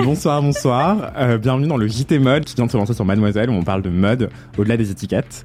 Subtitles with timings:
[0.04, 1.12] Bonsoir, bonsoir.
[1.16, 3.62] Euh, bienvenue dans le JT Mode qui vient de se lancer sur Mademoiselle où on
[3.62, 5.44] parle de mode au-delà des étiquettes.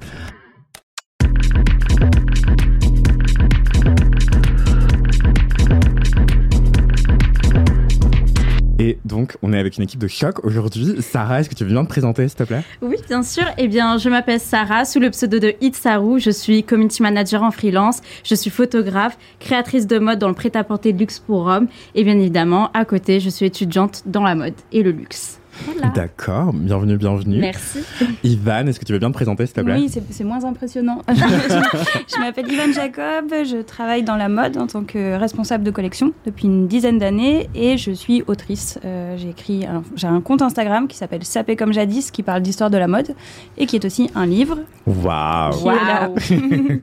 [8.78, 10.96] Et donc, on est avec une équipe de choc aujourd'hui.
[11.00, 12.62] Sarah, est-ce que tu veux bien te présenter, s'il te plaît?
[12.82, 13.44] Oui, bien sûr.
[13.56, 16.20] Eh bien, je m'appelle Sarah, sous le pseudo de Itsaru.
[16.20, 18.00] Je suis community manager en freelance.
[18.22, 21.68] Je suis photographe, créatrice de mode dans le prêt-à-porter luxe pour hommes.
[21.94, 25.40] Et bien évidemment, à côté, je suis étudiante dans la mode et le luxe.
[25.64, 25.88] Voilà.
[25.94, 27.38] D'accord, bienvenue, bienvenue.
[27.40, 27.78] Merci.
[28.22, 29.74] Ivan, est-ce que tu veux bien te présenter, s'il te plaît?
[29.76, 31.02] Oui, c'est moins impressionnant.
[31.08, 36.12] je m'appelle Ivan Jacob, je travaille dans la mode en tant que responsable de collection
[36.26, 38.78] depuis une dizaine d'années et je suis autrice.
[38.84, 42.42] Euh, j'ai écrit, un- j'ai un compte Instagram qui s'appelle Sapé comme jadis, qui parle
[42.42, 43.14] d'histoire de la mode
[43.56, 44.58] et qui est aussi un livre.
[44.86, 45.64] Waouh.
[45.64, 46.14] Waouh.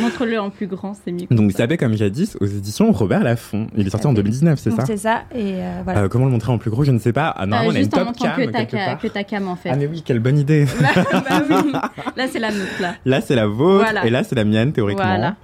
[0.00, 1.26] Montre-le en plus grand, c'est mieux.
[1.30, 3.66] Donc, fait comme jadis aux éditions Robert Laffont.
[3.76, 5.24] Il est sorti en 2019, c'est ça C'est ça.
[5.34, 6.00] Et euh, voilà.
[6.04, 7.28] Euh, Comment le montrer en plus gros Je ne sais pas.
[7.36, 8.98] Ah, normalement, on a une top cam que ta, part.
[8.98, 9.70] que ta cam, en fait.
[9.70, 10.66] Ah mais oui, quelle bonne idée.
[10.80, 11.72] bah oui.
[12.16, 12.94] Là, c'est la nôtre, là.
[13.04, 14.06] Là, c'est la vôtre Voilà.
[14.06, 15.04] et là, c'est la mienne, théoriquement.
[15.04, 15.36] Voilà.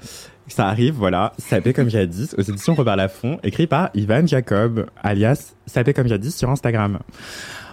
[0.48, 1.32] Ça arrive, voilà.
[1.38, 6.34] Sapé comme jadis, aux éditions Robert Laffont, écrit par Ivan Jacob, alias Sapé comme jadis
[6.34, 6.98] sur Instagram.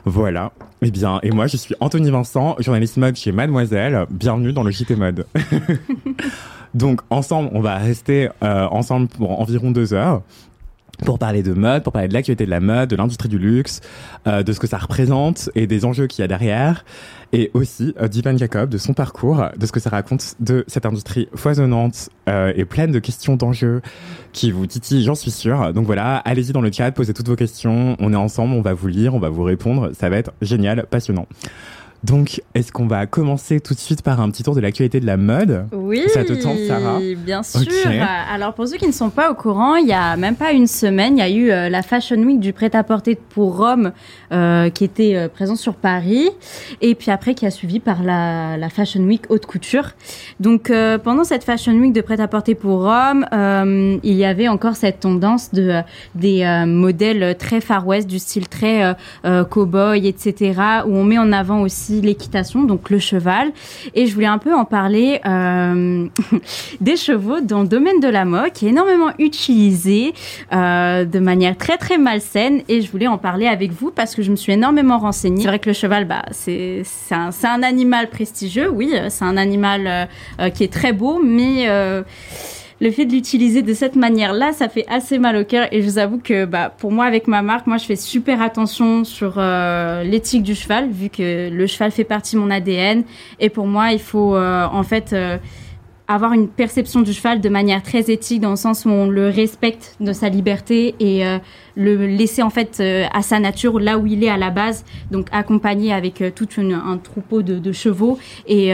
[0.05, 0.51] Voilà.
[0.81, 4.05] Eh bien, et moi, je suis Anthony Vincent, journaliste mode chez Mademoiselle.
[4.09, 5.25] Bienvenue dans le JT Mode.
[6.73, 10.21] Donc, ensemble, on va rester euh, ensemble pour environ deux heures
[11.05, 13.81] pour parler de mode, pour parler de l'actualité de la mode, de l'industrie du luxe,
[14.27, 16.83] euh, de ce que ça représente et des enjeux qu'il y a derrière,
[17.33, 20.85] et aussi euh, d'Ivan Jacob, de son parcours, de ce que ça raconte de cette
[20.85, 23.81] industrie foisonnante euh, et pleine de questions d'enjeux
[24.33, 25.73] qui vous titillent, j'en suis sûr.
[25.73, 28.73] Donc voilà, allez-y dans le chat, posez toutes vos questions, on est ensemble, on va
[28.73, 31.27] vous lire, on va vous répondre, ça va être génial, passionnant.
[32.03, 35.05] Donc, est-ce qu'on va commencer tout de suite par un petit tour de l'actualité de
[35.05, 35.65] la mode?
[35.73, 36.99] Oui, Ça te tente, Sarah?
[37.17, 37.61] Bien sûr.
[38.31, 40.67] Alors pour ceux qui ne sont pas au courant, il y a même pas une
[40.67, 43.91] semaine, il y a eu euh, la Fashion Week du prêt-à-porter pour Rome
[44.31, 46.29] euh, qui était euh, présent sur Paris,
[46.81, 49.91] et puis après qui a suivi par la, la Fashion Week haute couture.
[50.39, 53.25] Donc euh, pendant cette Fashion Week de prêt-à-porter pour Rome,
[54.03, 55.81] il y avait encore cette tendance de
[56.15, 60.53] des modèles très Far West, du style très cow-boy, etc.,
[60.87, 63.51] où on met en avant aussi l'équitation, donc le cheval.
[63.95, 66.07] Et je voulais un peu en parler euh,
[66.81, 70.13] des chevaux dans le domaine de la mode, qui est énormément utilisé
[70.53, 72.61] euh, de manière très très malsaine.
[72.67, 75.41] Et je voulais en parler avec vous parce que je me suis énormément renseignée.
[75.41, 80.07] C'est vrai que le cheval, bah, c'est un, animal prestigieux, oui, euh, c'est un animal
[80.53, 81.67] qui est très beau, mais
[82.81, 85.67] le fait de l'utiliser de cette manière-là, ça fait assez mal au cœur.
[85.71, 88.41] Et je vous avoue que, bah, pour moi, avec ma marque, moi, je fais super
[88.41, 93.03] attention sur euh, l'éthique du cheval, vu que le cheval fait partie de mon ADN.
[93.39, 95.37] Et pour moi, il faut, euh, en fait, euh,
[96.09, 99.29] avoir une perception du cheval de manière très éthique, dans le sens où on le
[99.29, 101.37] respecte de sa liberté et euh,
[101.75, 104.85] le laisser en fait euh, à sa nature, là où il est à la base,
[105.11, 108.17] donc accompagné avec euh, tout un troupeau de, chevaux
[108.47, 108.71] et,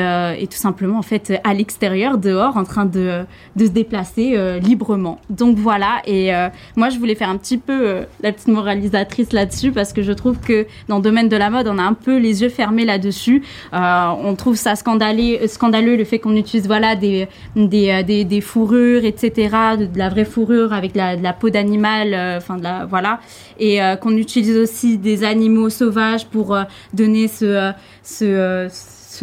[0.50, 3.26] tout simplement en fait à l'extérieur, dehors, en train de,
[3.58, 5.20] de se déplacer librement.
[5.30, 6.32] Donc voilà, et
[6.78, 10.40] moi je voulais faire un petit peu la petite moralisatrice là-dessus parce que je trouve
[10.40, 13.44] que dans le domaine de la mode, on a un peu les yeux fermés là-dessus.
[13.74, 17.25] On trouve ça scandaleux, scandaleux le fait qu'on utilise voilà des
[17.56, 19.32] des, euh, des, des fourrures, etc.,
[19.80, 23.20] de, la vraie fourrure avec la, de la peau d'animal, euh, enfin voilà,
[23.60, 26.64] et euh, qu'on utilise aussi des animaux sauvages pour euh,
[26.94, 27.72] donner ce euh,
[28.04, 28.26] ce,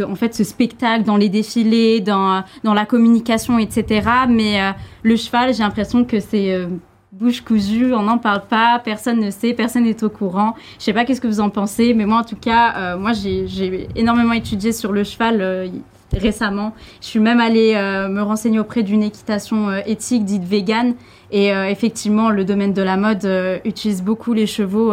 [0.00, 4.08] euh, en fait ce spectacle dans les défilés, dans euh, dans la communication, etc.
[4.28, 4.70] Mais euh,
[5.02, 6.66] le cheval, j'ai l'impression que c'est euh,
[7.12, 10.54] bouche cousue, on n'en parle pas, personne ne sait, personne n'est au courant.
[10.78, 13.12] Je sais pas qu'est-ce que vous en pensez, mais moi en tout cas, euh, moi
[13.12, 15.68] j'ai énormément étudié sur le cheval euh,
[16.12, 16.74] récemment.
[17.00, 20.94] Je suis même allée euh, me renseigner auprès d'une équitation euh, éthique dite vegan.
[21.30, 23.28] Et euh, effectivement, le domaine de la mode
[23.64, 24.92] utilise beaucoup les chevaux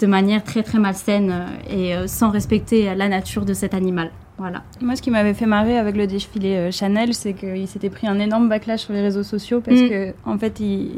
[0.00, 4.10] de manière très très malsaine et sans respecter la nature de cet animal.
[4.38, 4.62] Voilà.
[4.82, 8.06] Moi, ce qui m'avait fait marrer avec le défilé euh, Chanel, c'est qu'il s'était pris
[8.06, 9.88] un énorme backlash sur les réseaux sociaux parce Mm.
[9.88, 10.90] que, en fait, il-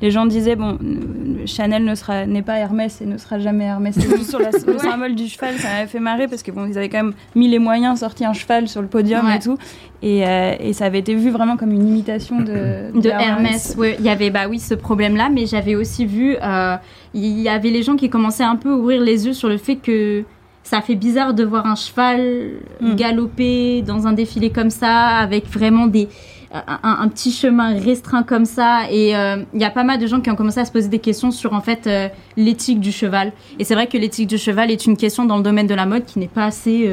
[0.00, 3.64] les gens disaient bon, euh, Chanel ne sera n'est pas Hermès et ne sera jamais
[3.64, 3.94] Hermès.
[3.94, 4.78] C'est juste sur la- le Ouais.
[4.78, 7.48] symbole du cheval, ça m'avait fait marrer parce que bon, ils avaient quand même mis
[7.48, 9.36] les moyens, sorti un cheval sur le podium Ouais.
[9.36, 9.58] et tout,
[10.00, 13.76] et, euh, et ça avait été vu vraiment comme une imitation de, de Hermès.
[13.98, 16.76] Il y avait bah oui ce problème-là, mais j'avais aussi vu euh,
[17.12, 19.58] il y avait les gens qui commençaient un peu à ouvrir les yeux sur le
[19.58, 20.24] fait que
[20.68, 22.94] ça fait bizarre de voir un cheval Mm.
[22.94, 26.08] galoper dans un défilé comme ça, avec vraiment des
[26.52, 28.90] un, un petit chemin restreint comme ça.
[28.90, 30.88] Et euh, il y a pas mal de gens qui ont commencé à se poser
[30.88, 33.32] des questions sur en fait euh, l'éthique du cheval.
[33.58, 35.84] Et c'est vrai que l'éthique du cheval est une question dans le domaine de la
[35.86, 36.90] mode qui n'est pas assez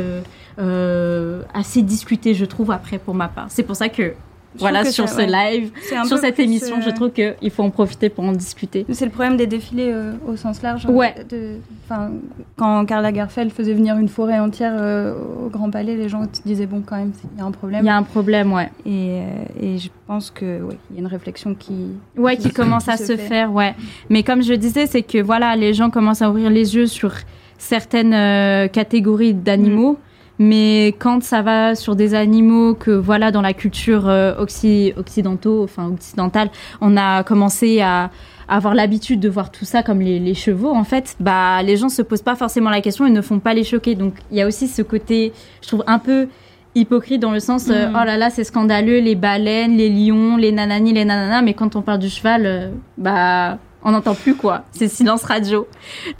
[0.59, 3.47] euh, assez discutée, je trouve, après pour ma part.
[3.49, 4.13] C'est pour ça que
[4.57, 5.27] voilà, sur ce ouais.
[5.27, 5.71] live,
[6.07, 8.85] sur cette émission, euh, je trouve qu'il faut en profiter pour en discuter.
[8.91, 10.85] C'est le problème des défilés euh, au sens large.
[10.87, 11.13] Ouais.
[11.29, 11.57] De-
[11.87, 12.09] Enfin,
[12.55, 15.13] quand Karl Lagerfeld faisait venir une forêt entière euh,
[15.45, 17.83] au Grand Palais, les gens disaient bon, quand même, il y a un problème.
[17.83, 18.71] Il y a un problème, ouais.
[18.87, 19.23] Et, euh,
[19.61, 21.73] et je pense que il y a une réflexion qui.
[22.17, 23.75] Ouais, qui Qui commence à se faire, ouais.
[24.09, 27.13] Mais comme je disais, c'est que voilà, les gens commencent à ouvrir les yeux sur
[27.59, 29.99] certaines euh, catégories d'animaux.
[30.37, 35.63] Mais quand ça va sur des animaux que voilà dans la culture euh, occi- occidentaux,
[35.63, 36.49] enfin occidentale,
[36.81, 38.09] on a commencé à
[38.47, 41.89] avoir l'habitude de voir tout ça comme les, les chevaux en fait, bah les gens
[41.89, 43.95] se posent pas forcément la question et ne font pas les choquer.
[43.95, 46.27] Donc il y a aussi ce côté, je trouve un peu
[46.75, 47.97] hypocrite dans le sens euh, Mhm.
[47.99, 51.75] oh là là c'est scandaleux les baleines, les lions, les nanani, les nananas, mais quand
[51.77, 54.63] on parle du cheval, euh, bah on n'entend plus quoi.
[54.71, 55.67] C'est silence radio.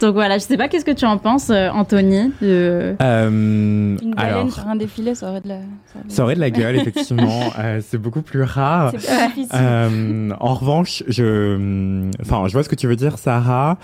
[0.00, 2.32] Donc voilà, je sais pas qu'est-ce que tu en penses, euh, Anthony.
[2.40, 3.28] de- Euh,
[4.00, 5.56] Une baleine alors, sur un défilé, ça aurait de la.
[5.56, 5.62] ça
[5.98, 7.40] aurait de- ça aurait de la gueule, effectivement.
[7.58, 8.92] Euh, c'est beaucoup plus rare.
[8.96, 9.46] C'est plus.
[9.52, 13.76] Euh, en revanche, je, enfin, je vois ce que tu veux dire, Sarah.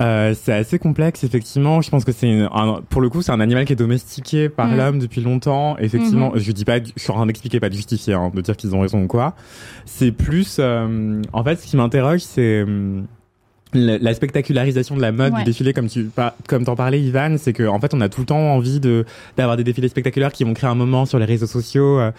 [0.00, 1.80] Euh, c'est assez complexe, effectivement.
[1.80, 2.42] Je pense que c'est
[2.88, 4.76] pour le coup, c'est un animal qui est domestiqué par Mm.
[4.76, 5.76] l'homme depuis longtemps.
[5.78, 6.38] Effectivement, Mhm.
[6.40, 8.74] je dis pas, je suis en train d'expliquer, pas de justifier, hein, de dire qu'ils
[8.74, 9.34] ont raison ou quoi.
[9.84, 13.06] C'est plus, euh, en fait, ce qui m'interroge, c'est hum,
[13.74, 15.38] la, la spectacularisation de la mode Ouais.
[15.40, 16.10] du défilé, comme tu,
[16.46, 19.06] comme t'en parlais, Ivan, c'est que en fait, on a tout le temps envie de
[19.36, 21.98] d'avoir des défilés spectaculaires qui vont créer un moment sur les réseaux sociaux.
[21.98, 22.10] euh,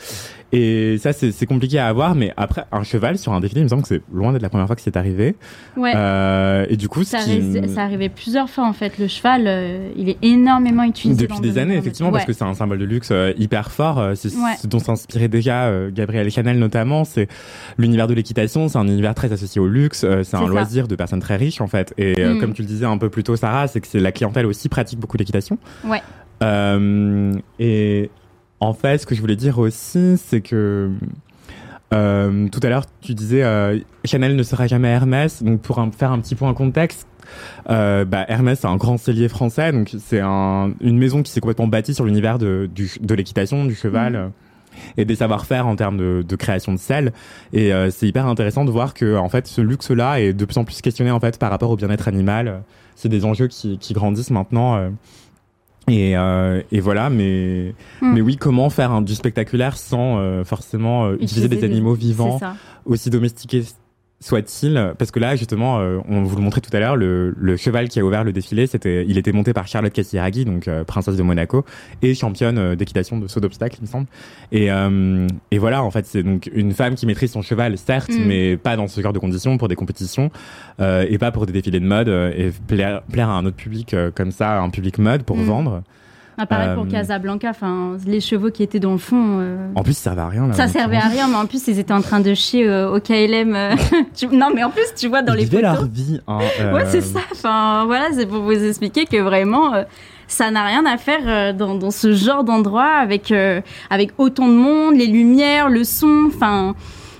[0.54, 2.14] et ça, c'est compliqué à avoir.
[2.16, 4.50] Mais après, un cheval sur un défilé, il me semble que c'est loin d'être la
[4.50, 5.36] première fois que c'est arrivé.
[5.76, 5.92] Ouais.
[5.96, 8.98] Euh, et du coup, Ça, qui ça arrivait plusieurs fois en fait.
[9.00, 12.54] Le cheval, euh, il est énormément utilisé depuis des années, effectivement, parce que c'est un
[12.54, 14.12] symbole de luxe euh, hyper fort.
[14.16, 14.56] c'est Ouais.
[14.62, 17.04] ce dont s'inspirait déjà Gabriel Chanel notamment.
[17.04, 17.28] C'est
[17.78, 18.68] l'univers de l'équitation.
[18.70, 20.00] C'est un univers très associé au luxe.
[20.02, 20.46] c'est un ça.
[20.48, 21.94] loisir de personnes très riches en fait.
[21.98, 22.40] Et Mm.
[22.40, 24.70] comme tu le disais un peu plus tôt, Sarah, c'est que c'est la clientèle aussi
[24.70, 25.58] pratique beaucoup l'équitation.
[25.84, 26.02] Ouais.
[26.44, 28.10] Euh, et
[28.64, 30.90] en fait, ce que je voulais dire aussi, c'est que
[31.94, 35.44] euh, tout à l'heure, tu disais euh, Chanel ne sera jamais Hermès.
[35.44, 37.08] Donc, pour un- faire un petit point en contexte,
[37.70, 39.72] euh, bah, Hermès, c'est un grand cellier français.
[39.72, 42.70] Donc, c'est un, une maison qui s'est complètement bâtie sur l'univers de,
[43.02, 44.16] de l'équitation, du cheval.
[44.16, 44.28] euh,
[44.98, 47.14] Et des savoir-faire en termes de, de création de sel.
[47.54, 50.58] Et euh, c'est hyper intéressant de voir que en fait ce luxe-là est de plus
[50.58, 52.64] en plus questionné en fait par rapport au bien-être animal.
[52.96, 54.90] C'est des enjeux qui, qui grandissent maintenant.
[55.90, 58.14] Et, euh, et voilà, mais, Hmm.
[58.14, 62.40] mais oui, comment faire du spectaculaire sans euh, forcément euh, utiliser des animaux vivants,
[62.86, 63.64] aussi domestiqués
[64.24, 67.58] soit-il Parce que là, justement, euh, on vous le montrait tout à l'heure, le, le
[67.58, 70.84] cheval qui a ouvert le défilé, c'était, il était monté par Charlotte Casiraghi, donc euh,
[70.84, 71.66] princesse de Monaco,
[72.02, 74.08] et championne euh, d'équitation de saut d'obstacle, il me semble.
[74.52, 78.10] Et, euh, et voilà, en fait, c'est donc une femme qui maîtrise son cheval, certes,
[78.12, 78.26] Mm.
[78.26, 80.32] mais pas dans ce genre de conditions, pour des compétitions,
[80.80, 83.94] euh, et pas pour des défilés de mode, et plaire, plaire à un autre public
[83.94, 85.44] euh, comme ça, un public mode pour Mm.
[85.44, 85.84] vendre.
[86.38, 89.38] Ah, pareil pour Euh, Casablanca, enfin les chevaux qui étaient dans le fond.
[89.40, 90.48] euh, En plus, ça servait à rien.
[90.48, 92.90] Là, Ça servait à rien, mais en plus, ils étaient en train de chier euh,
[92.96, 93.54] au KLM.
[93.56, 93.76] euh,
[94.16, 95.62] tu- Non, mais en plus, tu vois, dans Ils les photos.
[95.62, 96.20] leur vie.
[96.28, 96.40] Hein,
[96.74, 97.20] Ouais, euh, c'est ça.
[97.32, 99.84] Enfin, voilà, c'est pour vous expliquer que vraiment, euh,
[100.28, 104.48] ça n'a rien à faire euh, dans, dans ce genre d'endroit avec, euh, avec autant
[104.48, 106.30] de monde, les lumières, le son.
[106.34, 106.74] Enfin,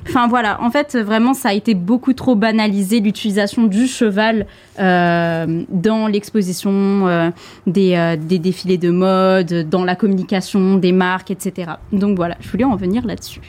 [0.08, 0.62] enfin voilà.
[0.62, 4.46] En fait, vraiment, ça a été beaucoup trop banalisé l'utilisation du cheval
[4.80, 6.72] euh, dans l'exposition
[7.08, 7.30] euh,
[7.68, 11.74] des, euh, des défilés de mode, dans la communication des marques, etc.
[11.92, 13.42] Donc voilà, je voulais en venir là-dessus.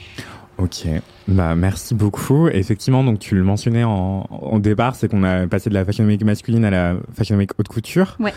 [0.57, 0.87] Ok,
[1.27, 2.47] bah merci beaucoup.
[2.47, 6.05] Effectivement, donc tu le mentionnais en, en départ, c'est qu'on a passé de la fashion
[6.05, 8.17] week masculine à la fashion week haute couture.
[8.21, 8.33] Ouais.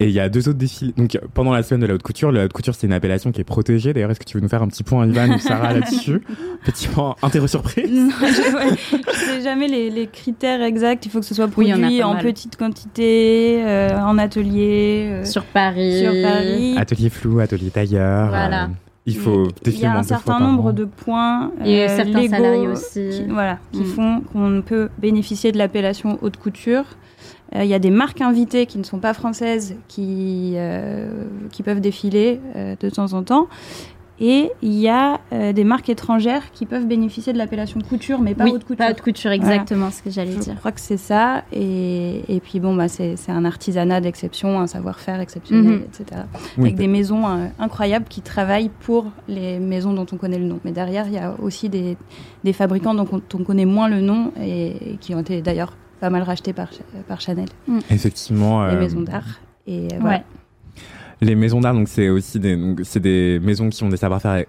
[0.00, 0.92] Et il y a deux autres défilés.
[0.96, 3.40] Donc pendant la semaine de la haute couture, la haute couture c'est une appellation qui
[3.40, 3.92] est protégée.
[3.92, 6.22] D'ailleurs, est-ce que tu veux nous faire un petit point, Ivan ou Sarah, là-dessus
[6.64, 7.90] Petit point interro surprise.
[7.90, 8.76] Non, je, ouais,
[9.12, 11.04] je sais jamais les, les critères exacts.
[11.06, 15.24] Il faut que ce soit Oui, en produit en petite quantité, euh, en atelier, euh,
[15.24, 16.00] Sur Paris.
[16.00, 16.74] sur Paris.
[16.78, 18.28] Atelier flou, atelier tailleur.
[18.28, 18.64] Voilà.
[18.64, 18.68] euh,
[19.06, 22.68] il faut Il y a un certain nombre de points Et euh, certains légaux salariés
[22.68, 23.08] aussi.
[23.10, 23.84] qui, voilà, qui Mm.
[23.86, 26.84] font qu'on peut bénéficier de l'appellation haute couture.
[27.54, 31.62] Euh, Il y a des marques invitées qui ne sont pas françaises qui, euh, qui
[31.62, 33.46] peuvent défiler euh, de temps en temps.
[34.20, 38.34] Et il y a euh, des marques étrangères qui peuvent bénéficier de l'appellation couture, mais
[38.34, 38.76] pas oui, haute couture.
[38.84, 40.56] Pas haute couture, exactement ce que j'allais Je dire.
[40.56, 41.44] crois que c'est ça.
[41.52, 45.82] Et, et puis bon, bah, c'est c'est un artisanat d'exception, un savoir-faire exceptionnel, Mhm.
[45.84, 46.22] etc.
[46.58, 50.46] Oui, Avec des maisons euh, incroyables qui travaillent pour les maisons dont on connaît le
[50.46, 50.58] nom.
[50.64, 51.96] Mais derrière, il y a aussi des,
[52.42, 55.74] des fabricants dont on, on connaît moins le nom et, et qui ont été d'ailleurs
[56.00, 56.68] pas mal rachetés par,
[57.06, 57.48] par Chanel,
[57.90, 58.66] Effectivement.
[58.66, 59.40] les euh, maisons d'art.
[59.66, 60.18] Et euh, voilà.
[60.18, 60.24] Ouais.
[61.20, 64.44] Les maisons d'art, donc c'est aussi des, donc, c'est des maisons qui ont des savoir-faire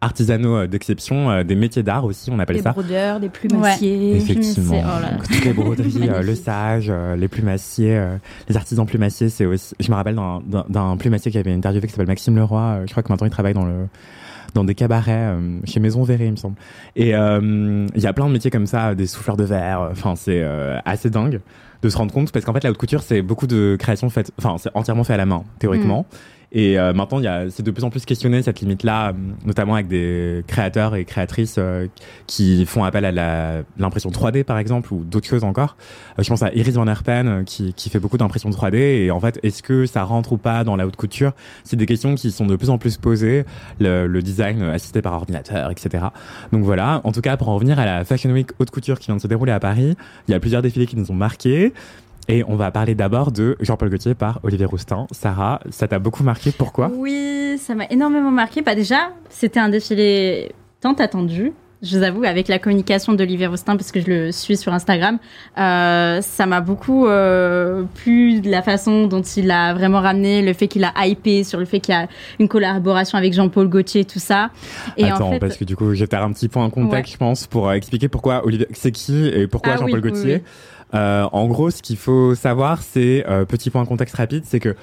[0.00, 2.72] artisanaux euh, d'exception, euh, des métiers d'art aussi, on appelle Des ça.
[2.72, 4.16] brodeurs, des plumassiers.
[4.16, 5.10] Effectivement, oh là là.
[5.12, 8.16] Donc, toutes les broderies, euh, le sage, euh, les plumassiers, euh,
[8.48, 9.74] les artisans plumassiers, c'est aussi.
[9.80, 12.60] Je me rappelle d'un- d'un d'un plumassier qui avait interviewé qui s'appelle Maxime Leroy.
[12.60, 13.86] euh, je crois que maintenant il travaille dans le
[14.54, 16.56] dans des cabarets euh, chez Maison Verré, il me semble.
[16.96, 19.80] Et euh, il y a plein de métiers comme ça, des souffleurs de verre.
[19.82, 20.42] euh, Enfin, c'est
[20.84, 21.40] assez dingue
[21.84, 24.32] de se rendre compte parce qu'en fait la haute couture c'est beaucoup de créations faites.
[24.38, 26.06] Enfin, c'est entièrement fait à la main théoriquement.
[26.56, 29.12] Et euh, maintenant, il y a, c'est de plus en plus questionné cette limite-là, euh,
[29.44, 31.88] notamment avec des créateurs et créatrices euh,
[32.28, 35.76] qui font appel à la, l'impression 3D, par exemple, ou d'autres choses encore.
[36.16, 38.76] Euh, je pense à Iris Van Herpen, euh, qui, qui fait beaucoup d'impression 3D.
[38.76, 41.32] Et en fait, est-ce que ça rentre ou pas dans la haute couture?
[41.64, 43.44] C'est des questions qui sont de plus en plus posées.
[43.80, 46.04] Le, le design assisté par ordinateur, etc.
[46.52, 47.00] Donc voilà.
[47.02, 49.20] En tout cas, pour en revenir à la Fashion Week haute couture qui vient de
[49.20, 49.96] se dérouler à Paris,
[50.28, 51.73] il y a plusieurs défilés qui nous ont marqués.
[52.28, 55.06] Et on va parler d'abord de Jean-Paul Gaultier par Olivier Roustin.
[55.10, 56.52] Sarah, ça t'a beaucoup marqué.
[56.56, 56.90] Pourquoi?
[56.94, 58.62] Oui, ça m'a énormément marqué.
[58.62, 61.52] Bah déjà, c'était un défilé tant attendu.
[61.82, 65.18] Je vous avoue, avec la communication d'Olivier Roustin, parce que je le suis sur Instagram,
[65.58, 70.54] euh, ça m'a beaucoup euh, plu de la façon dont il a vraiment ramené, le
[70.54, 72.08] fait qu'il a hypé sur le fait qu'il y a
[72.40, 74.48] une collaboration avec Jean-Paul Gaultier, tout ça.
[74.96, 76.70] Et Attends, en fait, parce que du coup, je vais faire un petit point en
[76.70, 77.12] contexte, Ouais.
[77.12, 80.10] je pense, pour euh, expliquer pourquoi Olivier, c'est qui et pourquoi Ah Jean-Paul oui, oui,
[80.10, 80.34] Gaultier.
[80.36, 80.42] oui.
[80.94, 84.76] Euh, en gros, ce qu'il faut savoir, c'est euh, petit point contexte rapide, c'est que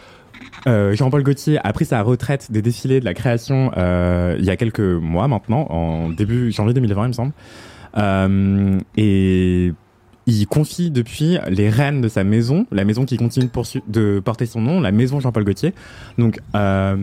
[0.67, 4.49] euh, Jean-Paul Gaultier a pris sa retraite des défilés de la création euh, il y
[4.49, 7.31] a quelques mois maintenant, en début janvier 2020, il me semble.
[10.27, 13.49] Il confie depuis les rênes de sa maison, la maison qui continue
[13.87, 15.73] de, porter son nom, la maison Jean-Paul Gaultier.
[16.17, 16.95] Donc, euh,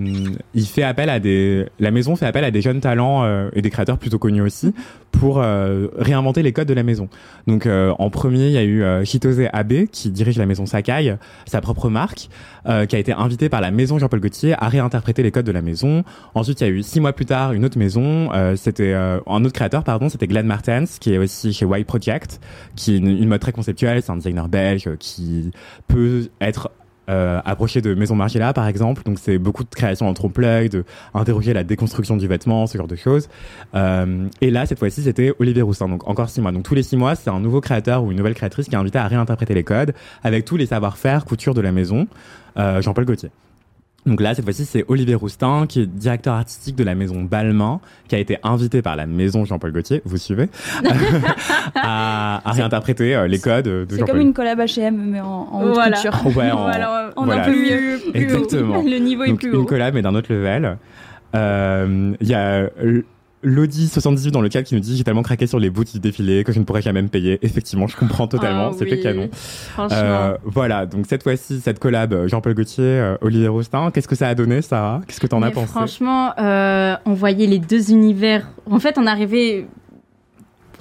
[0.55, 3.63] il fait appel à des, la maison fait appel à des jeunes talents euh, et
[3.63, 4.73] des créateurs plutôt connus aussi
[5.13, 7.09] pour euh, réinventer les codes de la maison.
[7.47, 10.67] Donc, euh, en premier, il y a eu euh, Chitose Abe qui dirige la maison
[10.67, 12.29] Sakai, sa propre marque,
[12.69, 15.53] euh, qui a été invité par la maison Jean-Paul Gaultier à réinterpréter les codes de
[15.53, 16.05] la maison.
[16.35, 19.21] Ensuite, il y a eu six mois plus tard une autre maison, euh, c'était euh,
[19.27, 22.41] un autre créateur, pardon, c'était Glenn Martens, qui est aussi chez White Project,
[22.77, 25.51] qui est une, une mode très conceptuelle, c'est un designer belge qui
[25.87, 26.71] peut être
[27.09, 30.85] euh, approché de Maison Margiela par exemple, donc c'est beaucoup de création en trompe-l'œil, de
[31.15, 33.29] interroger la déconstruction du vêtement, ce genre de choses.
[33.75, 36.53] Euh, et là, cette fois-ci, c'était Olivier Roustin, donc encore six mois.
[36.53, 38.79] Donc tous les six mois, c'est un nouveau créateur ou une nouvelle créatrice qui est
[38.79, 42.07] invité à réinterpréter les codes avec tous les savoir-faire couture de la maison,
[42.59, 43.31] euh, Jean-Paul Gaultier.
[44.07, 47.81] Donc là, cette fois-ci, c'est Olivier Roustin, qui est directeur artistique de la maison Balmain,
[48.09, 50.49] qui a été invité par la maison Jean-Paul Gaultier, vous suivez,
[51.75, 54.15] à, à réinterpréter euh, les codes de C'est Jean-Paul.
[54.15, 55.99] comme une collab H&M, mais en, en haute Voilà.
[56.25, 57.43] Ouais, en- Voilà, en voilà.
[57.43, 57.67] un peu mieux.
[57.67, 58.15] plus haut.
[58.15, 58.83] Exactement.
[58.87, 59.65] Le niveau est plus une haut.
[59.65, 60.79] collab mais d'un autre level.
[61.35, 63.03] Euh, Il y a euh,
[63.43, 66.01] Lodi 78 dans le chat qui nous dit j'ai tellement craqué sur les boots du
[66.01, 67.39] défilé que je ne pourrais jamais me payer.
[67.43, 69.03] Effectivement, je comprends totalement, Ah c'était oui.
[69.03, 69.29] canon.
[69.33, 69.97] Franchement.
[69.97, 74.17] Euh, voilà, donc cette fois-ci, cette collab euh, Jean-Paul Gaultier, euh, Olivier Roustin, qu'est-ce que
[74.17, 75.03] ça a donné, Sarah?
[75.07, 75.69] Qu'est-ce que t'en as pensé?
[75.69, 78.49] Franchement, euh, on voyait les deux univers.
[78.69, 79.67] En fait, on arrivait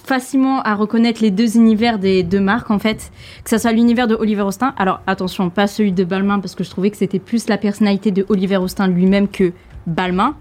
[0.04, 3.12] facilement à reconnaître les deux univers des deux marques, en fait.
[3.44, 4.74] Que ce soit l'univers de Oliver Austin.
[4.78, 8.12] Alors, attention, pas celui de Balmain, parce que je trouvais que c'était plus la personnalité
[8.12, 9.52] de Oliver Austin lui-même que
[9.88, 10.36] Balmain.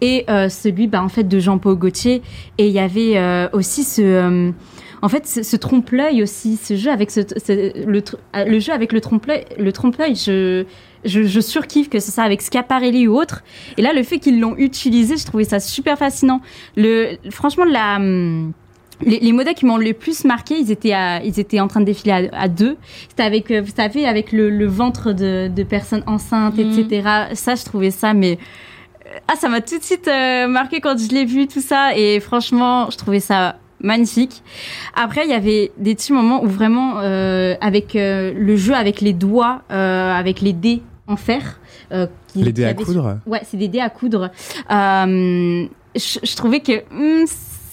[0.00, 2.20] Et euh, celui, bah, en fait, de Jean-Paul Gaultier.
[2.58, 4.02] Et il y avait euh, aussi ce...
[4.02, 4.50] euh,
[5.00, 8.02] en fait, ce, ce trompe-l'œil aussi, ce jeu avec ce, ce- le,
[8.34, 10.64] le jeu avec le trompe-l'œil, le trompe-l'œil, je,
[11.04, 13.44] je, je surkiffe que ce soit avec Schiaparelli ou autre.
[13.76, 16.40] Et là, le fait qu'ils l'ont utilisé, je trouvais ça super fascinant.
[16.76, 18.52] Le, franchement, la, hum,
[19.06, 21.78] les, les modèles qui m'ont le plus marqué, ils étaient, à- ils étaient en train
[21.80, 22.76] de défiler à, à deux.
[23.08, 26.76] C'était avec, vous savez, avec le, le ventre de, de personnes enceintes, Mhm.
[26.76, 27.08] etc.
[27.34, 28.36] Ça, je trouvais ça, mais
[29.28, 31.96] ah, ça m'a tout de suite euh, marqué quand je l'ai vu tout ça.
[31.96, 34.42] Et franchement, je trouvais ça magnifique.
[34.94, 39.00] Après, il y avait des petits moments où vraiment, euh, avec euh, le jeu avec
[39.00, 41.60] les doigts, euh, avec les dés en fer.
[42.32, 44.30] qui- Les dés à coudre Ouais, c'est des dés à coudre.
[45.96, 47.24] Je, trouvais que hmm,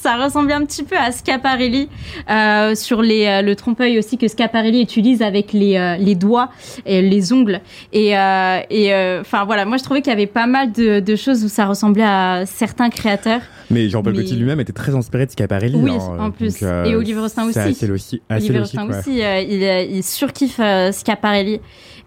[0.06, 1.90] ça ressemblait un petit peu à Schiaparelli
[2.30, 6.50] euh, sur les, euh, le trompe-l'œil aussi que Schiaparelli utilise avec les, euh, les doigts
[6.86, 7.60] et les ongles.
[7.92, 11.44] Et et, enfin voilà, moi je trouvais qu'il y avait pas mal de, de choses
[11.44, 13.42] où ça ressemblait à certains créateurs.
[13.72, 15.76] Mais Jean-Paul Mais- Gaultier lui-même était très inspiré de Schiaparelli.
[15.76, 16.60] Oui, en plus.
[16.62, 17.70] donc, Et Olivier Rostaing c'est aussi.
[17.70, 19.00] assez logi- assez Olivier logique, ouais.
[19.00, 19.20] aussi,
[19.50, 20.60] il, il surkiffe
[20.92, 21.60] Schiaparelli.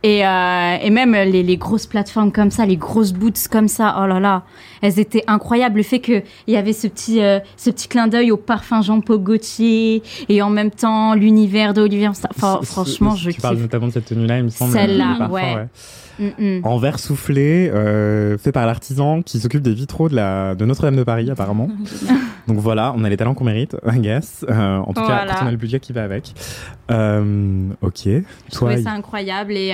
[0.05, 3.97] Et, euh, et même les, les grosses plateformes comme ça, les grosses boots comme ça,
[4.00, 4.45] oh là là,
[4.81, 5.78] elles étaient incroyables.
[5.78, 9.19] Le fait qu'il y avait ce petit, euh, ce petit clin d'œil au parfum Jean-Paul
[9.19, 12.09] Gaultier et en même temps l'univers d'Olivier.
[12.09, 13.62] Enfin, franchement, je Tu parles kiffe.
[13.62, 14.73] notamment de cette tenue-là, il me semble.
[14.73, 15.67] Celle-là, le parfum, ouais.
[16.19, 16.61] Mm, mm.
[16.65, 20.97] En verre soufflé, euh, fait par l'artisan qui s'occupe des vitraux de, la, de Notre-Dame
[20.97, 21.69] de Paris, apparemment.
[22.49, 24.45] Donc voilà, on a les talents qu'on mérite, I guess.
[24.49, 25.35] Euh, en tout cas, Voilà.
[25.43, 26.33] on a le budget qui va avec.
[26.91, 28.01] Euh, ok.
[28.05, 29.73] Je Toi, trouvais ça incroyable et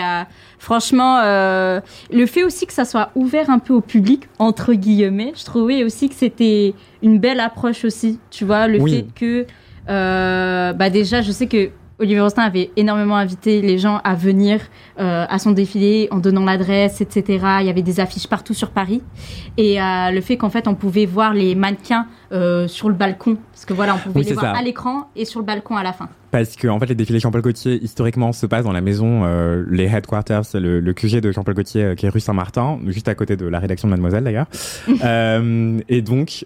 [0.58, 5.44] franchement, le fait aussi que ça soit ouvert un peu au public, entre guillemets, je
[5.44, 9.06] trouvais aussi que c'était une belle approche aussi, tu vois, le Oui.
[9.16, 9.46] fait
[9.86, 11.70] que, bah déjà, je sais que
[12.00, 14.60] Olivier Rostaing avait énormément invité les gens à venir
[14.98, 17.24] euh, à son défilé en donnant l'adresse, etc.
[17.60, 19.00] Il y avait des affiches partout sur Paris.
[19.56, 23.36] Et euh, le fait qu'en fait, on pouvait voir les mannequins euh, sur le balcon.
[23.52, 24.58] Parce que voilà, on pouvait Oui, les voir ça.
[24.58, 26.08] à l'écran et sur le balcon à la fin.
[26.32, 29.22] Parce que en fait, les défilés Jean-Paul Gaultier, historiquement, se passent dans la maison,
[29.70, 33.36] les headquarters, le, le QG de Jean-Paul Gaultier, qui est rue Saint-Martin, juste à côté
[33.36, 34.46] de la rédaction de Mademoiselle d'ailleurs.
[35.88, 36.44] et donc,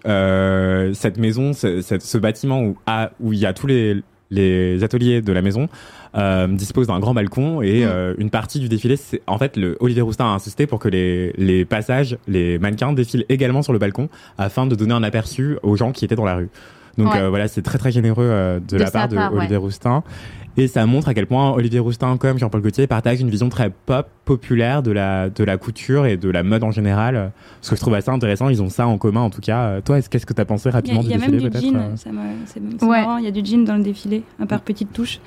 [0.93, 5.21] cette maison, ce, ce bâtiment où, à- où il y a tous les, les ateliers
[5.21, 5.67] de la maison,
[6.15, 9.77] euh, dispose d'un grand balcon et euh, une partie du défilé, c'est en fait le
[9.79, 13.79] Olivier Roustin a insisté pour que les, les passages, les mannequins défilent également sur le
[13.79, 16.49] balcon afin de donner un aperçu aux gens qui étaient dans la rue.
[16.97, 17.21] Donc Ouais.
[17.21, 19.39] euh, voilà, c'est très très généreux euh, de, De la part de part, ouais.
[19.39, 20.03] Olivier Roustin.
[20.57, 23.69] Et ça montre à quel point Olivier Roustin, comme Jean-Paul Gaultier, partagent une vision très
[23.69, 27.31] pop, populaire de la, de la couture et de la mode en général.
[27.61, 29.79] Ce que je trouve assez intéressant, ils ont ça en commun en tout cas.
[29.81, 31.21] Toi, est-ce- qu'est-ce que tu as pensé Il y a, rapidement il y a du
[31.21, 33.01] même défilé du peut-être jean, euh ça m'a- c'est c'est Ouais.
[33.01, 35.19] marrant, il y a du jean dans le défilé, un par petites touches.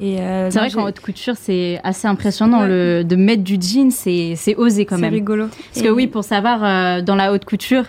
[0.00, 2.68] Et euh, C'est vrai qu'en haute couture, c'est assez impressionnant Ouais.
[2.68, 5.12] le, de mettre du jean, c'est c'est osé quand c'est même.
[5.12, 5.48] rigolo.
[5.74, 7.84] Parce que oui, pour savoir, euh, dans la haute couture,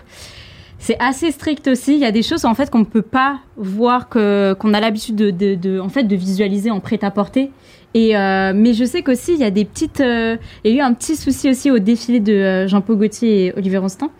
[0.84, 1.94] c'est assez strict aussi.
[1.94, 4.80] Il y a des choses en fait qu'on ne peut pas voir, que qu'on a
[4.80, 7.50] l'habitude de, de, en fait de visualiser en prêt-à-porter.
[7.94, 10.78] Et euh, mais je sais qu'aussi il y a des petites, euh, il y a
[10.78, 14.10] eu un petit souci aussi au défilé de euh, Jean-Paul Gaultier et Olivier Rostand.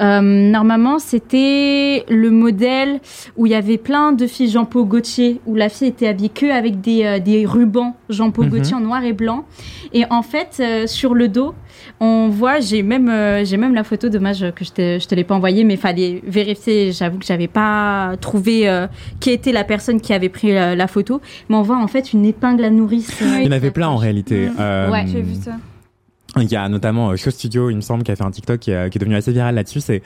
[0.00, 3.00] Euh, normalement, c'était le modèle
[3.36, 6.50] où il y avait plein de filles Jean-Paul Gaultier, où la fille était habillée que
[6.50, 8.50] avec des, euh, des rubans Jean-Paul Mhm.
[8.50, 9.44] Gaultier en noir et blanc.
[9.92, 11.54] Et en fait, euh, sur le dos,
[12.00, 15.14] on voit, j'ai même, euh, j'ai même la photo, dommage que je te, je te
[15.14, 16.92] l'ai pas envoyée, mais fallait vérifier.
[16.92, 18.86] J'avoue que j'avais pas trouvé euh,
[19.20, 22.12] qui était la personne qui avait pris euh, la photo, mais on voit en fait
[22.12, 23.20] une épingle à nourrice.
[23.20, 24.48] Il y en avait plein en réalité.
[24.58, 25.52] Ouais, J'ai vu ça.
[26.40, 28.58] Il y a notamment euh, Show Studio, il me semble, qui a fait un TikTok
[28.60, 29.80] qui, est- qui est devenu assez viral là-dessus.
[29.80, 30.02] C'est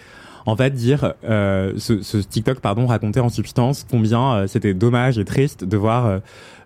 [0.47, 5.19] en fait dire euh, ce, ce TikTok pardon racontait en substance combien euh, c'était dommage
[5.19, 6.19] et triste de voir euh,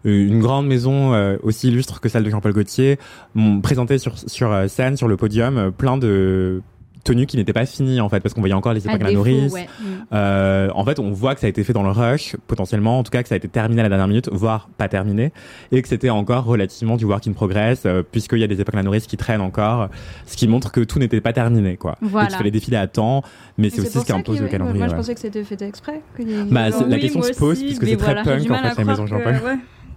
[0.04, 2.98] une grande maison euh, aussi illustre que celle de Jean-Paul Gaultier
[3.34, 6.60] m'ont présenté sur sur euh, scène sur le podium euh, plein de
[7.04, 9.10] tenues qui n'étaient pas finies en fait parce qu'on voyait encore les à épingles à
[9.10, 9.66] défaut, nourrice ouais.
[9.80, 9.84] Mm.
[10.12, 13.02] euh, en fait, on voit que ça a été fait dans le rush, potentiellement, en
[13.02, 15.32] tout cas que ça a été terminé à la dernière minute, voire pas terminé,
[15.72, 18.78] et que c'était encore relativement du work in progress, euh, puisqu'il y a des épingles
[18.78, 19.88] à nourrice qui traînent encore,
[20.26, 21.96] ce qui montre que tout n'était pas terminé, quoi.
[22.00, 22.26] Voilà.
[22.26, 23.22] Et qu'il fallait défiler à temps,
[23.58, 24.78] mais c'est aussi ce qui impose y le calendrier.
[24.78, 26.00] Moi, je pensais que c'était fait exprès.
[26.16, 28.54] que Bah, la Oui, question se pose, aussi, puisque c'est très voilà, punk, du en
[28.54, 29.34] à fait, la maison Jean-Paul.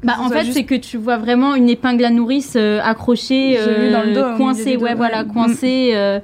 [0.04, 3.58] Bah, en fait, juste- c'est que tu vois vraiment une épingle à nourrice euh, accrochée,
[3.64, 5.28] J'ai vu dans le dos, au milieu coincée, ouais, dos, voilà, ouais.
[5.34, 5.92] coincée.
[5.96, 6.20] euh,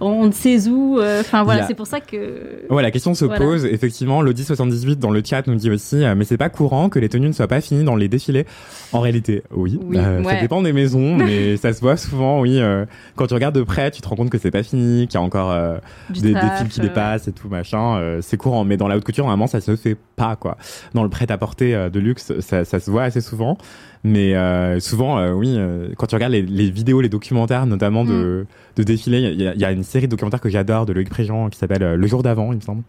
[0.00, 0.98] on ne sait où.
[0.98, 2.64] euh, Enfin voilà, c'est pour ça que.
[2.70, 3.40] Ouais, la question se Voilà.
[3.44, 6.88] pose, effectivement, l'Audi 78 dans le chat nous dit aussi, euh, mais c'est pas courant
[6.88, 8.46] que les tenues ne soient pas finies dans les défilés.
[8.92, 12.58] En réalité, oui, Oui, euh, ça dépend des maisons, mais ça se voit souvent, oui.
[12.60, 12.84] euh,
[13.16, 15.22] quand tu regardes de près, tu te rends compte que c'est pas fini, qu'il y
[15.22, 15.78] a encore euh,
[16.10, 17.96] des, des fils qui dépassent et tout machin.
[17.98, 20.56] euh, c'est courant, mais dans la haute couture, normalement, ça se fait pas quoi.
[20.94, 23.58] Dans le prêt-à-porter euh, de luxe, ça, ça se voit assez souvent,
[24.04, 28.04] mais euh, souvent, euh, oui, euh, quand tu regardes les, les vidéos, les documentaires, notamment
[28.04, 30.86] de, de défilés, il y, a- il y a une série de documentaires que j'adore
[30.86, 32.82] de Loïc Préjean qui s'appelle euh, Le jour d'avant, il me semble.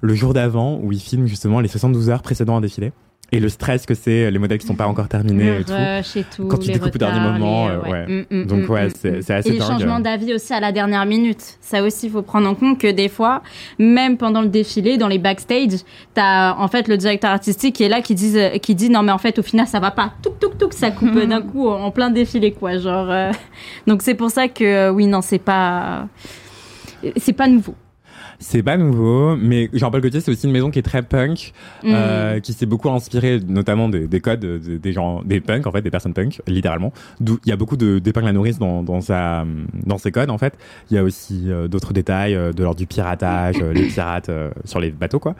[0.00, 2.92] Le jour d'avant, où il filme justement les 72 heures précédant un défilé
[3.32, 5.72] et le stress que c'est, les modèles qui sont pas encore terminés le et tout.
[5.72, 6.46] rush et tout.
[6.46, 8.06] Quand tu les découpes au dernier moment, les- ouais.
[8.06, 9.22] Mm, mm, Donc, mm, ouais, mm, c'est- mm.
[9.22, 9.68] c'est assez Et les dingue.
[9.68, 11.58] changements d'avis aussi à la dernière minute.
[11.60, 13.42] Ça aussi, il faut prendre en compte que des fois,
[13.78, 15.80] même pendant le défilé, dans les backstage,
[16.14, 19.12] t'as en fait le directeur artistique qui est là, qui dit, qui dit non mais
[19.12, 20.12] en fait au final ça va pas.
[20.22, 22.78] Touk touk touk, ça coupe d'un coup en en plein défilé quoi.
[22.78, 23.30] Genre, euh,
[23.86, 26.08] donc c'est pour ça que euh, oui non c'est pas,
[27.16, 27.74] c'est pas nouveau.
[28.42, 31.88] C'est pas nouveau, mais Jean-Paul Gaultier, c'est aussi une maison qui est très punk, Mm.
[31.94, 35.72] euh, qui s'est beaucoup inspiré notamment des, des codes de- des gens, des punks en
[35.72, 36.90] fait, des personnes punk, littéralement.
[37.20, 39.44] D'où il y a beaucoup de d'épingles à nourrice dans dans sa
[39.84, 40.54] dans ses codes en fait.
[40.90, 44.30] Il y a aussi euh, d'autres détails euh, de l'ordre du piratage, euh, les pirates
[44.64, 45.34] sur les bateaux quoi.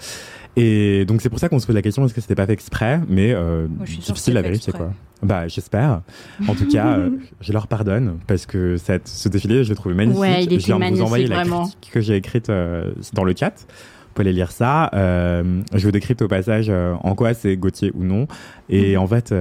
[0.57, 2.53] Et donc c'est pour ça qu'on se pose la question est-ce que c'était pas fait
[2.53, 4.93] exprès, mais euh, Moi, difficile c'est à vérifier quoi.
[5.23, 6.01] Bah j'espère.
[6.49, 9.95] En tout cas, euh, je leur pardonne parce que cette, ce défilé, je l'ai trouvé
[9.95, 10.21] magnifique.
[10.21, 11.63] Ouais, il je viens était vous envoyer la vraiment.
[11.67, 14.91] critique que j'ai écrite euh, dans le chat Vous pouvez aller lire ça.
[14.95, 18.27] Euh, je vous décrypte au passage en quoi c'est Gauthier ou non.
[18.71, 19.35] Et en fait,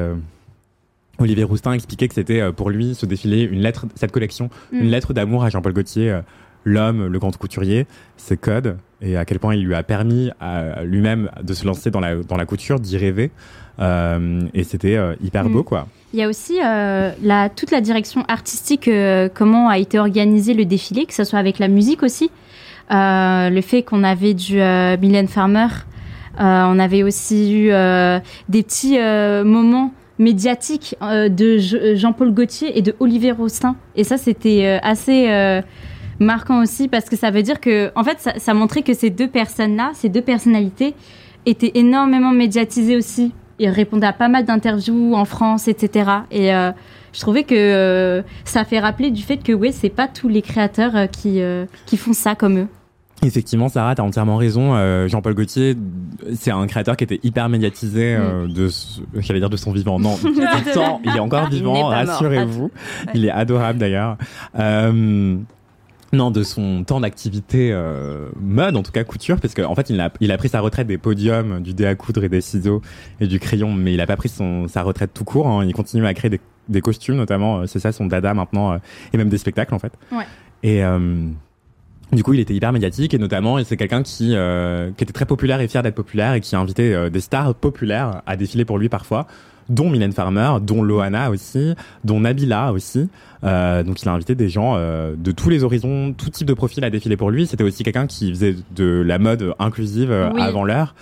[1.17, 4.79] Olivier Roustin expliquait que c'était pour lui ce défilé, une lettre, cette collection, Mm.
[4.79, 6.19] une lettre d'amour à Jean-Paul Gaultier,
[6.63, 7.87] l'homme, le grand couturier,
[8.17, 11.89] ses codes, et à quel point il lui a permis à lui-même de se lancer
[11.91, 13.31] dans la, dans la couture, d'y rêver.
[13.79, 15.51] Euh, et c'était euh, hyper Mm.
[15.53, 15.87] beau, quoi.
[16.13, 20.53] Il y a aussi euh, la, toute la direction artistique, euh, comment a été organisé
[20.53, 22.29] le défilé, que ce soit avec la musique aussi.
[22.91, 25.67] Euh, le fait qu'on avait du Mylène Farmer,
[26.39, 27.67] on avait aussi eu
[28.49, 28.97] des petits
[29.45, 33.75] moments médiatiques de Je- Jean-Paul Gaultier et de Olivier Roustin.
[33.95, 35.61] Et ça, c'était assez
[36.19, 39.09] marquant aussi parce que ça veut dire que, en fait, ça, ça montrait que ces
[39.11, 40.95] deux personnes-là, ces deux personnalités,
[41.45, 43.31] étaient énormément médiatisées aussi.
[43.59, 46.09] Ils répondaient à pas mal d'interviews en France, etc.
[46.31, 46.71] Et euh,
[47.13, 50.41] je trouvais que euh, ça fait rappeler du fait que, ouais, c'est pas tous les
[50.41, 51.41] créateurs euh, qui,
[51.85, 52.67] qui font ça comme eux.
[53.21, 54.75] Effectivement, Sarah, t'as entièrement raison.
[54.75, 55.75] Euh, Jean-Paul Gaultier,
[56.35, 59.99] c'est un créateur qui était hyper médiatisé euh, de, ce- j'allais dire de son vivant.
[59.99, 60.15] Non,
[60.73, 62.71] temps, il est encore Il vivant, rassurez-vous.
[63.13, 64.15] Il est adorable d'ailleurs.
[64.57, 65.35] Euh,
[66.11, 69.89] non, de son temps d'activité euh, mode, en tout cas couture, parce qu'en en fait,
[69.89, 72.41] il a, il a pris sa retraite des podiums, du dé à coudre et des
[72.41, 72.81] ciseaux
[73.19, 75.47] et du crayon, mais il a pas pris son, sa retraite tout court.
[75.47, 75.63] hein.
[75.65, 77.59] Il continue à créer des, des costumes, notamment.
[77.59, 78.77] euh, C'est ça son dada maintenant, euh,
[79.13, 79.93] et même des spectacles en fait.
[80.11, 80.25] Ouais.
[80.63, 81.27] Et euh,
[82.11, 85.25] du coup, il était hyper médiatique et notamment, c'est quelqu'un qui, euh, qui était très
[85.25, 88.79] populaire et fier d'être populaire et qui a invité des stars populaires à défiler pour
[88.79, 89.27] lui parfois,
[89.69, 93.07] dont Mylène Farmer, dont Loana aussi, dont Nabila aussi.
[93.43, 96.53] Euh, donc, il a invité des gens euh, de tous les horizons, tout type de
[96.53, 97.47] profil à défiler pour lui.
[97.47, 100.41] C'était aussi quelqu'un qui faisait de la mode inclusive euh, Oui.
[100.41, 100.93] avant l'heure,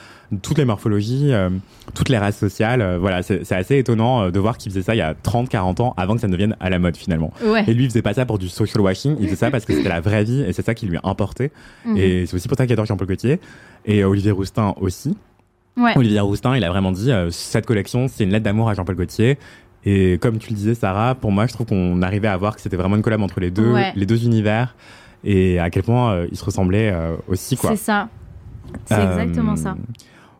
[0.41, 1.49] toutes les morphologies, euh,
[1.95, 2.81] toutes les races sociales.
[2.81, 5.47] euh, voilà, c'est assez étonnant euh, de voir qu'il faisait ça il y a 30,
[5.49, 7.31] 40 ans avant que ça ne devienne à la mode finalement.
[7.45, 7.63] Ouais.
[7.67, 9.73] Et lui, il faisait pas ça pour du social washing, il faisait ça parce que
[9.73, 11.51] c'était la vraie vie et c'est ça qui lui importait.
[11.85, 11.97] Mhm.
[11.97, 13.39] Et c'est aussi pour ça qu'il adore Jean-Paul Gaultier.
[13.85, 15.15] Et Olivier Roustin aussi.
[15.77, 15.93] Ouais.
[15.95, 18.95] Olivier Roustin, il a vraiment dit euh, cette collection, c'est une lettre d'amour à Jean-Paul
[18.95, 19.37] Gaultier.
[19.85, 22.61] Et comme tu le disais, Sarah, pour moi, je trouve qu'on arrivait à voir que
[22.61, 23.93] c'était vraiment une collab entre les deux, Ouais.
[23.95, 24.75] les deux univers
[25.23, 27.55] et à quel point euh, ils se ressemblaient euh, aussi.
[27.55, 28.09] C'est ça.
[28.85, 29.77] C'est exactement ça.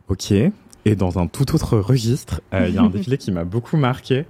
[0.10, 0.32] Ok.
[0.32, 4.26] Et dans un tout autre registre, il y a un défilé qui m'a beaucoup marqué.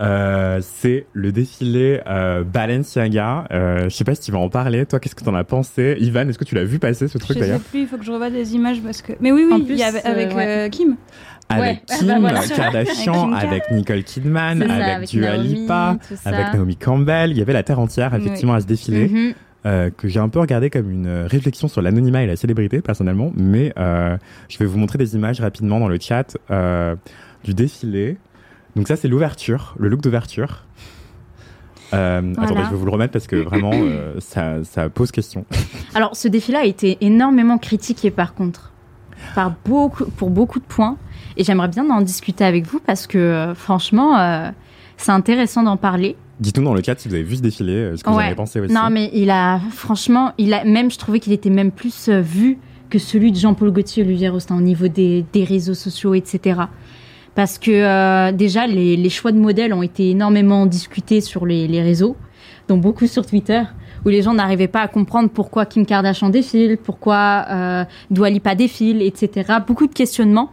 [0.00, 3.44] Euh, c'est le défilé euh, Balenciaga.
[3.50, 4.86] Euh, je sais pas si tu vas en parler.
[4.86, 5.96] Toi, qu'est-ce que t'en as pensé?
[6.00, 7.96] Ivan, est-ce que tu l'as vu passer ce truc Je sais d'ailleurs plus, il faut
[7.98, 9.12] que je revoie des images parce que.
[9.20, 10.46] Mais oui, oui, En il plus, y avait avec euh, ouais.
[10.46, 10.96] euh, Kim.
[11.48, 11.82] Avec Ouais.
[11.90, 12.40] Ah Kim bah voilà.
[12.46, 17.30] Kardashian, Avec Nicole Kidman, ça, avec, avec Dua Naomi, Lipa, avec Naomi Campbell.
[17.30, 19.08] Il y avait la terre entière effectivement à ce défilé.
[19.08, 19.32] Mhm.
[19.66, 23.32] euh, que j'ai un peu regardé comme une réflexion sur l'anonymat et la célébrité personnellement,
[23.34, 24.16] mais euh,
[24.48, 26.94] je vais vous montrer des images rapidement dans le chat euh,
[27.44, 28.18] du défilé.
[28.78, 30.64] Donc ça c'est l'ouverture, le look d'ouverture.
[31.94, 32.42] Euh, Voilà.
[32.52, 35.44] Attendez, je vais vous le remettre parce que vraiment euh, ça, ça pose question.
[35.96, 38.70] Alors, ce défi-là a été énormément critiqué, par contre,
[39.34, 40.96] par beaucoup, pour beaucoup de points.
[41.36, 44.50] Et j'aimerais bien en discuter avec vous parce que, euh, franchement, euh,
[44.96, 46.14] c'est intéressant d'en parler.
[46.38, 48.26] Dites-nous dans le chat si vous avez vu ce défilé, ce que vous en Ouais.
[48.26, 48.72] avez pensé aussi.
[48.72, 52.58] Non, mais il a, franchement, il a même, je trouvais qu'il était même plus vu
[52.90, 56.60] que celui de Jean-Paul Gaultier et Olivier Rostand au niveau des, des réseaux sociaux, etc.
[57.38, 62.16] Parce que euh, déjà, les, choix de modèles ont été énormément discutés sur les, réseaux,
[62.66, 63.62] donc beaucoup sur Twitter,
[64.04, 68.56] où les gens n'arrivaient pas à comprendre pourquoi Kim Kardashian défile, pourquoi euh, Dua Lipa
[68.56, 69.52] défile, etc.
[69.64, 70.50] Beaucoup de questionnements.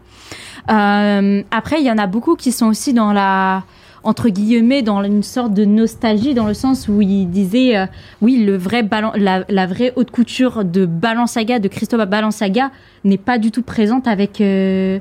[0.69, 3.63] Euh, après, il y en a beaucoup qui sont aussi dans la
[4.03, 7.87] entre guillemets dans une sorte de nostalgie dans le sens où il disait euh,
[8.21, 12.69] oui le vrai la, la vraie haute couture de Balenciaga de Christophe Balenciaga
[13.03, 14.99] n'est pas du tout présente avec euh,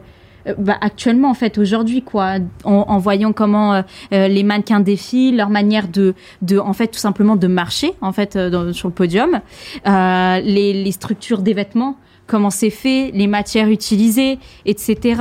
[0.59, 5.37] bah, actuellement en fait aujourd'hui quoi en, en voyant comment euh, euh, les mannequins défilent
[5.37, 8.89] leur manière de de en fait tout simplement de marcher en fait euh, dans- sur
[8.89, 9.41] le podium
[9.87, 15.21] euh, les, les structures des vêtements comment c'est fait, les matières utilisées, etc.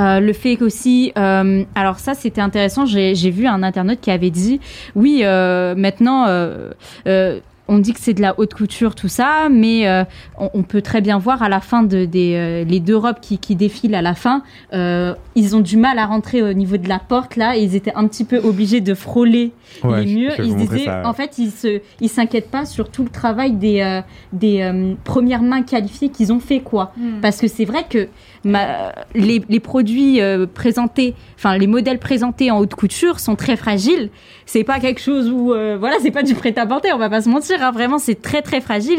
[0.00, 4.30] Euh, le fait qu'aussi, euh, alors ça c'était intéressant, j'ai vu un internaute qui avait
[4.30, 4.58] dit,
[4.96, 6.72] oui, euh, maintenant, euh,
[7.06, 7.38] euh,
[7.72, 10.04] on dit que c'est de la haute couture, tout ça, mais euh,
[10.38, 13.20] on, on peut très bien voir à la fin de des euh, les deux robes
[13.22, 16.76] qui, qui défilent à la fin, euh, ils ont du mal à rentrer au niveau
[16.76, 19.52] de la porte là, et ils étaient un petit peu obligés de frôler
[19.84, 20.32] Ouais, les murs.
[20.36, 21.02] je Ils disaient, ça.
[21.06, 24.00] en fait, ils se, ils s'inquiètent pas sur tout le travail des euh,
[24.32, 26.92] des euh, premières mains qualifiées qu'ils ont fait quoi.
[27.22, 28.08] Parce que c'est vrai que
[28.44, 34.10] les, produits euh, présentés, enfin les modèles présentés en haute couture sont très fragiles.
[34.46, 37.28] C'est pas quelque chose où, euh, voilà, c'est pas du prêt-à-porter, on va pas se
[37.28, 37.62] mentir.
[37.62, 37.70] hein.
[37.70, 38.98] Vraiment, c'est très très fragile.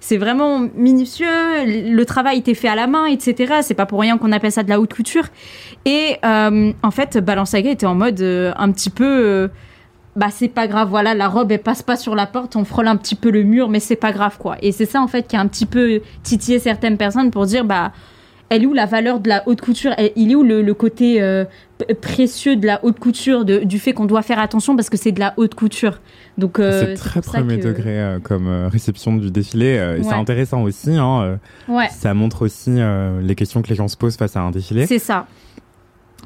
[0.00, 1.26] C'est vraiment minutieux.
[1.66, 3.60] Le travail était fait à la main, etc.
[3.62, 5.26] C'est pas pour rien qu'on appelle ça de la haute couture.
[5.84, 9.48] Et euh, en fait, Balenciaga était en mode euh, un petit peu.
[10.16, 12.88] bah c'est pas grave, voilà, la robe elle passe pas sur la porte, on frôle
[12.88, 14.56] un petit peu le mur, mais c'est pas grave quoi.
[14.62, 17.64] Et c'est ça en fait qui a un petit peu titillé certaines personnes pour dire
[17.64, 17.92] bah
[18.54, 19.92] elle est où la valeur de la haute couture?
[19.98, 21.44] Elle- Il est où le, le côté euh,
[22.00, 25.12] précieux de la haute couture, de- du fait qu'on doit faire attention parce que c'est
[25.12, 26.00] de la haute couture?
[26.38, 29.96] Donc euh, c'est très premier que- degré euh, comme réception du défilé.
[29.98, 30.94] et C'est intéressant aussi.
[30.96, 31.38] Hein,
[31.68, 32.72] Ouais, Ça montre aussi
[33.22, 34.86] les questions que les gens se posent face à un défilé.
[34.86, 35.26] c'est ça.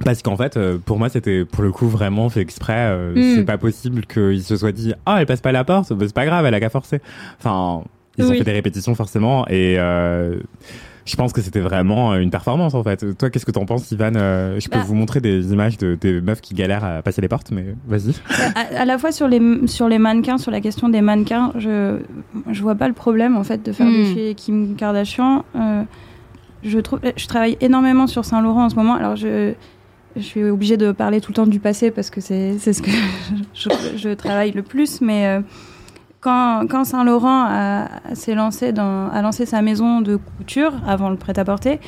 [0.05, 2.95] Parce qu'en fait, pour moi, c'était pour le coup vraiment fait exprès.
[3.15, 3.35] Mm.
[3.37, 6.15] C'est pas possible qu'il se soit dit Ah, elle passe pas la porte, bah, c'est
[6.15, 7.01] pas grave, elle a qu'à forcer.
[7.39, 7.83] Enfin,
[8.19, 8.39] ils ont Oui.
[8.39, 9.47] fait des répétitions forcément.
[9.49, 10.39] Et euh,
[11.07, 13.17] je pense que c'était vraiment euh, une performance en fait.
[13.17, 14.85] Toi, qu'est-ce que t'en penses, Ivan Euh, Je peux Bah.
[14.87, 18.13] vous montrer des images de des meufs qui galèrent à passer les portes, mais vas-y.
[18.55, 21.99] à, à la fois sur les, sur les mannequins, sur la question des mannequins, je,
[22.51, 23.93] je vois pas le problème en fait de faire Mm.
[23.95, 25.45] défiler Kim Kardashian.
[25.55, 25.83] Euh,
[26.65, 28.95] je, trouve, je travaille énormément sur Saint-Laurent en ce moment.
[28.95, 29.53] Alors je,
[30.17, 32.83] je suis obligée de parler tout le temps du passé parce que c'est c'est ce
[32.83, 32.91] que
[33.55, 35.01] je, je travaille le plus.
[35.01, 35.41] Mais euh,
[36.27, 41.17] quand, quand Saint-Laurent a, s'est lancé dans, a lancé sa maison de couture avant le
[41.17, 41.79] prêt-à-porter,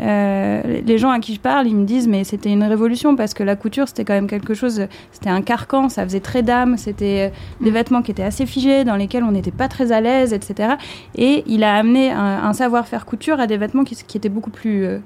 [0.00, 3.34] euh, les gens à qui je parle, ils me disent mais c'était une révolution parce
[3.34, 6.76] que la couture c'était quand même quelque chose, c'était un carcan, ça faisait très dame,
[6.76, 10.00] c'était euh, des vêtements qui étaient assez figés, dans lesquels on n'était pas très à
[10.00, 10.74] l'aise, etc.
[11.16, 14.50] Et il a amené un, un savoir-faire couture à des vêtements qui, qui étaient beaucoup
[14.50, 14.98] plus euh,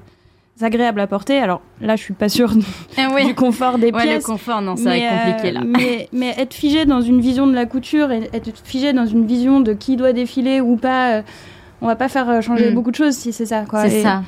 [0.60, 1.38] agréables à porter.
[1.38, 2.52] Alors là, je suis pas sûre
[3.26, 4.24] du confort des Ouais, le pièces.
[4.24, 5.66] confort, non, ça va être Mais, compliqué euh, là.
[5.66, 9.26] Mais, mais être figé dans une vision de la couture et être figé dans une
[9.26, 11.22] vision de qui doit défiler ou pas, euh,
[11.82, 12.74] on va pas faire euh, changer Mm.
[12.74, 13.64] beaucoup de choses si c'est ça.
[13.86, 14.22] C'est Et- ça.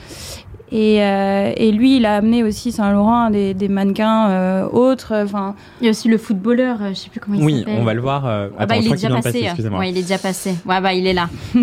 [0.73, 5.15] Et, euh, et lui, il a amené aussi Saint-Laurent des, des mannequins euh, autres.
[5.23, 7.77] Enfin, Il y a aussi le footballeur, euh, je sais plus comment il Oui, s'appelle.
[7.79, 8.27] on va le voir.
[8.27, 9.89] euh, Ah attends, bah, je il est crois qu'il déjà vient de passé.
[9.91, 10.55] il est déjà passé.
[10.67, 11.29] Ouais, bah, il est là.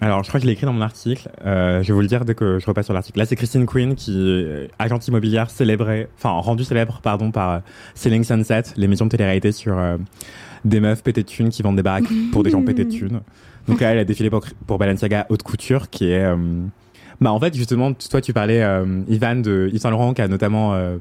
[0.00, 1.28] Alors, je crois que je l'ai écrit dans mon article.
[1.44, 3.18] Euh, je vais vous le dire dès que je repasse sur l'article.
[3.18, 7.58] Là, c'est Christine Quinn qui est agente immobilière célébrée, enfin rendue célèbre, pardon, par euh,
[7.94, 9.96] Selling Sunset, l'émission de télé-réalité sur euh,
[10.64, 13.20] des meufs pétées de thunes qui vendent des baraques pour des gens pétés de thunes.
[13.66, 16.22] Donc là, elle a défilé pour, pour Balenciaga Haute Couture, qui est...
[16.24, 16.36] euh,
[17.20, 20.28] bah, en fait, justement, toi, tu parlais, euh, Ivan, de Yves Saint Laurent, qui a
[20.28, 20.74] notamment...
[20.74, 20.96] euh,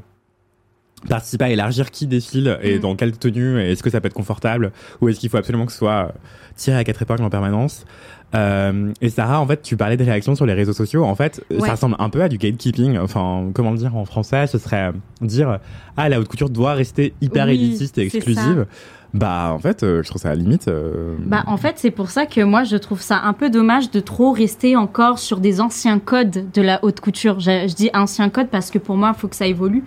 [1.08, 2.82] participé à élargir qui défile et Mm.
[2.82, 5.68] dans quelle tenue et est-ce que ça peut être confortable ou est-ce qu'il faut absolument
[5.68, 6.12] que ce soit euh,
[6.56, 7.86] tiré à quatre épingles en permanence
[8.36, 11.04] euh, et Sarah, en fait, tu parlais des réactions sur les réseaux sociaux.
[11.06, 11.60] En fait, Ouais.
[11.66, 12.98] ça ressemble un peu à du gatekeeping.
[12.98, 14.92] Enfin, comment le dire en français Ce serait euh,
[15.26, 15.60] dire
[15.96, 18.66] ah la haute couture doit rester hyper Oui, élitiste et exclusive.
[19.14, 20.68] Bah, en fait, euh, je trouve ça à la limite.
[20.68, 23.90] euh, Bah, en fait, c'est pour ça que moi, je trouve ça un peu dommage
[23.90, 27.40] de trop rester encore sur des anciens codes de la haute couture.
[27.40, 29.86] Je, je dis anciens codes parce que pour moi, il faut que ça évolue.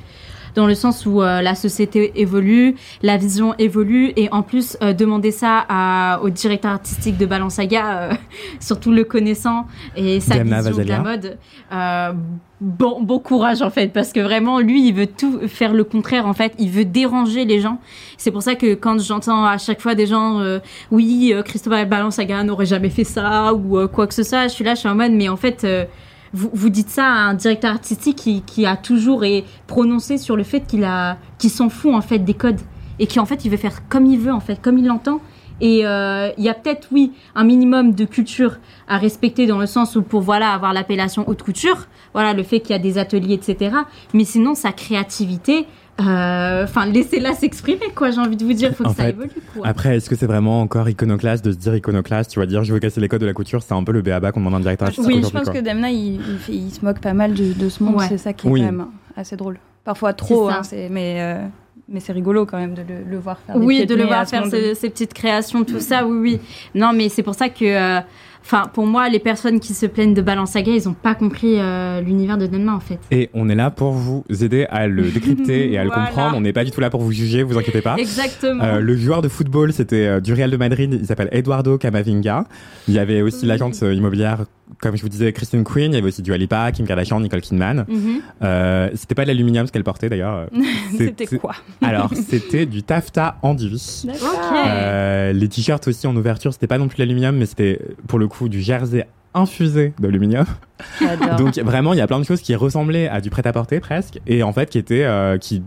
[0.55, 4.93] Dans le sens où euh, la société évolue, la vision évolue, et en plus, euh,
[4.93, 8.13] demander ça à, au directeur artistique de Balenciaga, euh,
[8.61, 11.39] surtout le connaissant et sa Diana vision de la mode,
[11.73, 12.13] euh,
[12.61, 16.27] bon, bon courage en fait, parce que vraiment, lui, il veut tout faire le contraire
[16.27, 17.79] en fait, il veut déranger les gens.
[18.17, 20.59] C'est pour ça que quand j'entends à chaque fois des gens, euh,
[20.91, 24.65] oui, Christophe Balenciaga n'aurait jamais fait ça ou euh, quoi que ce soit, je suis
[24.65, 25.85] là, je suis en mode, mais en fait, euh,
[26.33, 30.37] vous, vous dites ça à un directeur artistique qui, qui a toujours et prononcé sur
[30.37, 31.17] le fait qu'il a,
[31.49, 32.61] s'en fout en fait des codes
[32.99, 35.21] et qui en fait il veut faire comme il veut en fait, comme il l'entend.
[35.63, 38.57] Et euh, il y a peut-être oui un minimum de culture
[38.89, 42.61] à respecter dans le sens où pour voilà avoir l'appellation haute couture, voilà le fait
[42.61, 43.77] qu'il y a des ateliers etc.
[44.15, 45.67] Mais sinon sa créativité,
[45.99, 48.11] enfin laissez-la s'exprimer quoi.
[48.11, 49.67] J'ai envie de vous dire, faut que En ça fait, évolue quoi.
[49.67, 52.73] Après, est-ce que c'est vraiment encore iconoclaste de se dire iconoclaste Tu vas dire, je
[52.73, 54.57] veux casser les codes de la couture, c'est un peu le béaba qu'on demande à
[54.57, 55.53] un directeur artistique oui, je pense quoi.
[55.55, 57.97] que Demna, il, il fait- il se moque pas mal de, de ce monde.
[57.97, 58.07] Ouais.
[58.09, 58.61] C'est ça qui est Oui.
[58.61, 59.59] quand même assez drôle.
[59.85, 61.43] Parfois trop, hein, mais, euh,
[61.89, 64.47] mais c'est rigolo quand même de le, le voir faire Oui, de le voir faire
[64.47, 66.41] ces petites créations, tout ça, oui, oui.
[66.75, 68.01] Non, mais c'est pour ça que, euh,
[68.45, 72.01] enfin, pour moi, les personnes qui se plaignent de Balenciaga, ils ont pas compris euh,
[72.01, 72.99] l'univers de Denma, en fait.
[73.11, 76.07] Et on est là pour vous aider à le décrypter et à le Voilà.
[76.07, 76.37] comprendre.
[76.37, 77.97] On n'est pas du tout là pour vous juger, vous inquiétez pas.
[77.97, 78.63] Exactement.
[78.65, 82.45] Euh, le joueur de football, c'était euh, du Real de Madrid, il s'appelle Eduardo Camavinga.
[82.89, 84.45] Il y avait aussi l'agente immobilière,
[84.81, 85.93] comme je vous disais, Christine Quinn.
[85.93, 87.85] Il y avait aussi du Alipa, Kim Kardashian, Nicole Kidman.
[87.89, 88.21] Mhm.
[88.43, 90.47] Euh, c'était pas de l'aluminium ce qu'elle portait d'ailleurs.
[90.97, 91.53] C'était quoi?
[91.83, 94.05] Alors, c'était du taffetas enduit.
[94.07, 94.57] Ok.
[94.67, 98.27] Euh, les t-shirts aussi en ouverture, c'était pas non plus l'aluminium, mais c'était pour le
[98.31, 100.47] coup du jersey infusé d'aluminium.
[101.39, 104.43] Donc vraiment, il y a plein de choses qui ressemblaient à du prêt-à-porter presque, et
[104.43, 105.63] en fait qui étaient, euh, qui,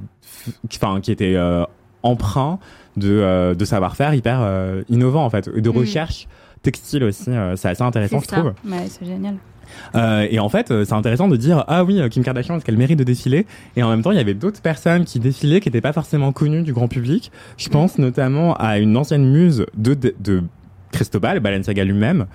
[0.73, 1.63] enfin, qui étaient euh,
[2.01, 2.59] empreints
[2.97, 5.77] de, euh, de savoir-faire hyper euh, innovant en fait, et de Mm.
[5.77, 6.27] recherche
[6.61, 7.29] textile aussi.
[7.29, 8.37] euh, c'est assez intéressant, je ça.
[8.37, 8.53] trouve.
[8.69, 9.35] Ouais, c'est génial.
[9.95, 12.99] Euh, et en fait, c'est intéressant de dire ah oui, Kim Kardashian, est-ce qu'elle mérite
[12.99, 13.47] de défiler?
[13.77, 16.31] Et en même temps, il y avait d'autres personnes qui défilaient qui n'étaient pas forcément
[16.33, 17.31] connues du grand public.
[17.57, 20.43] Je pense notamment à une ancienne muse de, de, de
[20.93, 22.27] Cristobal, Balenciaga lui-même,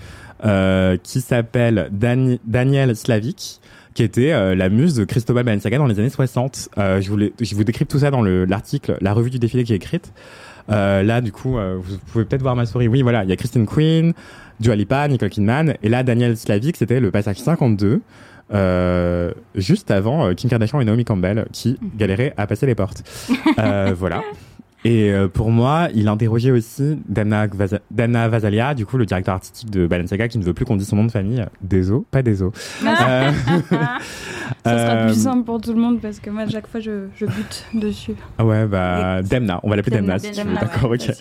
[0.45, 3.61] euh, qui s'appelle Dani- Daniel Slavik
[3.95, 6.69] qui était euh, la muse de Cristobal Balenciaga dans les années 60.
[6.79, 9.65] Euh, je, voulais, je vous décris tout ça dans le- l'article, la revue du défilé
[9.65, 10.13] que j'ai écrite.
[10.71, 12.87] Euh, là, du coup, euh, vous pouvez peut-être voir ma souris.
[12.87, 14.13] Oui, voilà, il y a Christine Queen,
[14.61, 18.01] Dua Lipa, Nicole Kidman, et là, Daniel Slavik, c'était le passage 52.
[18.55, 23.03] euh, juste avant euh, Kim Kardashian et Naomi Campbell qui galéraient à passer les portes.
[23.59, 24.23] Euh, voilà.
[24.85, 27.49] Et euh, pour moi, il interrogeait aussi Dana,
[28.29, 30.97] Vasalia, du coup le directeur artistique de Balenciaga, qui ne veut plus qu'on dise son
[30.97, 31.45] nom de famille.
[31.61, 32.53] Désolé, pas désolé.
[34.67, 36.67] Euh, Ça sera euh, plus simple pour tout le monde parce que moi, à chaque
[36.67, 38.15] fois, je, je bute dessus.
[38.39, 41.17] Ouais, bah, Demna, on va l'appeler Demna, si tu veux, d'accord, ouais, ok.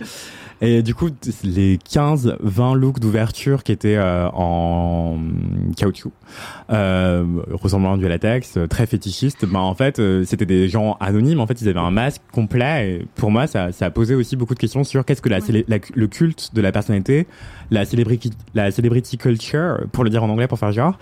[0.62, 1.10] Et du coup,
[1.44, 5.18] les 15, 20 looks d'ouverture qui étaient euh, en
[5.76, 6.12] caoutchouc,
[6.72, 10.98] euh, ressemblant à du latex, euh, très fétichistes, bah, en fait, euh, c'était des gens
[11.00, 11.40] anonymes.
[11.40, 12.90] En fait, ils avaient un masque complet.
[13.02, 15.40] Et pour moi, ça, ça a posé aussi beaucoup de questions sur qu'est-ce que la,
[15.96, 17.28] le culte de la personnalité,
[17.70, 20.98] la celebrity, la celebrity culture, pour le dire en anglais, pour faire genre.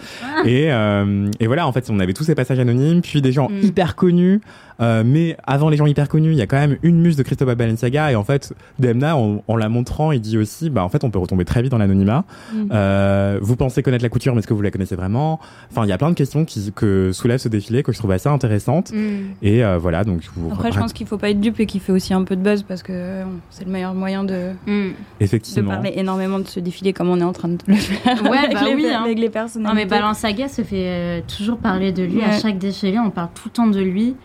[0.46, 3.48] Et, euh, et voilà, en fait, on avait tous ces passages anonymes, puis des gens
[3.50, 3.60] Mm.
[3.64, 4.42] hyper connus.
[4.82, 7.24] Euh, mais avant les gens hyper connus, il y a quand même une muse de
[7.24, 8.12] Cristobal Balenciaga.
[8.12, 11.10] Et en fait, Demna, en, en la montrant, il dit aussi, bah en fait, on
[11.10, 12.26] peut retomber très vite dans l'anonymat.
[12.54, 12.68] Mm.
[12.72, 15.40] Euh, vous pensez connaître la couture, mais est-ce que vous la connaissez vraiment?
[15.72, 18.12] Enfin, il y a plein de questions qui, que soulève ce défilé que je trouve
[18.12, 18.92] assez intéressantes.
[18.92, 19.34] Mm.
[19.42, 21.66] Et euh, voilà, donc je vous Après, je pense qu'il faut pas être dupe et
[21.66, 24.90] qu'il fait aussi un peu de buzz parce que c'est le meilleur moyen de, Mm.
[24.90, 25.72] de effectivement.
[25.72, 28.54] parler énormément de ce défilé comme on est en train de le faire Ouais, avec,
[28.54, 29.04] bah les, oui, hein.
[29.04, 33.00] avec les Non mais Balenciaga se fait euh, toujours parler de lui à chaque défilé,
[33.00, 34.16] on parle tout le temps de lui.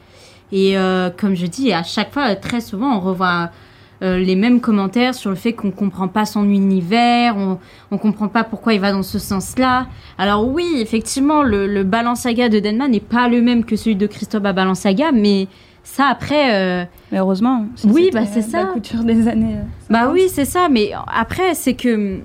[0.52, 3.50] Et euh, comme je dis, à chaque fois, très souvent, on revoit
[4.02, 7.58] euh, les mêmes commentaires sur le fait qu'on comprend pas son univers, on,
[7.90, 9.86] on comprend pas pourquoi il va dans ce sens-là.
[10.16, 14.42] Alors oui, effectivement, le, le de Denman n'est pas le même que celui de Christophe
[14.42, 15.48] Balenciaga, mais
[15.82, 16.54] ça après...
[16.54, 17.66] euh, Mais heureusement.
[17.74, 18.64] si Oui, bah, c'est ça.
[18.64, 19.56] La couture des années.
[19.90, 20.14] Bah 50.
[20.14, 22.20] oui, c'est ça, mais après, c'est que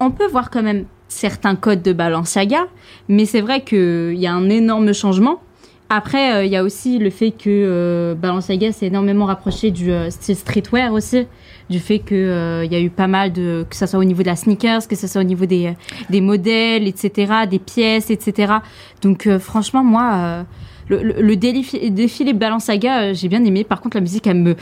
[0.00, 2.66] on peut voir quand même certains codes de Balenciaga,
[3.08, 5.40] mais c'est vrai qu'il y a un énorme changement.
[5.90, 9.92] Après, euh, il y a aussi le fait que euh, Balenciaga s'est énormément rapproché du
[9.92, 11.26] euh, style streetwear aussi,
[11.68, 14.04] du fait que euh, il y a eu pas mal de, que ça soit au
[14.04, 15.74] niveau de la sneakers, que ce soit au niveau des,
[16.12, 18.54] euh, modèles, etc., des pièces, etc.
[19.02, 20.42] Donc euh, franchement, moi, euh,
[20.88, 23.64] le, le, le délifi- défilé Balenciaga, euh, j'ai bien aimé.
[23.64, 24.54] Par contre, la musique, elle me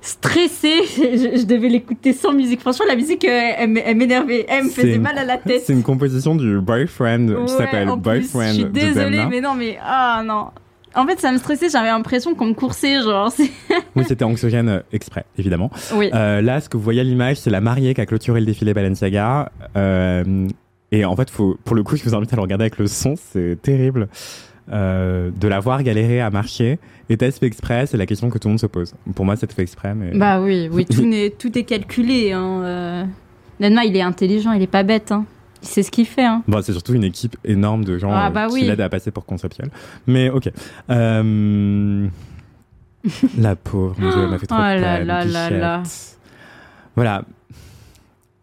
[0.00, 0.82] stressait.
[0.96, 2.60] je, je devais l'écouter sans musique.
[2.60, 4.46] Franchement, la musique, euh, elle, m'énervait.
[4.48, 5.62] Elle me faisait une- mal à la tête.
[5.66, 9.78] C'est une composition du boyfriend Ouais, qui s'appelle Boyfriend Je suis désolée, mais non, mais
[9.82, 10.46] ah non.
[10.96, 11.68] En fait, ça me stressait.
[11.70, 13.32] J'avais l'impression qu'on me coursait, genre.
[13.96, 15.70] Oui, c'était anxiogène euh, exprès, évidemment.
[15.96, 16.08] Oui.
[16.14, 18.46] Euh, là, ce que vous voyez à l'image, c'est la mariée qui a clôturé le
[18.46, 19.50] défilé Balenciaga.
[19.76, 20.46] Euh,
[20.92, 22.86] et en fait, faut, pour le coup, je vous invite à le regarder avec le
[22.86, 24.06] son, c'est terrible.
[24.72, 26.78] Euh, de la voir galérer à marcher.
[27.10, 28.94] Était-ce fait exprès C'est la question que tout le monde se pose.
[29.14, 30.16] Pour moi, c'est fait exprès, mais.
[30.16, 30.86] Bah oui, oui,
[31.38, 32.32] tout, est calculé.
[32.32, 32.62] Hein.
[32.62, 33.04] euh.
[33.60, 35.12] Nenma, il est intelligent, il est pas bête.
[35.12, 35.26] Hein.
[35.62, 36.24] Il sait ce qu'il fait.
[36.24, 36.42] Hein.
[36.48, 38.62] Bon, c'est surtout une équipe énorme de gens Ah, euh, bah qui oui.
[38.62, 39.68] l'aident à passer pour conceptuel.
[40.06, 40.50] Mais ok.
[40.90, 42.06] Euh,
[43.38, 45.82] la pauvre, mon Dieu, elle m'a fait trop Oh de là là là.
[46.96, 47.24] Voilà.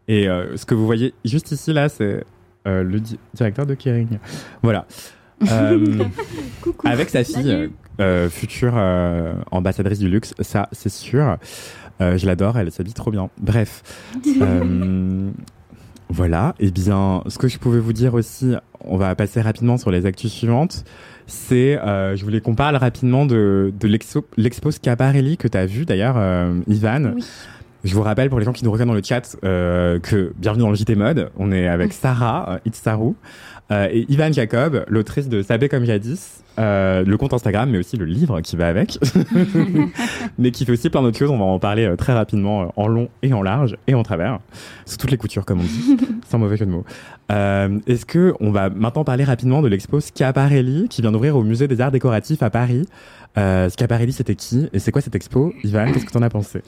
[0.07, 2.23] Et ce que vous voyez juste ici, là, c'est
[2.65, 4.19] le di- directeur de Kering.
[4.61, 4.85] Voilà.
[5.49, 6.03] Euh,
[6.61, 6.87] Coucou.
[6.87, 7.67] avec sa fille, euh,
[7.99, 8.75] euh, future
[9.51, 11.37] ambassadrice du luxe, ça, c'est sûr.
[11.99, 13.29] Je l'adore, elle s'habille trop bien.
[13.39, 13.83] Bref.
[16.13, 16.55] Voilà.
[16.59, 20.05] Et bien, ce que je pouvais vous dire aussi, on va passer rapidement sur les
[20.05, 20.83] actus suivantes.
[21.25, 25.85] C'est, euh, je voulais qu'on parle rapidement de, de l'expo, Schiaparelli que tu as vu
[25.85, 27.13] d'ailleurs, euh, Ivan.
[27.15, 27.23] Oui.
[27.83, 30.63] Je vous rappelle pour les gens qui nous rejoignent dans le chat euh, que bienvenue
[30.63, 31.31] dans le JT Mode.
[31.37, 33.13] On est avec Sarah Itsaru
[33.71, 37.95] euh, et Ivan Jacob, l'autrice de Sabé comme jadis, euh, le compte Instagram, mais aussi
[37.97, 38.99] le livre qui va avec,
[40.37, 41.29] mais qui fait aussi plein d'autres choses.
[41.29, 44.39] On va en parler euh, très rapidement, en long et en large et en travers,
[44.85, 45.97] sous toutes les coutures comme on dit,
[46.29, 46.85] sans mauvais jeu de mots.
[47.29, 51.69] Est-ce que on va maintenant parler rapidement de l'expo Schiaparelli qui vient d'ouvrir au Musée
[51.69, 52.85] des Arts Décoratifs à Paris?
[53.37, 54.67] Euh, Schiaparelli, c'était qui?
[54.73, 56.61] Et c'est quoi cette expo, Ivan Qu'est-ce que t'en as pensé?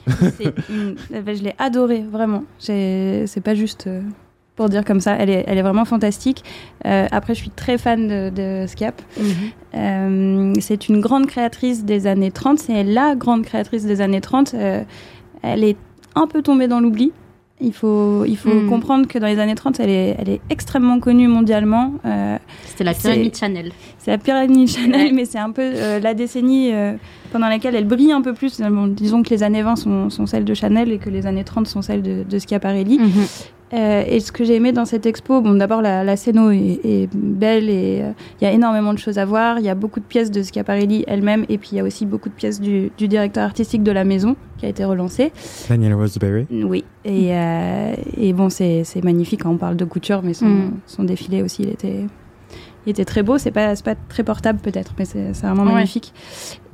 [0.70, 2.46] Une- ben, je l'ai adorée, vraiment.
[2.60, 3.90] C'est pas juste
[4.56, 5.16] pour dire comme ça.
[5.20, 6.44] Elle est, elle est vraiment fantastique.
[6.86, 9.02] Euh, après, je suis très fan de, de Schiap.
[9.76, 12.60] Euh, c'est une grande créatrice des années 30.
[12.60, 14.54] C'est la grande créatrice des années 30.
[14.54, 14.84] Euh,
[15.42, 15.78] elle est
[16.16, 17.12] un peu tombée dans l'oubli.
[17.62, 18.70] Il faut, il faut Mm.
[18.70, 21.94] comprendre que dans les années 30, elle est, elle est extrêmement connue mondialement.
[22.66, 23.72] C'était la pyramide Chanel.
[24.00, 26.72] c'est la pyramide Chanel, mais c'est un peu la décennie
[27.34, 28.62] pendant laquelle elle brille un peu plus.
[28.62, 31.44] Bon, disons que les années 20 sont, sont celles de Chanel et que les années
[31.44, 33.00] 30 sont celles de, de Schiaparelli.
[33.00, 33.10] Mhm.
[33.74, 36.80] Euh, et ce que j'ai aimé dans cette expo, bon, d'abord la, la scéno est,
[36.84, 39.58] est belle et euh, il y a énormément de choses à voir.
[39.58, 42.06] Il y a beaucoup de pièces de Schiaparelli elle-même et puis il y a aussi
[42.06, 45.32] beaucoup de pièces du, du directeur artistique de la maison qui a été relancé.
[45.70, 46.84] Daniel Roseberry Oui.
[47.04, 50.72] Et, euh, et bon, c'est c'est magnifique quand on parle de couture, mais son, Mm.
[50.86, 52.06] son défilé aussi, il était,
[52.86, 53.38] il était très beau.
[53.38, 55.74] C'est pas, pas très portable peut-être, mais c'est vraiment Ouais.
[55.74, 56.14] magnifique.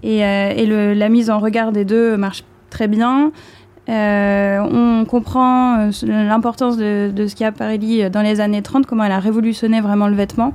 [0.03, 3.31] Et, euh, et le- la mise en regard des deux marche très bien.
[3.89, 9.19] Euh, on comprend euh, l'importance de, de Schiaparelli dans les années 30, comment elle a
[9.19, 10.53] révolutionné vraiment le vêtement.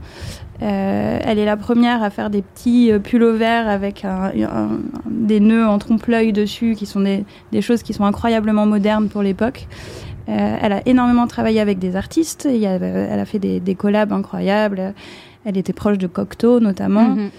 [0.63, 4.79] Euh, elle est la première à faire des petits euh, pullovers avec un- un-
[5.11, 9.23] des nœuds en trompe-l'œil dessus, qui sont des, des choses qui sont incroyablement modernes pour
[9.23, 9.67] l'époque.
[10.29, 12.47] Euh, elle a énormément travaillé avec des artistes.
[12.49, 14.95] Il y a- elle a fait des, des collabs incroyables.
[15.45, 17.09] Elle était proche de Cocteau notamment.
[17.11, 17.31] Mhm.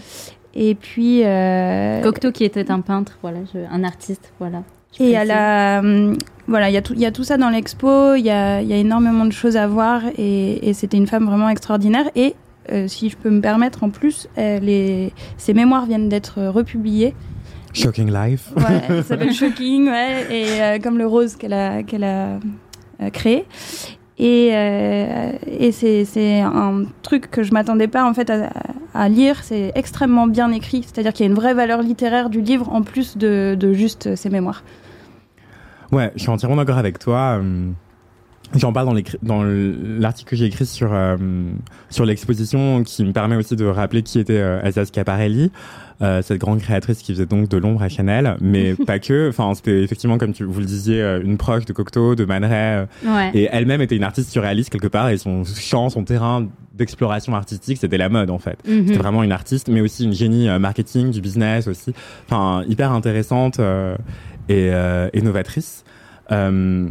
[0.56, 1.22] Et puis.
[1.26, 4.64] euh, Cocteau qui était un peintre, voilà, je- un artiste, voilà.
[5.00, 7.50] Et elle a, hum, voilà, il y a tout, il y a tout ça dans
[7.50, 8.16] l'expo.
[8.16, 11.08] Il y a, il y a énormément de choses à voir et, et c'était une
[11.08, 12.06] femme vraiment extraordinaire.
[12.16, 12.34] Et
[12.72, 17.14] euh, si je peux me permettre, en plus, elle est- ses mémoires viennent d'être republiées.
[17.74, 18.52] Shocking Life.
[18.56, 22.40] Ouais, ça s'appelle Shocking, ouais, et euh, comme le rose qu'elle a, qu'elle a
[23.02, 23.44] euh, créé.
[24.18, 25.32] Et, euh,
[25.72, 28.50] c'est, un truc que je m'attendais pas en fait à,
[28.94, 29.44] à lire.
[29.44, 32.82] C'est extrêmement bien écrit, c'est-à-dire qu'il y a une vraie valeur littéraire du livre en
[32.82, 34.64] plus de, de juste ses mémoires.
[35.92, 37.40] Ouais, je suis entièrement d'accord avec toi.
[37.42, 37.70] euh,
[38.56, 41.18] J'en parle dans l'article que j'ai écrit sur euh,
[41.90, 45.52] sur l'exposition, qui me permet aussi de rappeler qui était euh, Elsa Schiaparelli,
[46.02, 49.30] euh, cette grande créatrice qui faisait donc de l'ombre à Chanel, mais pas que.
[49.30, 52.46] Enfin, c'était effectivement, comme tu, vous le disiez, euh, une proche de Cocteau, de Man
[52.46, 53.32] Ray, Ouais.
[53.34, 57.78] et elle-même était une artiste surréaliste quelque part, et son champ, son terrain d'exploration artistique,
[57.80, 58.58] c'était la mode en fait.
[58.68, 58.88] Mhm.
[58.88, 61.94] C'était vraiment une artiste, mais aussi une génie marketing, du business aussi.
[62.26, 63.60] Enfin, hyper intéressante
[64.50, 64.72] et
[65.14, 65.84] et novatrice.
[66.32, 66.88] Euh,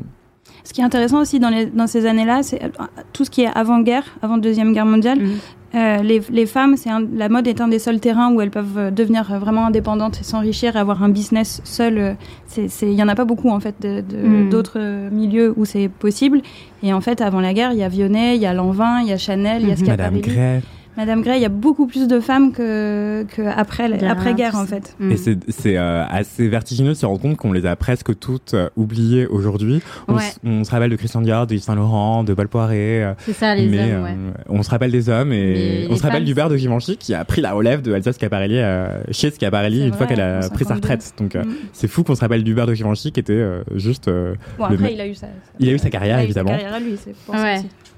[0.65, 2.69] Ce qui est intéressant aussi dans, les, dans ces années-là, c'est euh,
[3.13, 5.21] tout ce qui est avant-guerre, avant Deuxième Guerre mondiale.
[5.21, 5.31] Mhm.
[5.75, 8.79] Euh, les, les femmes, c'est la mode est un des seuls terrains où elles peuvent
[8.79, 12.17] euh, devenir vraiment indépendantes et s'enrichir, et avoir un business seul.
[12.57, 14.51] Il y en a pas beaucoup en fait de- de- Mhm.
[14.51, 14.79] d'autres
[15.11, 16.41] milieux où c'est possible.
[16.85, 19.09] Et en fait, avant la guerre, il y a Vionnet, il y a Lanvin, il
[19.09, 19.81] y a Chanel, il y a Mhm.
[19.85, 20.21] Schiaparelli.
[20.21, 20.61] Madame Gray.
[20.97, 24.55] Madame Gray, il y a beaucoup plus de femmes que, que après, Derrière après guerre
[24.57, 24.95] en fait.
[25.01, 25.11] Mhm.
[25.13, 28.55] Et c'est c'est euh, assez vertigineux de se rendre compte qu'on les a presque toutes
[28.55, 29.81] euh, oubliées aujourd'hui.
[30.09, 30.23] On, Ouais.
[30.23, 33.03] s- on se rappelle de Christian Dior, de Yves Saint Laurent, de Paul Poiret.
[33.03, 34.15] euh, C'est ça, les mais hommes, ouais.
[34.49, 36.97] on se rappelle des hommes Mais et on se rappelle femmes, du beurre de Givenchy
[36.97, 40.49] qui a pris la relève de Elsa Schiaparelli euh, chez Schiaparelli une fois qu'elle a
[40.49, 40.75] pris sa 52.
[40.77, 41.13] retraite.
[41.19, 41.55] Donc euh, Mhm.
[41.73, 44.09] c'est fou qu'on se rappelle du beurre de Givenchy qui était euh, juste.
[44.09, 45.27] euh, Bon, le après, il a eu sa,
[45.59, 46.51] Il a eu sa carrière, il a eu évidemment.
[46.51, 47.15] Sa carrière à lui, c'est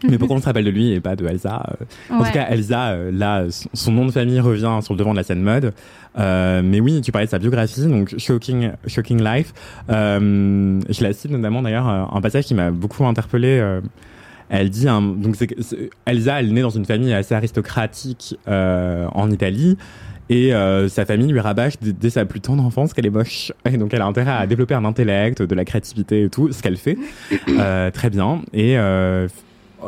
[0.09, 2.47] mais pourquoi on se rappelle de lui et pas de Elsa euh, En tout cas,
[2.51, 5.73] Elsa, euh, là, son- nom de famille revient sur le devant de la scène mode.
[6.19, 9.53] Euh, mais oui, tu parlais de sa biographie, donc Shocking, Shocking Life.
[9.91, 13.63] Euh, je la cite notamment d'ailleurs un passage qui m'a beaucoup interpellé.
[14.49, 18.39] elle dit, un, donc c'est, c'est- Elsa, elle est née dans une famille assez aristocratique
[18.49, 19.77] euh, en Italie.
[20.29, 23.53] Et euh, sa famille lui rabâche dès, dès sa plus tendre enfance qu'elle est moche.
[23.65, 26.63] Et donc elle a intérêt à développer un intellect, de la créativité et tout, ce
[26.63, 26.99] qu'elle fait
[27.49, 28.41] euh, très bien.
[28.53, 29.29] Et euh,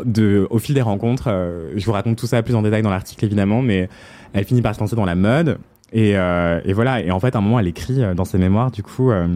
[0.05, 2.91] de, au fil des rencontres, euh, je vous raconte tout ça plus en détail dans
[2.91, 3.89] l'article évidemment, mais
[4.32, 5.59] elle finit par se lancer dans la mode.
[5.93, 7.01] Et, euh, et voilà.
[7.01, 9.26] Et en fait, à un moment, elle écrit euh, dans ses mémoires, du coup, euh,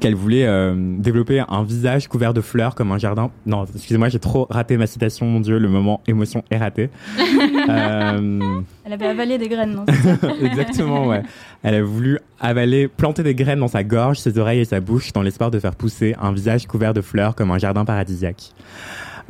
[0.00, 3.30] qu'elle voulait euh, développer un visage couvert de fleurs comme un jardin.
[3.46, 5.26] Non, excusez-moi, j'ai trop raté ma citation.
[5.26, 6.90] Mon Dieu, le moment émotion est raté.
[7.68, 9.84] Euh, Elle avait avalé des graines, non
[10.42, 11.22] Exactement, ouais.
[11.62, 15.12] Elle a voulu avaler, planter des graines dans sa gorge, ses oreilles et sa bouche
[15.12, 18.52] dans l'espoir de faire pousser un visage couvert de fleurs comme un jardin paradisiaque.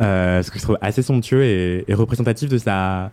[0.01, 3.11] Euh, ce que je trouve assez somptueux et, représentatif de sa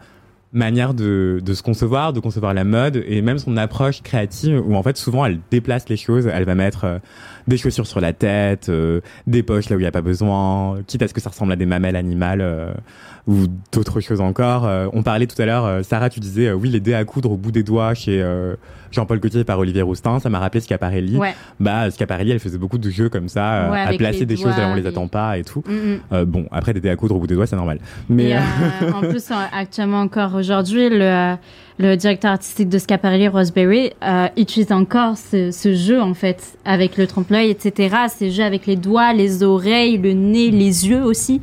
[0.54, 4.76] manière de, de se concevoir, de concevoir la mode et même son approche créative où
[4.76, 7.00] en fait souvent elle déplace les choses, elle va mettre euh,
[7.48, 10.78] des chaussures sur la tête, euh, des poches là où il n'y a pas besoin,
[10.88, 12.74] quitte à ce que ça ressemble à des mamelles animales euh,
[13.28, 14.66] ou d'autres choses encore.
[14.66, 17.04] Euh, on parlait tout à l'heure, euh, Sarah, tu disais euh, oui les dés à
[17.06, 18.56] coudre au bout des doigts chez euh,
[18.92, 21.18] Jean-Paul Gaultier par Olivier Roustin, ça m'a rappelé Schiaparelli.
[21.18, 21.36] Ouais.
[21.60, 24.38] Bah Schiaparelli, elle faisait beaucoup de jeux comme ça, euh, Ouais, à placer les des
[24.38, 25.64] choses là où on les doigts, attend pas et tout.
[25.68, 26.00] Mhm.
[26.14, 27.80] Euh, bon, après des dés à coudre au bout des doigts, c'est normal.
[28.10, 28.38] Mais Et,
[28.94, 31.36] en plus, actuellement encore aujourd'hui, le,
[31.80, 36.98] le directeur artistique de Schiaparelli, Roseberry, euh, utilise encore ce, ce jeu en fait avec
[36.98, 37.96] le trompe-l'œil, etc.
[38.10, 41.40] Ces jeux avec les doigts, les oreilles, le nez, les yeux aussi,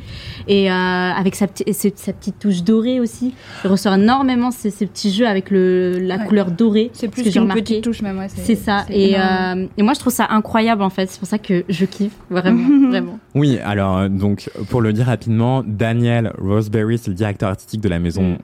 [0.49, 3.33] et euh, avec sa, petite- sa, sa petite touche dorée aussi.
[3.65, 6.25] Il ressort énormément ces, ces petits jeux avec le, la Ouais.
[6.27, 6.91] couleur dorée.
[6.95, 8.19] C'est ce plus qu'une petite touche, même.
[8.19, 8.85] Ouais, C'est ça.
[8.89, 11.09] c'est Et, euh, et moi, je trouve ça incroyable en fait.
[11.11, 13.19] C'est pour ça que je kiffe vraiment, vraiment.
[13.37, 17.89] oui, alors euh, donc pour le dire rapidement, Daniel Roseberry, c'est le directeur artistique de
[17.89, 18.39] la maison Mm.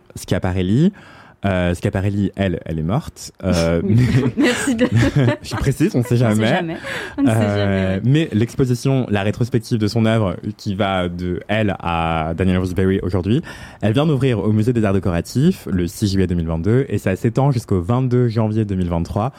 [1.47, 3.33] Euh, Schiaparelli, elle, elle est morte.
[3.45, 3.97] Euh, mais-
[4.37, 4.87] Merci de.
[5.43, 6.77] je précise, on sait On sait jamais.
[7.17, 8.01] On ne sait Euh, jamais.
[8.05, 13.41] mais l'exposition, la rétrospective de son œuvre, qui va de elle à Daniel Roseberry aujourd'hui,
[13.81, 17.51] elle vient d'ouvrir au Musée des Arts Décoratifs le 6 juillet 2022 et ça s'étend
[17.53, 19.33] jusqu'au 22 janvier 2023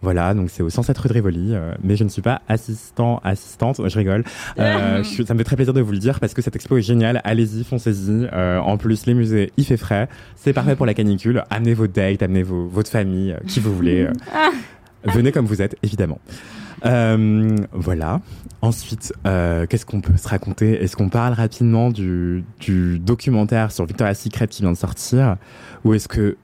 [0.00, 3.20] Voilà, donc c'est au 107 rue de Rivoli, euh, mais je ne suis pas assistant,
[3.24, 4.22] assistante, je rigole.
[4.60, 6.76] Euh, je- ça me fait très plaisir de vous le dire parce que cette expo
[6.76, 8.28] est géniale, allez-y, foncez-y.
[8.32, 11.42] Euh, en plus, les musées, il fait frais, c'est parfait pour la canicule.
[11.50, 14.02] Amenez vos dates, amenez vos, votre famille, euh, qui vous voulez.
[14.06, 14.12] euh.
[15.04, 16.20] Venez comme vous êtes, évidemment.
[16.84, 18.20] Euh, voilà.
[18.62, 20.82] Ensuite, euh, qu'est-ce qu'on peut se raconter?
[20.82, 25.36] Est-ce qu'on parle rapidement du, du documentaire sur Victoria's Secret qui vient de sortir?
[25.84, 26.36] Ou est-ce que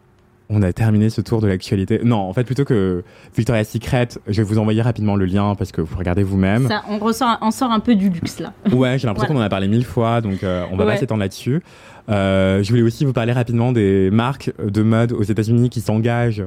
[0.50, 3.02] on a terminé ce tour de l'actualité Non, en fait, plutôt que
[3.36, 6.68] Victoria's Secret, je vais vous envoyer rapidement le lien parce que vous regardez vous-même.
[6.68, 8.52] Ça, on, ressort, on sort un peu du luxe là.
[8.72, 10.96] Ouais, j'ai l'impression qu'on en a parlé mille fois, donc euh, on va pas Ouais.
[10.98, 11.62] s'étendre là-dessus.
[12.10, 16.44] Euh, je voulais aussi vous parler rapidement des marques de mode aux États-Unis qui s'engagent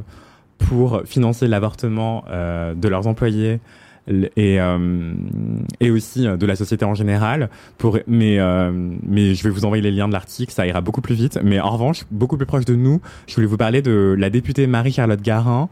[0.59, 3.59] pour financer l'avortement euh, de leurs employés
[4.07, 5.13] et euh,
[5.79, 7.49] et aussi euh, de la société en général.
[7.77, 8.71] Pour mais euh,
[9.03, 11.39] mais je vais vous envoyer les liens de l'article, ça ira beaucoup plus vite.
[11.43, 14.67] Mais en revanche, beaucoup plus proche de nous, je voulais vous parler de la députée
[14.67, 15.69] Marie-Charlotte Garin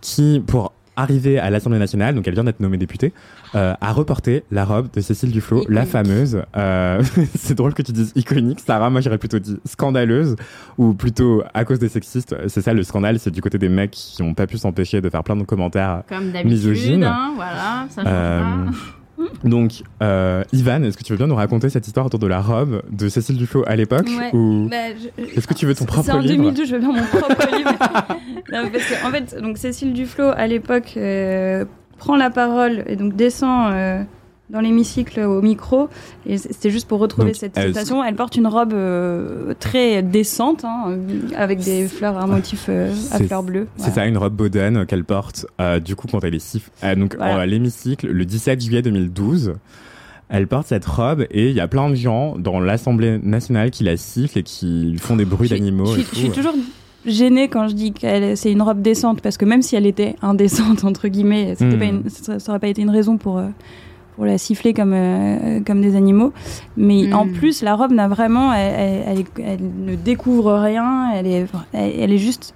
[0.00, 3.12] qui pour arriver à l'Assemblée nationale, donc elle vient d'être nommée députée,
[3.54, 5.90] euh, a reporté la robe de Cécile Duflot, la Iconique.
[5.90, 6.42] fameuse.
[6.56, 7.02] Euh,
[7.38, 8.90] c'est drôle que tu dises iconique, Sarah.
[8.90, 10.36] Moi, j'aurais plutôt dit scandaleuse,
[10.76, 12.34] ou plutôt à cause des sexistes.
[12.48, 15.08] C'est ça le scandale, c'est du côté des mecs qui n'ont pas pu s'empêcher de
[15.08, 16.02] faire plein de commentaires.
[16.08, 17.04] Comme d'habitude, Misogyne.
[17.04, 18.70] hein, voilà, ça change Euh, pas.
[19.44, 22.40] Donc, euh, Ivan, est-ce que tu veux bien nous raconter cette histoire autour de la
[22.40, 24.30] robe de Cécile Duflot à l'époque Ouais.
[24.34, 24.76] ou Bah,
[25.18, 26.36] je- est-ce que tu veux ton C'est propre en livre?
[26.36, 27.70] 2012, je veux bien mon propre livre.
[28.52, 31.64] Non, parce que, en fait, donc Cécile Duflot, à l'époque, euh,
[31.98, 34.02] prend la parole et donc descend euh,
[34.50, 35.88] dans l'hémicycle au micro.
[36.26, 38.02] Et c'était juste pour retrouver Donc, cette elle- citation.
[38.02, 40.96] Elle porte une robe euh, très décente, hein, euh,
[41.36, 43.66] avec des fleurs, un motif euh, à C'est- fleurs bleues.
[43.76, 46.94] C'est ça, une robe Boden qu'elle porte euh, du coup quand elle est siff euh,
[46.94, 47.36] donc Voilà.
[47.40, 49.54] à l'hémicycle le 17 juillet 2012.
[50.30, 53.82] Elle porte cette robe et il y a plein de gens dans l'Assemblée nationale qui
[53.84, 55.86] la sifflent et qui font des bruits d'animaux.
[55.86, 56.34] Je, suis- je suis tout.
[56.34, 56.54] toujours
[57.06, 60.16] gênée quand je dis que c'est une robe décente parce que même si elle était
[60.20, 61.78] indécente entre guillemets, Hmm.
[61.78, 63.46] pas une- ça, ça aurait pas été une raison pour euh,
[64.18, 66.32] pour la siffler comme euh, comme des animaux.
[66.76, 67.14] Mais Hmm.
[67.14, 71.12] en plus, la robe n'a vraiment, elle, elle- elle ne découvre rien.
[71.14, 72.52] Elle est elle, est juste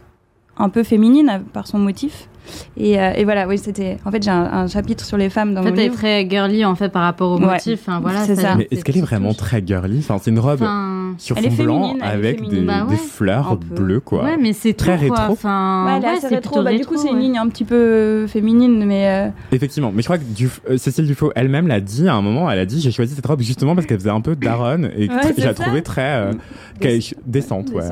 [0.59, 2.29] un peu féminine à- par son motif.
[2.77, 3.99] Et, euh, et voilà, oui, c'était.
[4.05, 5.85] En fait, j'ai un, un chapitre sur les femmes dans En fait, mon elle est
[5.85, 5.95] livre.
[5.97, 7.47] très girly en fait par rapport au Ouais.
[7.53, 7.81] motif.
[7.87, 8.55] Enfin, voilà, C'est ça.
[8.57, 9.99] Mais est-ce qu'elle est vraiment très girly?
[10.01, 13.57] Enfin, c'est une robe Enfin, sur fond blanc féminine, avec des, Bah ouais, des fleurs
[13.57, 14.25] bleues quoi.
[14.25, 15.17] Ouais, mais c'est Très tout, quoi.
[15.19, 15.33] rétro.
[15.33, 16.63] Enfin, Ouais, là, ouais, c'est rétro.
[16.63, 17.21] Bah, du coup, c'est une ouais.
[17.23, 20.23] ligne un petit peu féminine, mais euh, Effectivement, mais je crois que
[20.71, 22.51] euh, Cécile Dufaux elle-même l'a dit à un moment.
[22.51, 25.09] Elle a dit j'ai choisi cette robe justement parce qu'elle faisait un peu daronne et
[25.09, 26.33] que Ouais, je la trouvais très euh,
[27.27, 27.83] décente, ouais,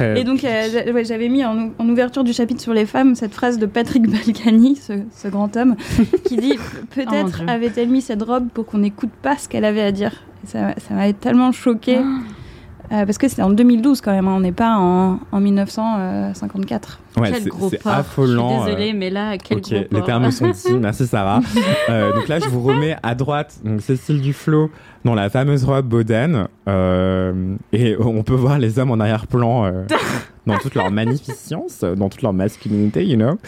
[0.00, 2.86] euh, et- donc, euh, j'a- ouais, j'avais mis en, en ouverture du chapitre sur les
[2.86, 5.76] femmes cette phrase de Patrick Balkany, ce, ce grand homme,
[6.24, 7.48] qui dit Oh Peut-être Dieu.
[7.48, 10.12] avait-elle mis cette robe pour qu'on n'écoute pas ce qu'elle avait à dire.
[10.44, 11.98] Et ça ça m'avait tellement choquée.
[12.00, 12.18] Ah.
[12.92, 17.00] Euh, parce que c'était en 2012 quand même, hein, on n'est pas en, en 1954.
[17.16, 17.92] ouais, quel c'est- gros c'est porc.
[17.92, 18.48] affolant.
[18.48, 20.74] Je suis euh, désolée, mais là, quel ok, gros les termes sont dits.
[20.80, 21.40] Merci Sarah.
[21.90, 24.70] Euh, donc là, je vous remets à droite donc Cécile Duflot
[25.04, 29.82] dans la fameuse robe Boden euh, et on peut voir les hommes en arrière-plan euh,
[30.46, 33.38] dans toute leur magnificence, dans toute leur masculinité, you know.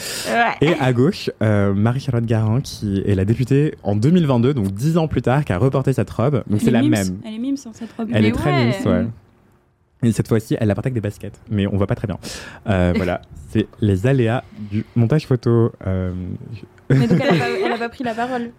[0.61, 5.09] Et à gauche, euh, Marie-Charlotte Garin qui est la députée en 2022, donc dix ans
[5.09, 6.43] plus tard, qui a reporté cette robe.
[6.49, 7.19] Donc c'est la mimes, même.
[7.25, 8.09] Elle est mime sur cette robe.
[8.13, 9.07] Elle Mais est très mince, ouais.
[10.03, 12.19] Et cette fois-ci, elle la porte avec des baskets, mais on voit pas très bien.
[12.69, 15.73] Euh, voilà, c'est les aléas du montage photo.
[15.87, 16.13] Euh,
[16.91, 18.51] Mais donc, elle a, pas, elle a pas pris la parole.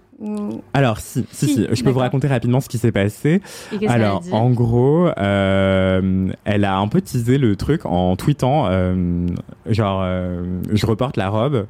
[0.73, 3.41] Alors, si, si, Si, si, je peux vous raconter rapidement ce qui s'est passé.
[3.87, 9.27] Alors, en gros, euh, elle a un peu teasé le truc en tweetant, euh,
[9.67, 11.67] genre, euh, je reporte la robe.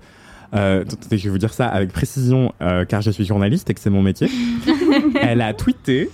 [0.53, 2.53] Je vais vous dire ça avec précision,
[2.87, 4.29] car je suis journaliste et que c'est mon métier.
[5.21, 6.09] elle a tweeté,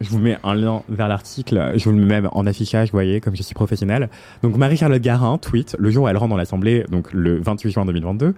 [0.00, 2.96] je vous mets un lien vers l'article, je vous le mets même en affichage, vous
[2.96, 4.08] voyez, comme je suis professionnelle.
[4.42, 7.84] Donc, Marie-Charlotte Garin tweet le jour où elle rentre dans l'Assemblée, donc le 28 juin
[7.84, 8.34] 2022,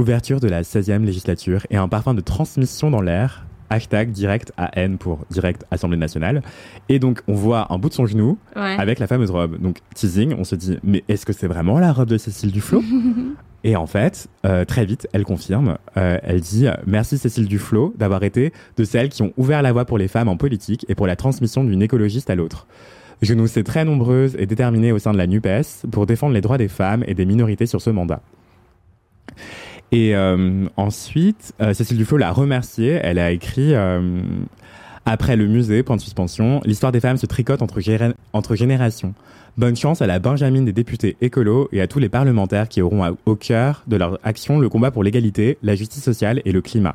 [0.00, 3.46] ouverture de la 16e législature et un parfum de transmission dans l'air.
[3.72, 6.42] Hashtag direct AN pour direct Assemblée nationale.
[6.88, 8.74] Et donc, on voit un bout de son genou Ouais.
[8.78, 9.60] avec la fameuse robe.
[9.60, 12.82] Donc, teasing, on se dit, mais est-ce que c'est vraiment la robe de Cécile Duflot?
[13.62, 15.76] Et en fait, euh, très vite, elle confirme.
[15.98, 19.84] Euh, elle dit Merci Cécile Duflot d'avoir été de celles qui ont ouvert la voie
[19.84, 22.66] pour les femmes en politique et pour la transmission d'une écologiste à l'autre.
[23.20, 26.40] Je nous sais très nombreuses et déterminées au sein de la NUPES pour défendre les
[26.40, 28.22] droits des femmes et des minorités sur ce mandat.
[29.92, 33.00] Et euh, ensuite, euh, Cécile Duflot l'a remerciée.
[33.02, 34.20] Elle a écrit euh,
[35.06, 37.80] Après le musée, point de suspension, l'histoire des femmes se tricote entre,
[38.54, 39.14] générations.
[39.56, 43.02] Bonne chance à la Benjamine des députés écolos et à tous les parlementaires qui auront
[43.02, 46.60] à- au cœur de leur action le combat pour l'égalité, la justice sociale et le
[46.60, 46.94] climat.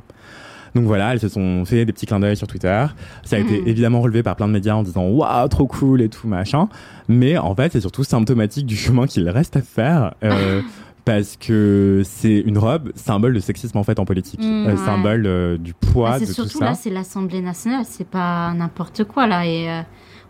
[0.73, 2.85] Donc voilà, elles se sont fait des petits clins d'œil sur Twitter.
[3.23, 3.67] Ça a été Mhm.
[3.67, 6.67] évidemment relevé par plein de médias en disant waouh trop cool et tout machin.
[7.07, 10.13] Mais en fait, c'est surtout symptomatique du chemin qu'il reste à faire.
[10.23, 10.61] Euh,
[11.05, 15.23] parce que c'est une robe symbole de sexisme en fait en politique, Mmh, Euh, symbole
[15.27, 16.65] euh, du poids Ah, de c'est tout surtout ça.
[16.65, 19.45] là, c'est l'Assemblée nationale, c'est pas n'importe quoi là.
[19.45, 19.81] Et euh,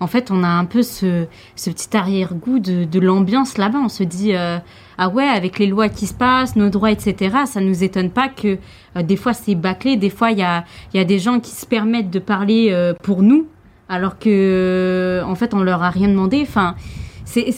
[0.01, 3.79] en fait, on a un peu ce, ce petit arrière-goût de, de l'ambiance là-bas.
[3.85, 7.37] On se dit ah ouais, avec les lois qui se passent, nos droits, etc.
[7.45, 8.57] Ça nous étonne pas que
[9.01, 11.51] des fois c'est bâclé, des fois il y a, il y a des gens qui
[11.51, 13.47] se permettent de parler pour nous,
[13.87, 16.39] alors que en fait on leur a rien demandé.
[16.41, 16.75] Enfin,
[17.23, 17.51] c'est,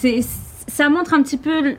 [0.68, 1.76] ça montre un petit peu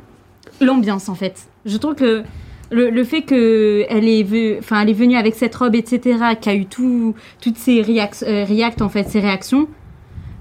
[0.60, 1.48] l'ambiance en fait.
[1.66, 2.22] Je trouve que
[2.70, 6.48] le, le fait que elle est, enfin, elle est venue avec cette robe, etc., qui
[6.50, 9.68] a eu tout, toutes ces euh, reacts, en fait, ces réactions,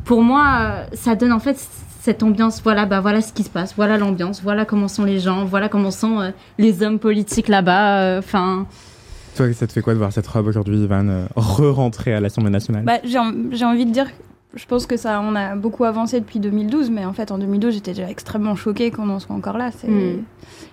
[0.05, 1.57] pour moi, euh, ça donne en fait
[2.01, 2.61] cette ambiance.
[2.63, 5.69] Voilà, bah voilà ce qui se passe, voilà l'ambiance, voilà comment sont les gens, voilà
[5.69, 7.99] comment sont euh, les hommes politiques là-bas.
[8.01, 8.67] euh, Enfin,
[9.35, 12.49] Toi, ça te fait quoi de voir cette robe aujourd'hui, Ivan, euh, re-rentrer à l'Assemblée
[12.51, 12.83] nationale?
[12.83, 14.07] Bah, j'ai en- j'ai envie de dire,
[14.53, 17.73] je pense que ça, on a beaucoup avancé depuis 2012, mais en fait, en 2012,
[17.73, 19.69] j'étais déjà extrêmement choquée qu'on en soit encore là.
[19.87, 20.23] Mm.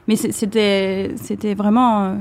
[0.07, 2.15] Mais c'était c'était vraiment euh,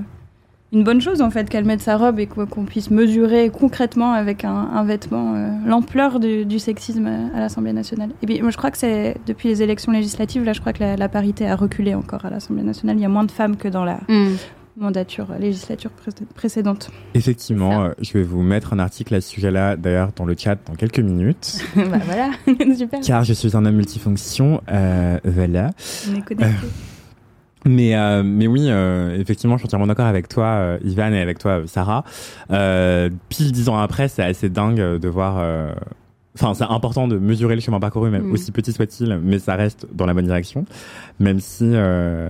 [0.72, 4.44] une bonne chose, en fait, qu'elle mette sa robe et qu'on puisse mesurer concrètement avec
[4.44, 8.10] un, un vêtement euh, l'ampleur du, du sexisme à l'Assemblée nationale.
[8.24, 10.82] Et puis, moi, je crois que c'est depuis les élections législatives, là, je crois que
[10.82, 12.98] la, la parité a reculé encore à l'Assemblée nationale.
[12.98, 14.36] Il y a moins de femmes que dans la hmm.
[14.78, 16.90] Mandature, législature pré- précédente.
[17.14, 20.58] Effectivement, euh, je vais vous mettre un article à ce sujet-là, d'ailleurs, dans le chat
[20.68, 22.32] dans quelques minutes, bah voilà,
[22.76, 25.72] super, car je suis un homme multifonction, euh, voilà.
[26.12, 26.68] on est connectés.
[27.66, 31.22] Mais, euh, mais oui, euh, effectivement, je suis entièrement d'accord avec toi, euh, Ivan, et
[31.22, 32.04] avec toi, euh, Sarah.
[32.52, 35.38] Euh, pile dix ans après, c'est assez dingue euh, de voir.
[36.36, 38.32] Enfin, c'est important de mesurer le chemin parcouru, même Mm.
[38.32, 40.66] aussi petit soit-il, mais ça reste dans la bonne direction.
[41.20, 42.28] Même si, euh,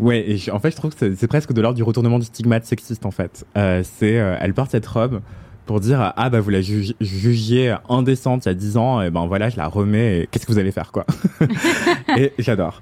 [0.00, 2.24] ouais, et je- en fait, je trouve que c'est- presque de l'ordre du retournement du
[2.26, 3.46] stigmate sexiste, en fait.
[3.56, 5.20] Euh, c'est, euh, elle porte cette robe
[5.64, 9.10] pour dire, ah bah vous la jugi- jugiez indécente il y a 10 ans, et
[9.10, 11.04] ben voilà, je la remets, et qu'est-ce que vous allez faire, quoi?
[12.16, 12.80] et j'adore.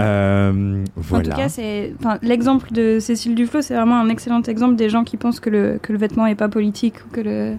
[0.00, 1.28] Euh, voilà.
[1.28, 4.88] En tout cas, c'est enfin, l'exemple de Cécile Duflot, c'est vraiment un excellent exemple des
[4.88, 7.56] gens qui pensent que le, que le vêtement est pas politique ou que le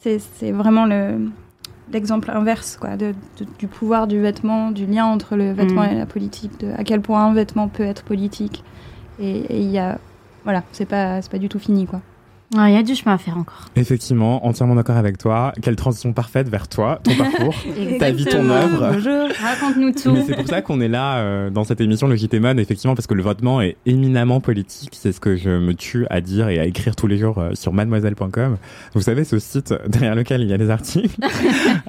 [0.00, 1.28] c'est c'est vraiment le
[1.92, 5.92] l'exemple inverse quoi de, de- du pouvoir du vêtement, du lien entre le vêtement Mm.
[5.92, 8.64] et la politique, de à quel point un vêtement peut être politique.
[9.18, 9.98] Et il y a
[10.44, 12.00] voilà, c'est pas c'est pas du tout fini quoi.
[12.54, 13.64] Ouais, Il y a du chemin à faire encore.
[13.74, 15.52] Effectivement, entièrement d'accord avec toi.
[15.62, 17.54] Quelle transition parfaite vers toi, ton parcours,
[17.98, 18.90] ta vie, ton œuvre.
[18.92, 19.28] Bonjour.
[19.42, 20.12] Raconte-nous tout.
[20.12, 22.94] Mais c'est pour ça qu'on est là euh, dans cette émission, le JT Mode, effectivement,
[22.94, 24.90] parce que le vêtement est éminemment politique.
[24.92, 27.50] C'est ce que je me tue à dire et à écrire tous les jours euh,
[27.54, 28.58] sur mademoiselle.com.
[28.94, 31.16] Vous savez, ce site derrière lequel il y a des articles.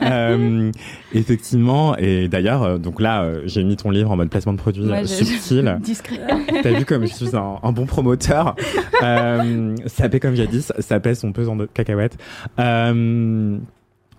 [0.03, 0.71] Euh,
[1.13, 5.01] effectivement, et d'ailleurs, donc là, j'ai mis ton livre en mode placement de produit Ouais,
[5.01, 5.77] j'ai- subtil.
[5.81, 6.19] Discret.
[6.63, 8.55] T'as vu comme je suis un, un bon promoteur.
[9.01, 12.17] Ça paie comme jadis, ça pèse son pesant de cacahuètes.
[12.59, 13.57] Euh,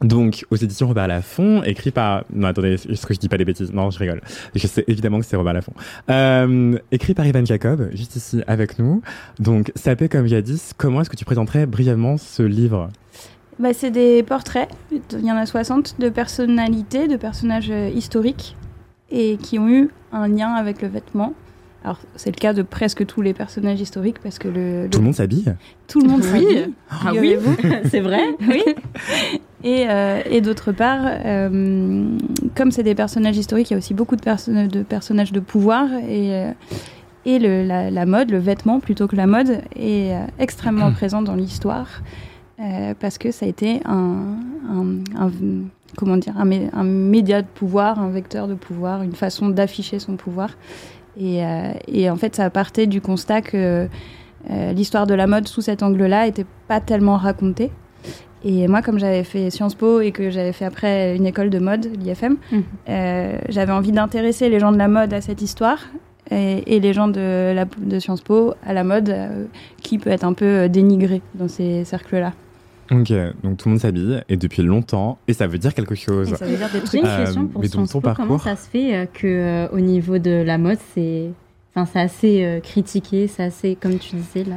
[0.00, 2.24] donc, aux éditions Robert Laffont, écrit par...
[2.32, 3.72] Non, attendez, est-ce que je dis pas des bêtises?
[3.72, 4.20] Non, je rigole.
[4.54, 5.72] Je sais évidemment que c'est Robert Laffont.
[6.08, 9.02] Euh, écrit par Ivan Jacob, juste ici avec nous.
[9.40, 12.90] Donc, Sapé comme jadis, comment est-ce que tu présenterais brièvement ce livre?
[13.58, 18.56] Bah, c'est des portraits, il y en a 60, de personnalités, de personnages euh, historiques,
[19.10, 21.34] et qui ont eu un lien avec le vêtement.
[21.84, 24.98] Alors, c'est le cas de presque tous les personnages historiques, parce que le, le- Tout
[24.98, 25.54] le monde s'habille
[25.86, 26.28] tout le monde Oui.
[26.28, 27.36] s'habille, Ah oui,
[27.90, 28.20] c'est vrai.
[28.48, 28.62] oui.
[29.64, 32.16] Et, euh, et d'autre part, euh,
[32.54, 35.40] comme c'est des personnages historiques, il y a aussi beaucoup de, perso- de personnages de
[35.40, 36.50] pouvoir, et, euh,
[37.24, 41.22] et le, la, la mode, le vêtement plutôt que la mode, est euh, extrêmement présent
[41.22, 42.02] dans l'histoire.
[42.60, 44.36] euh, parce que ça a été un,
[44.68, 45.30] un- un-
[45.96, 49.98] comment dire, un, mé- un média de pouvoir, un vecteur de pouvoir, une façon d'afficher
[50.00, 50.50] son pouvoir.
[51.18, 53.88] Et, euh, et en fait, ça partait du constat que
[54.50, 57.70] euh, l'histoire de la mode sous cet angle-là était pas tellement racontée.
[58.44, 61.58] Et moi, comme j'avais fait Sciences Po et que j'avais fait après une école de
[61.58, 62.62] mode, l'IFM, Mhm.
[62.88, 65.80] euh, j'avais envie d'intéresser les gens de la mode à cette histoire
[66.30, 69.46] et, et les gens de, la, de Sciences Po à la mode euh,
[69.82, 72.32] qui peut être un peu dénigrée dans ces cercles-là.
[72.90, 73.12] Ok,
[73.42, 76.32] donc tout le monde s'habille, et depuis longtemps, et ça veut dire quelque chose.
[76.32, 77.00] Et ça veut dire des J'ai trucs.
[77.02, 78.08] une Euh, question pour Sciences ton Po.
[78.16, 81.30] Comment parcours ça se fait euh, que euh, au niveau de la mode, c'est,
[81.74, 84.56] enfin, c'est assez euh, critiqué, c'est assez, comme tu disais là?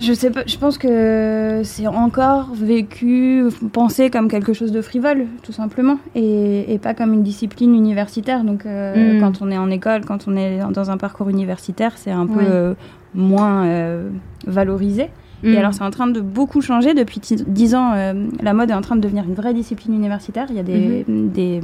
[0.00, 5.26] Je sais pas, je pense que c'est encore vécu, pensé comme quelque chose de frivole,
[5.44, 8.42] tout simplement, et, et pas comme une discipline universitaire.
[8.42, 9.20] Donc, euh, Mm.
[9.20, 12.40] quand on est en école, quand on est dans un parcours universitaire, c'est un peu
[12.40, 12.44] Ouais.
[12.48, 12.74] euh,
[13.14, 14.10] moins euh,
[14.48, 15.10] valorisé.
[15.44, 15.56] Et Mm.
[15.58, 16.94] alors, c'est en train de beaucoup changer.
[16.94, 19.94] Depuis ti- 10 ans, euh, la mode est en train de devenir une vraie discipline
[19.94, 20.46] universitaire.
[20.50, 21.60] Il y a des, des,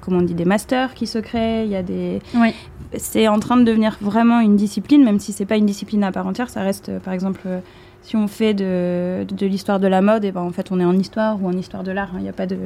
[0.00, 2.20] comment on dit, des masters qui se créent, il y a des,
[2.96, 6.10] c'est en train de devenir vraiment une discipline, même si c'est pas une discipline à
[6.12, 6.50] part entière.
[6.50, 7.60] Ça reste, euh, par exemple, euh,
[8.02, 10.84] si on fait de, de, l'histoire de la mode, et ben en fait on est
[10.84, 12.10] en histoire ou en histoire de l'art.
[12.16, 12.56] Il n'y a pas de,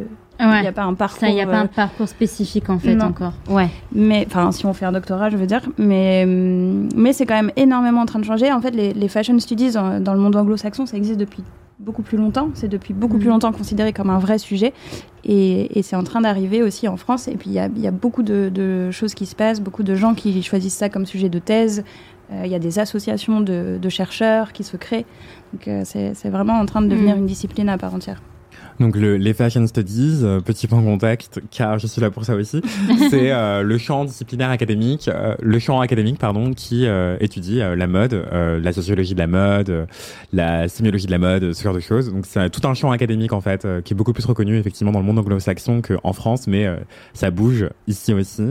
[0.41, 0.65] il Ouais.
[0.65, 1.21] y a pas un parcours.
[1.21, 3.07] Ça, il n'y a pas euh, un parcours spécifique en fait non.
[3.07, 3.33] encore.
[3.49, 3.69] Ouais.
[3.93, 7.35] mais enfin si on fait un doctorat je veux dire mais hum, mais c'est quand
[7.37, 10.37] même énormément en train de changer en fait les, les fashion studies dans le monde
[10.37, 11.43] anglo-saxon ça existe depuis
[11.79, 13.33] beaucoup plus longtemps c'est depuis beaucoup plus Mhm.
[13.33, 14.73] longtemps considéré comme un vrai sujet
[15.25, 17.81] et, et c'est en train d'arriver aussi en France et puis il y a, il
[17.83, 20.89] y a beaucoup de, de choses qui se passent beaucoup de gens qui choisissent ça
[20.89, 21.83] comme sujet de thèse Euh,
[22.45, 25.07] il y a des associations de, de chercheurs qui se créent
[25.53, 27.21] donc euh, c'est vraiment en train de devenir Mhm.
[27.23, 28.21] une discipline à part entière
[28.81, 32.35] Donc le, les fashion studies, euh, petit point contexte, car je suis là pour ça
[32.35, 32.61] aussi,
[33.11, 37.75] c'est euh, le champ disciplinaire académique, euh, le champ académique pardon, qui euh, étudie euh,
[37.77, 39.87] la mode, euh, la sociologie de la mode, euh,
[40.33, 42.13] la sémiologie de la mode, ce genre de choses.
[42.13, 44.93] Donc c'est tout un champ académique en fait, euh, qui est beaucoup plus reconnu effectivement
[44.93, 46.77] dans le monde anglo-saxon qu'en France, mais euh,
[47.15, 48.43] ça bouge ici aussi.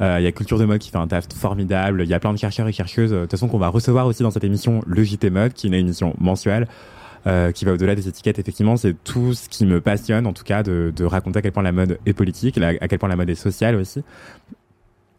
[0.00, 2.02] Euh, Il y a Culture de mode qui fait un taf formidable.
[2.02, 4.06] Il y a plein de chercheurs et chercheuses, euh, de toute façon qu'on va recevoir
[4.06, 6.66] aussi dans cette émission, le JT Mode, qui est une émission mensuelle
[7.26, 8.38] euh, qui va au-delà des étiquettes.
[8.38, 11.52] Effectivement, c'est tout ce qui me passionne, en tout cas, de, de raconter à quel
[11.52, 14.02] point la mode est politique, à quel point la mode est sociale aussi.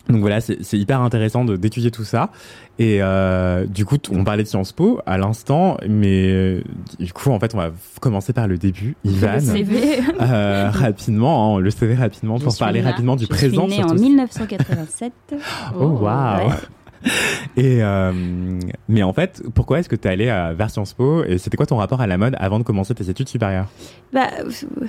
[0.09, 2.29] Donc voilà, c'est hyper intéressant d'étudier tout ça.
[2.77, 6.61] Et euh, du coup, on parlait de Sciences Po à l'instant, mais euh,
[6.99, 8.95] du coup, en fait, on va commencer par le début.
[9.03, 12.91] Ivan, le CV euh, rapidement, hein, le CV rapidement Je pour suis parler là.
[12.91, 13.67] rapidement du je présent.
[13.67, 14.03] suis née en surtout.
[14.03, 15.11] 1987
[15.79, 16.53] Oh, waouh Ouais.
[17.57, 18.11] Et euh,
[18.89, 21.57] mais en fait, pourquoi est-ce que tu es allé à vers Sciences Po et c'était
[21.57, 23.67] quoi ton rapport à la mode avant de commencer tes études supérieures?
[24.13, 24.29] Bah,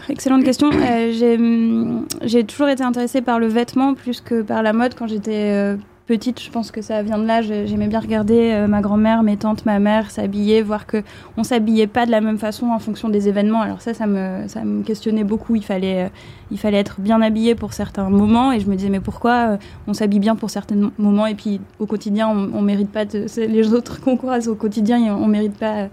[0.08, 0.70] excellente question.
[0.72, 4.94] Euh, j'ai, hum, j'ai toujours été intéressée par le vêtement plus que par la mode
[4.94, 6.40] quand j'étais euh, petite.
[6.42, 7.42] Je pense que ça vient de là.
[7.42, 11.02] J'ai- J'aimais bien regarder euh, ma grand-mère, mes tantes, ma mère s'habiller, voir que
[11.36, 13.60] on s'habillait pas de la même façon en fonction des événements.
[13.60, 15.56] Alors ça, ça me, ça me questionnait beaucoup.
[15.56, 16.08] Il fallait, euh,
[16.50, 19.56] il fallait être bien habillé pour certains moments et je me disais mais pourquoi euh,
[19.86, 23.26] on s'habille bien pour certains moments et puis au quotidien on, on mérite pas de,
[23.36, 25.88] les autres croise au quotidien on on mérite pas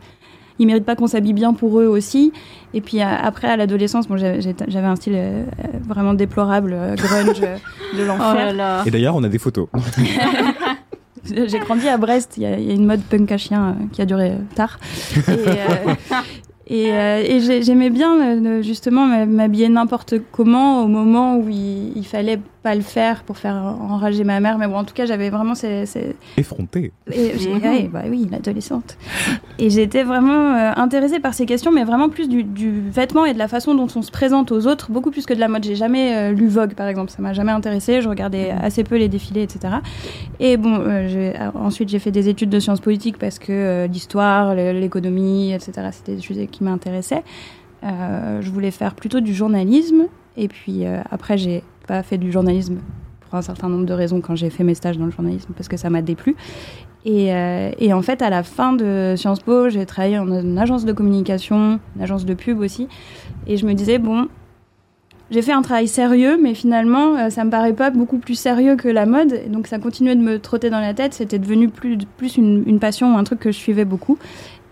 [0.60, 2.32] ils méritent pas qu'on s'habille bien pour eux aussi.
[2.74, 5.44] Et puis euh, après, à l'adolescence, bon, j'avais un style euh,
[5.88, 7.48] vraiment déplorable, euh, grunge, de
[8.02, 8.84] Oh l'enfer.
[8.86, 9.68] Et d'ailleurs, on a des photos.
[11.26, 13.78] J'ai grandi à Brest, il y, a- il y a une mode punk à chien
[13.94, 14.78] qui a duré tard.
[15.16, 15.94] Et, euh,
[16.68, 22.06] et, euh, et j'ai- j'aimais bien justement m'habiller n'importe comment au moment où il, il
[22.06, 24.58] fallait pas le faire pour faire enrager ma mère.
[24.58, 26.92] Mais bon, en tout cas, j'avais vraiment ces, ces, Effronté.
[27.12, 27.62] Et Mhm.
[27.62, 28.98] ouais, bah oui, l'adolescente.
[29.60, 33.34] Et j'étais vraiment euh, intéressée par ces questions, mais vraiment plus du, du vêtement et
[33.34, 35.64] de la façon dont on se présente aux autres, beaucoup plus que de la mode.
[35.66, 38.02] J'ai jamais euh, lu Vogue, par exemple, ça m'a jamais intéressée.
[38.02, 39.76] Je regardais assez peu les défilés, etc.
[40.40, 43.88] Et bon, euh, euh, ensuite j'ai fait des études de sciences politiques parce que euh,
[43.88, 45.90] l'histoire, l'économie, etc.
[45.92, 47.24] C'était des sujets qui m'intéressaient.
[47.84, 50.04] Euh, je voulais faire plutôt du journalisme.
[50.38, 52.78] Et puis euh, après, j'ai pas fait du journalisme
[53.22, 55.68] pour un certain nombre de raisons quand j'ai fait mes stages dans le journalisme parce
[55.68, 56.36] que ça m'a déplu.
[57.06, 60.58] Et, euh, et en fait, à la fin de Sciences Po, j'ai travaillé en une
[60.58, 62.88] agence de communication, une agence de pub aussi.
[63.46, 64.28] Et je me disais, bon,
[65.30, 68.78] j'ai fait un travail sérieux, mais finalement, euh, ça me paraît pas beaucoup plus sérieux
[68.78, 69.34] que la mode.
[69.34, 71.14] Et donc, ça continuait de me trotter dans la tête.
[71.14, 74.18] C'était devenu plus, plus une, une passion, un truc que je suivais beaucoup.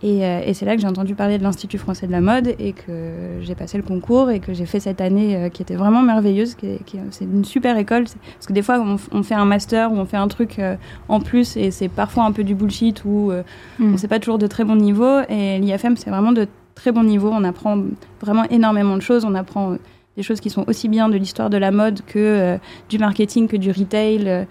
[0.03, 2.55] Et, euh, et c'est là que j'ai entendu parler de l'Institut français de la mode
[2.57, 5.75] et que j'ai passé le concours et que j'ai fait cette année euh, qui était
[5.75, 6.55] vraiment merveilleuse.
[6.55, 8.05] Qui qui c'est une super école.
[8.05, 10.75] Parce que des fois, on, fait un master ou on fait un truc euh,
[11.07, 13.31] en plus et c'est parfois un peu du bullshit ou
[13.79, 13.93] Mm.
[13.93, 15.19] on sait pas toujours de très bon niveau.
[15.29, 17.29] Et l'IFM, c'est vraiment de très bon niveau.
[17.31, 17.77] On apprend
[18.21, 19.25] vraiment énormément de choses.
[19.25, 19.77] On apprend
[20.17, 22.57] des choses qui sont aussi bien de l'histoire de la mode que
[22.89, 24.47] du marketing, que du retail.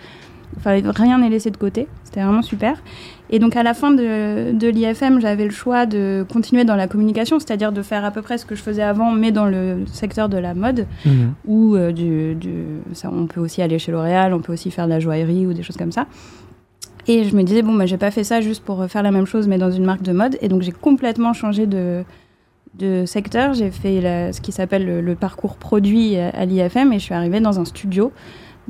[0.57, 1.87] Enfin, rien n'est laissé de côté.
[2.05, 2.83] C'était vraiment super.
[3.31, 6.89] Et donc, à la fin de, de l'IFM, j'avais le choix de continuer dans la
[6.89, 9.85] communication, c'est-à-dire de faire à peu près ce que je faisais avant, mais dans le
[9.87, 10.87] secteur de la mode
[11.47, 14.87] ou euh, du, du- ça, on peut aussi aller chez L'Oréal, on peut aussi faire
[14.87, 16.07] de la joaillerie ou des choses comme ça.
[17.07, 19.27] Et je me disais, bon, bah, j'ai pas fait ça juste pour faire la même
[19.27, 20.37] chose, mais dans une marque de mode.
[20.43, 22.03] Et donc, j'ai complètement changé de,
[22.79, 23.55] de secteur.
[23.55, 27.05] J'ai fait la- ce qui s'appelle le, le parcours produit à, à l'IFM et je
[27.05, 28.13] suis arrivée dans un studio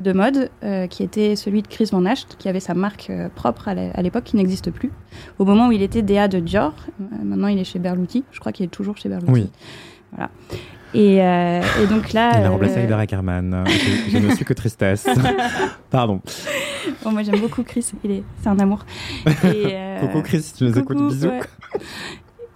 [0.00, 3.28] de mode euh, qui était celui de Chris Van Acht, qui avait sa marque euh,
[3.34, 4.90] propre à l'époque, qui n'existe plus.
[5.38, 8.24] Au moment où il était DA de Dior, Euh, maintenant il est chez Berluti.
[8.32, 9.30] Je crois qu'il est toujours chez Berluti.
[9.30, 9.50] Oui.
[10.12, 10.30] Voilà.
[10.92, 12.32] Et, et donc là.
[12.40, 13.64] Il a remplacé avec Dara Ackerman.
[13.68, 15.06] Je, je ne suis que tristesse.
[15.90, 16.20] Pardon.
[17.04, 18.84] Bon, moi j'aime beaucoup Chris, il est, c'est un amour.
[19.44, 21.28] Et, Coucou Chris, tu nous écoutes, bisous.
[21.28, 21.40] ouais.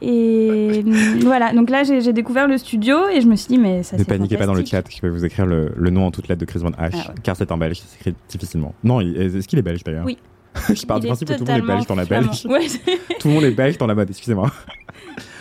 [0.02, 0.84] Et
[1.22, 4.04] voilà, donc là j'ai découvert le studio et je me suis dit, mais ça Ne
[4.04, 6.40] paniquez pas dans le chat, je vais vous écrire le, le nom en toutes lettres
[6.40, 7.14] de Chris Van H, Ah ouais.
[7.22, 8.74] car c'est un belge, ça s'écrit difficilement.
[8.84, 10.18] Non, est-ce qu'il est belge d'ailleurs Oui.
[10.74, 12.46] je pars du principe que tout le monde est belge dans la belge.
[12.46, 12.66] Ouais,
[13.18, 14.50] Tout le monde est belge dans la mode, excusez-moi.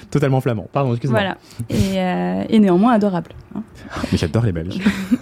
[0.10, 1.20] Totalement flamand, pardon, excusez-moi.
[1.20, 1.38] voilà.
[1.70, 3.32] Et, euh, et néanmoins adorable.
[3.56, 3.64] hein.
[4.12, 4.78] Mais j'adore les belges.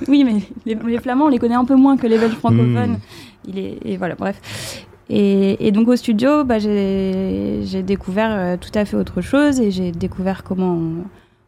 [0.07, 2.93] Oui, mais les, les Flamands, on les connaît un peu moins que les Belges francophones.
[2.93, 3.47] Hmm.
[3.47, 4.39] Il est, et voilà, bref.
[5.13, 9.91] Et, donc au studio, bah, j'ai découvert euh, tout à fait autre chose et j'ai
[9.91, 10.79] découvert comment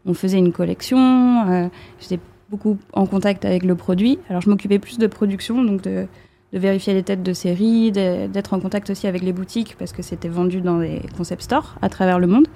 [0.06, 1.50] on, faisait une collection.
[1.50, 1.70] euh,
[2.02, 4.20] J'étais beaucoup en contact avec le produit.
[4.30, 6.08] Alors je m'occupais plus de production, donc de,
[6.52, 10.28] vérifier les têtes de série, d'être en contact aussi avec les boutiques parce que c'était
[10.28, 12.48] vendu dans des concept stores à travers le monde.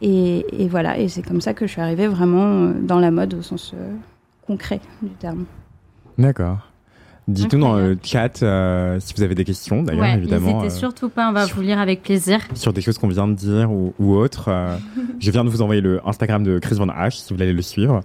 [0.00, 3.34] Et, voilà, et c'est comme ça que je suis arrivée vraiment euh, dans la mode
[3.34, 3.74] au sens
[4.46, 5.44] concret du terme.
[6.16, 6.71] D'accord.
[7.28, 10.62] Dites-nous dans le chat euh, si vous avez des questions, d'ailleurs, Ouais, évidemment.
[10.62, 12.40] n'hésitez euh, surtout pas, on va vous lire avec plaisir.
[12.54, 14.46] sur des choses qu'on vient de dire ou, ou autres.
[14.48, 14.76] euh,
[15.20, 17.52] je viens de vous envoyer le Instagram de Chris Van H si vous voulez aller
[17.56, 18.00] le suivre.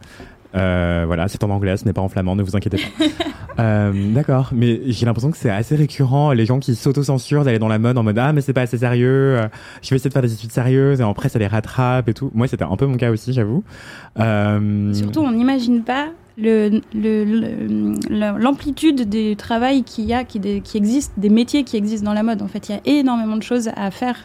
[0.56, 3.06] Euh, voilà, c'est en anglais, ce n'est pas en flamand, ne vous inquiétez pas.
[4.14, 7.80] D'accord, mais j'ai l'impression que c'est assez récurrent, les gens qui s'autocensurent d'aller dans la
[7.80, 9.40] mode en mode ah mais c'est pas assez sérieux,
[9.82, 12.30] je vais essayer de faire des études sérieuses et après ça les rattrape et tout.
[12.36, 13.64] Moi c'était un peu mon cas aussi, j'avoue.
[14.16, 20.40] Surtout, on n'imagine pas le- le- le- l'amplitude du travail qu'il y a, qui,
[20.76, 22.42] existe, des métiers qui existent dans la mode.
[22.44, 24.16] En fait, il y a énormément de choses à faire.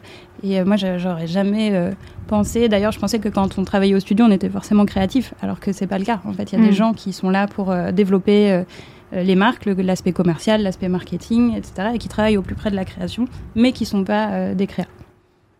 [0.42, 1.90] Et euh, moi, j'a- j'aurais jamais euh,
[2.26, 2.68] pensé.
[2.68, 5.72] D'ailleurs, je pensais que quand on travaillait au studio, on était forcément créatif, alors que
[5.72, 6.20] c'est pas le cas.
[6.26, 6.68] En fait, il y a Mm.
[6.68, 8.62] des gens qui sont là pour euh, développer
[9.12, 12.84] les marques, l'aspect commercial, l'aspect marketing, etc., et qui travaillent au plus près de la
[12.86, 14.94] création, mais qui sont pas des créateurs.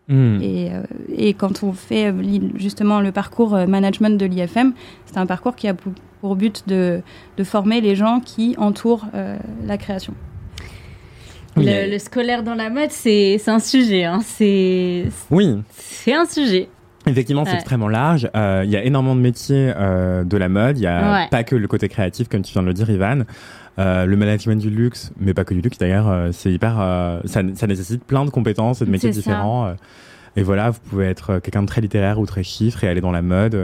[0.09, 0.39] hmm.
[0.41, 0.71] Et,
[1.15, 2.11] et quand on fait
[2.55, 4.73] justement le parcours management de l'IFM,
[5.05, 5.75] c'est un parcours qui a
[6.23, 7.01] pour, but de,
[7.37, 10.13] de former les gens qui entourent euh, la création.
[11.57, 14.05] Oui, Le, le scolaire dans la mode, c'est c'est un sujet.
[14.05, 14.21] Hein.
[14.23, 16.69] C'est Oui, c'est un sujet.
[17.05, 17.55] Effectivement, c'est Ouais.
[17.57, 18.29] extrêmement large.
[18.37, 20.77] Euh, Il y a énormément de métiers euh, de la mode.
[20.77, 21.27] Il y a Ouais.
[21.29, 23.23] pas que le côté créatif, comme tu viens de le dire, Ivan.
[23.77, 26.77] Euh, le management du luxe, mais pas que du luxe d'ailleurs, euh, c'est hyper.
[26.79, 29.65] euh, ça, ça nécessite plein de compétences et de métiers différents.
[29.65, 29.73] euh,
[30.37, 33.11] et voilà, vous pouvez être quelqu'un de très littéraire ou très chiffre et aller dans
[33.11, 33.55] la mode.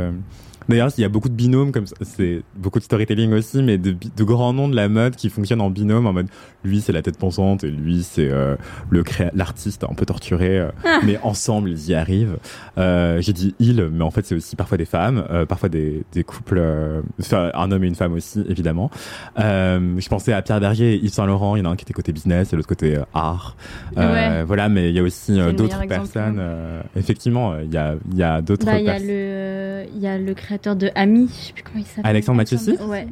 [0.69, 1.95] D'ailleurs, il y a beaucoup de binômes comme ça.
[2.03, 5.61] C'est beaucoup de storytelling aussi, mais de, de grands noms de la mode qui fonctionnent
[5.61, 6.05] en binôme.
[6.07, 6.27] En mode,
[6.63, 8.55] lui c'est la tête pensante et lui c'est euh,
[8.89, 9.03] le
[9.33, 10.59] l'artiste un peu torturé.
[10.59, 10.69] euh,
[11.03, 12.37] mais ensemble ils y arrivent.
[12.77, 16.03] Euh, J'ai dit il, mais en fait c'est aussi parfois des femmes, euh, parfois des,
[16.13, 18.91] des couples, euh, enfin, un homme et une femme aussi évidemment.
[19.39, 21.55] Euh, je pensais à Pierre Berger et Yves Saint Laurent.
[21.55, 23.55] Il y en a un qui était côté business et l'autre côté art.
[23.97, 26.37] Euh, Voilà, mais il y a aussi d'autres personnes.
[26.39, 30.01] euh, effectivement, il y a, il y a d'autres Bah, il y a le il
[30.01, 32.05] y a le créateur de Ami, je sais plus comment il s'appelle.
[32.05, 33.07] Alexandre Mathieusi Ouais.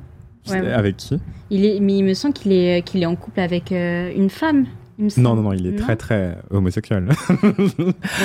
[0.50, 0.72] Ouais, ouais.
[0.72, 1.20] Avec qui
[1.50, 4.30] Il est mais il me semble qu'il est qu'il est en couple avec euh, une
[4.30, 4.66] femme.
[5.00, 7.08] Non, non, non, il est très très homosexuel.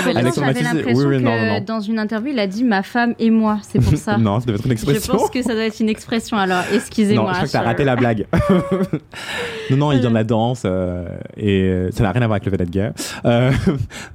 [0.04, 1.60] Non, Alexandre j'avais Mathieusi, l'impression oui, oui, que non, non, non.
[1.66, 3.58] dans une interview, il a dit ma femme et moi.
[3.62, 4.16] C'est pour ça.
[4.18, 5.14] non, ça devait être une Je expression.
[5.14, 6.36] pense que ça doit être une expression.
[6.38, 7.26] Alors, Non, excusez-moi.
[7.32, 8.26] je crois que t'as je- raté la blague.
[9.70, 11.06] non, non, il vient de la danse euh,
[11.36, 12.90] et euh, ça n'a rien à voir avec le fait d'être gay.
[13.24, 13.52] Euh,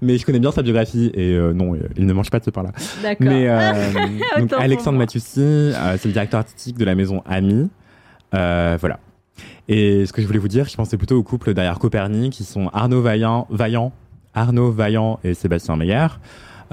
[0.02, 2.46] mais je connais bien sa biographie et euh, non, euh, il ne mange pas de
[2.46, 2.72] ce pain-là.
[3.04, 3.28] D'accord.
[3.28, 3.72] Mais euh,
[4.40, 5.06] donc Alexandre euh,
[5.98, 7.70] c'est le directeur artistique de la maison Ami.
[8.34, 9.00] Euh, voilà.
[9.70, 12.44] Et ce que je voulais vous dire, je pensais plutôt au couple derrière Copernic, qui
[12.44, 13.92] sont Arnaud Vaillant, Vaillant,
[14.34, 16.08] Arnaud Vaillant et Sébastien Meyer.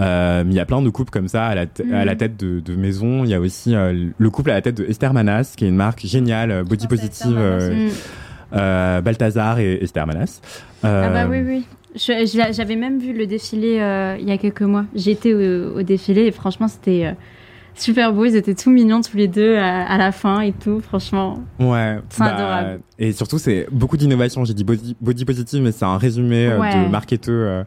[0.01, 2.37] Euh, mais il y a plein de couples comme ça à la, à la tête
[2.37, 3.23] de, de maison.
[3.25, 5.69] Il y a aussi euh, le couple à la tête de Esther Manas, qui est
[5.69, 7.91] une marque géniale, euh, body positive, euh, Mm.
[8.57, 10.41] euh, Balthazar et Esther Manas.
[10.83, 11.65] Ah bah oui, oui.
[11.97, 13.75] J'avais même vu le défilé
[14.21, 14.85] il y a quelques mois.
[14.97, 17.15] J'étais au, au défilé et franchement, c'était
[17.75, 18.25] super beau.
[18.25, 20.81] Ils étaient tout mignons tous les deux à, à la fin et tout.
[20.81, 22.81] Franchement, Ouais, C'est adorable.
[22.99, 24.45] Et surtout, c'est beaucoup d'innovation.
[24.45, 26.85] J'ai dit body, body positive, mais c'est un résumé euh, Ouais.
[26.85, 27.64] de marketeux euh,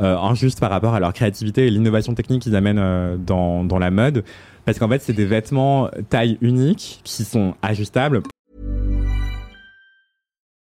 [0.00, 3.78] euh, injuste par rapport à leur créativité et l'innovation technique qu'ils amènent euh, dans, dans
[3.78, 4.24] la mode.
[4.64, 8.22] Parce qu'en fait, c'est des vêtements taille unique qui sont ajustables.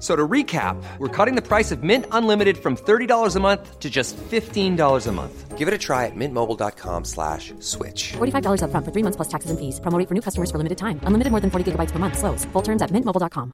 [0.00, 3.90] So to recap, we're cutting the price of Mint Unlimited from $30 a month to
[3.90, 5.58] just $15 a month.
[5.58, 8.12] Give it a try at mintmobile.com slash switch.
[8.16, 9.78] $45 upfront for three months plus taxes and fees.
[9.80, 11.00] Promo rate for new customers for limited time.
[11.04, 12.16] Unlimited more than 40 gigabytes per month.
[12.16, 12.46] Slows.
[12.52, 13.52] Full terms at mintmobile.com.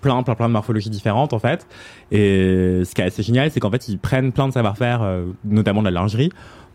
[0.00, 1.66] plein, plein, plein de morphologies différentes en fait.
[2.10, 5.26] Et ce qui est assez génial, c'est qu'en fait, ils prennent plein de savoir-faire, euh,
[5.44, 6.30] notamment de la lingerie,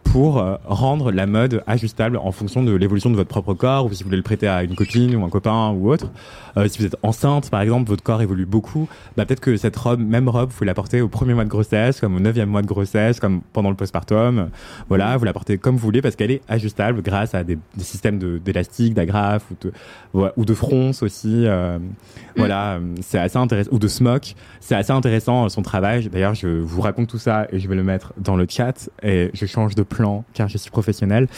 [0.06, 3.92] pour euh, rendre la mode ajustable en fonction de l'évolution de votre propre corps, ou
[3.94, 6.10] si vous voulez le prêter à une copine ou un copain ou autre.
[6.58, 8.88] Euh, si vous êtes enceinte, par exemple, votre corps évolue beaucoup.
[9.18, 12.00] Bah, peut-être que cette robe, même robe, vous la portez au premier mois de grossesse,
[12.00, 14.50] comme au neuvième mois de grossesse, comme pendant le postpartum.
[14.88, 17.84] Voilà, vous la portez comme vous voulez parce qu'elle est ajustable grâce à des, des
[17.84, 21.44] systèmes de- d'élastique, d'agrafes ou de, ou de fronce aussi.
[21.46, 21.78] euh,
[22.38, 23.72] voilà, euh, c'est assez intéressant.
[23.74, 24.36] Ou de smock.
[24.62, 26.08] C'est assez intéressant son travail.
[26.10, 29.30] D'ailleurs, je vous raconte tout ça et je vais le mettre dans le chat et
[29.34, 31.28] je change de plan plan car je suis professionnelle.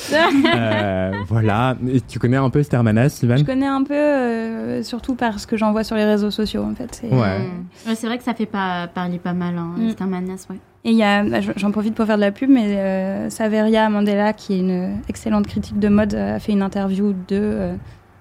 [0.58, 1.76] Euh, voilà.
[1.92, 5.46] Et tu connais un peu Esther Manas, Ivan Je connais un peu, euh, surtout parce
[5.46, 6.94] que j'en vois sur les réseaux sociaux en fait.
[6.96, 7.40] C'est- Ouais.
[7.88, 9.90] Ouais, c'est vrai que ça fait pas parler pas mal, hein, Mm.
[9.90, 10.58] c'est un manas, ouais.
[10.86, 13.90] Et il y a, bah, j'en profite pour faire de la pub, mais euh, Saveria
[13.90, 17.76] Mandela, qui est une excellente critique de mode, a fait une interview de euh,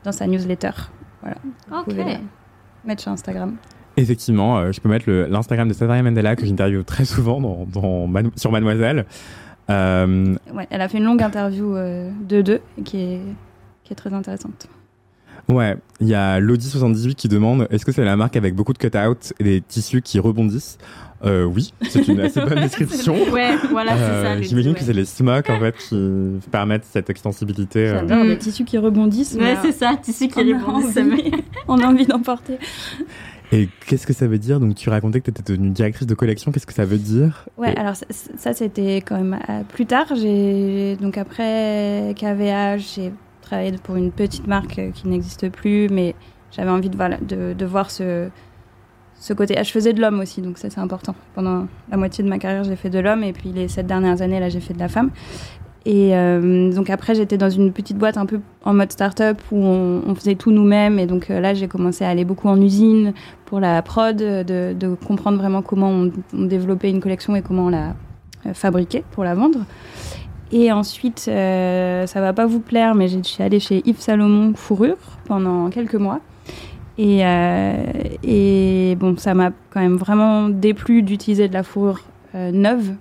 [0.05, 0.71] dans sa newsletter.
[1.23, 1.37] Voilà.
[1.71, 1.85] Vous Ok.
[1.85, 2.19] pouvez
[2.85, 3.55] mettre sur Instagram.
[3.97, 7.67] Effectivement, euh, je peux mettre le- l'Instagram de Savaria Mandela que j'interviewe très souvent dans,
[7.73, 9.07] dans Manu- sur Mademoiselle.
[9.71, 13.21] Euh, Ouais, elle a fait une longue interview euh, de deux qui est,
[13.85, 14.69] qui est très intéressante.
[15.49, 18.79] ouais, il y a Lodi78 qui demande est-ce que c'est la marque avec beaucoup de
[18.79, 20.79] cut-out et des tissus qui rebondissent?
[21.25, 23.15] Euh, Oui, c'est une assez bonne description.
[23.33, 24.43] Ouais, voilà, c'est ça.
[24.43, 27.87] J'imagine que c'est les smocks en fait qui permettent cette extensibilité.
[27.89, 29.35] J'adore des tissus qui rebondissent.
[29.35, 30.53] Ouais, c'est ça, tissu qui envie,
[31.69, 32.59] on a envie d'en porter.
[33.53, 34.59] Et qu'est-ce que ça veut dire?
[34.61, 36.51] Donc tu racontais que tu étais devenue directrice de collection.
[36.53, 37.47] Qu'est-ce que ça veut dire?
[37.57, 40.07] Ouais, Et- alors ça, ça, c'était quand même euh, plus tard.
[40.17, 46.15] J'ai donc après KVH, j'ai travaillé pour une petite marque euh, qui n'existe plus, mais
[46.51, 48.29] j'avais envie de, voilà, de, de voir ce,
[49.21, 49.57] ce côté.
[49.57, 51.15] Ah, je faisais de l'homme aussi, donc ça c'est important.
[51.35, 54.23] Pendant la moitié de ma carrière, j'ai fait de l'homme, et puis les sept dernières
[54.23, 55.11] années, là, j'ai fait de la femme.
[55.87, 59.65] Et euh, donc après, j'étais dans une petite boîte un peu en mode start-up où
[59.65, 60.99] on, faisait tout nous-mêmes.
[60.99, 63.15] Et donc euh, là, j'ai commencé à aller beaucoup en usine
[63.45, 67.95] pour la prod, de, comprendre vraiment comment on, développait une collection et comment on la
[68.47, 69.61] euh, fabriquait pour la vendre.
[70.51, 74.55] Et ensuite, euh, ça va pas vous plaire, mais je suis allée chez Yves Salomon
[74.57, 76.19] Fourrure pendant quelques mois.
[76.99, 77.23] Et,
[78.99, 82.01] bon, ça m'a quand même vraiment déplu d'utiliser de la fourrure
[82.35, 82.95] neuve.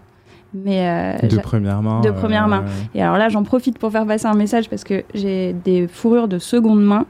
[0.64, 0.88] Mais
[1.22, 2.00] euh, De première main.
[2.02, 2.64] de première main.
[2.94, 6.28] et alors là, j'en profite pour faire passer un message parce que j'ai des fourrures
[6.30, 7.06] de seconde main.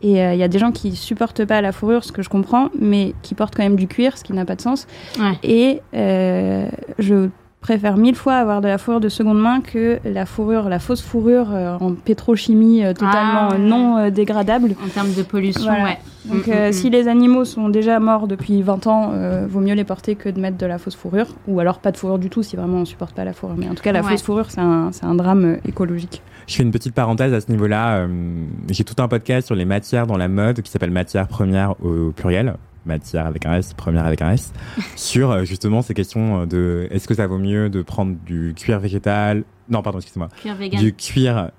[0.00, 2.28] Et euh, il y a des gens qui supportent pas la fourrure, ce que je
[2.28, 4.86] comprends, mais qui portent quand même du cuir, ce qui n'a pas de sens.
[5.18, 5.32] Ouais.
[5.42, 6.68] Et euh,
[6.98, 7.28] je
[7.60, 11.02] préfère mille fois avoir de la fourrure de seconde main que la fourrure, la fausse
[11.02, 14.74] fourrure euh, en pétrochimie euh, totalement Ah, non euh, dégradable.
[14.84, 15.82] En termes de pollution, Voilà.
[15.84, 15.98] ouais.
[16.26, 19.60] Donc Mm, euh, mm, si les animaux sont déjà morts depuis 20 ans, euh, vaut
[19.60, 21.26] mieux les porter que de mettre de la fausse fourrure.
[21.46, 23.56] Ou alors pas de fourrure du tout si vraiment on supporte pas la fourrure.
[23.58, 24.10] Mais en tout cas, la Ouais.
[24.10, 26.22] fausse fourrure, c'est un, c'est un drame euh, écologique.
[26.46, 27.98] Je fais une petite parenthèse à ce niveau-là.
[28.00, 28.08] euh,
[28.70, 32.12] J'ai tout un podcast sur les matières dans la mode qui s'appelle Matière première au
[32.12, 32.54] pluriel.
[32.88, 34.52] Matière avec un S, première avec un S.
[34.96, 38.80] sur euh, justement ces questions de est-ce que ça vaut mieux de prendre du cuir
[38.80, 40.28] végétal Non, pardon, excusez-moi.
[40.78, 41.50] Du cuir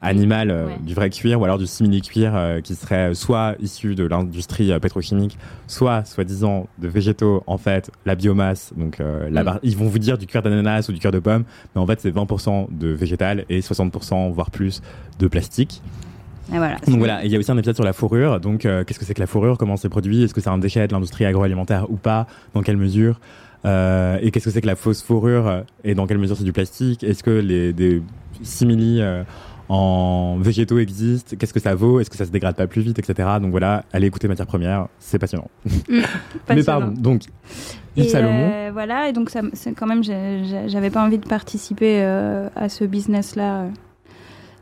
[0.00, 0.78] animal, euh, Ouais.
[0.82, 4.78] du vrai cuir, ou alors du simili-cuir euh, qui serait soit issu de l'industrie euh,
[4.78, 8.72] pétrochimique, soit soi-disant de végétaux, en fait, la biomasse.
[8.76, 9.44] Donc, euh, la Mm.
[9.44, 11.86] bar- ils vont vous dire du cuir d'ananas ou du cuir de pomme, mais en
[11.86, 14.82] fait, c'est 20% de végétal et 60%, voire plus,
[15.18, 15.80] de plastique.
[16.52, 16.76] Et voilà.
[16.86, 18.38] Donc voilà, il y a aussi un épisode sur la fourrure.
[18.40, 19.56] Donc, euh, qu'est-ce que c'est que la fourrure?
[19.58, 20.22] Comment c'est produit?
[20.24, 22.26] Est-ce que c'est un déchet de l'industrie agroalimentaire ou pas?
[22.52, 23.18] Dans quelle mesure?
[23.64, 25.62] Euh, Et qu'est-ce que c'est que la fausse fourrure?
[25.84, 27.02] Et dans quelle mesure c'est du plastique?
[27.02, 28.02] Est-ce que les des
[28.42, 29.22] simili euh,
[29.70, 31.34] en végétaux existent?
[31.38, 31.98] Qu'est-ce que ça vaut?
[32.00, 33.26] Est-ce que ça se dégrade pas plus vite, etc.
[33.40, 35.48] Donc voilà, allez écouter Matière Première, c'est passionnant.
[35.88, 36.02] Mais
[36.46, 36.64] Passionnant.
[36.80, 37.22] pardon, donc
[37.96, 38.50] Yves Et, Salomon.
[38.52, 39.40] euh, voilà, et donc ça,
[39.76, 43.68] quand même, j'avais pas envie de participer euh, à ce business-là.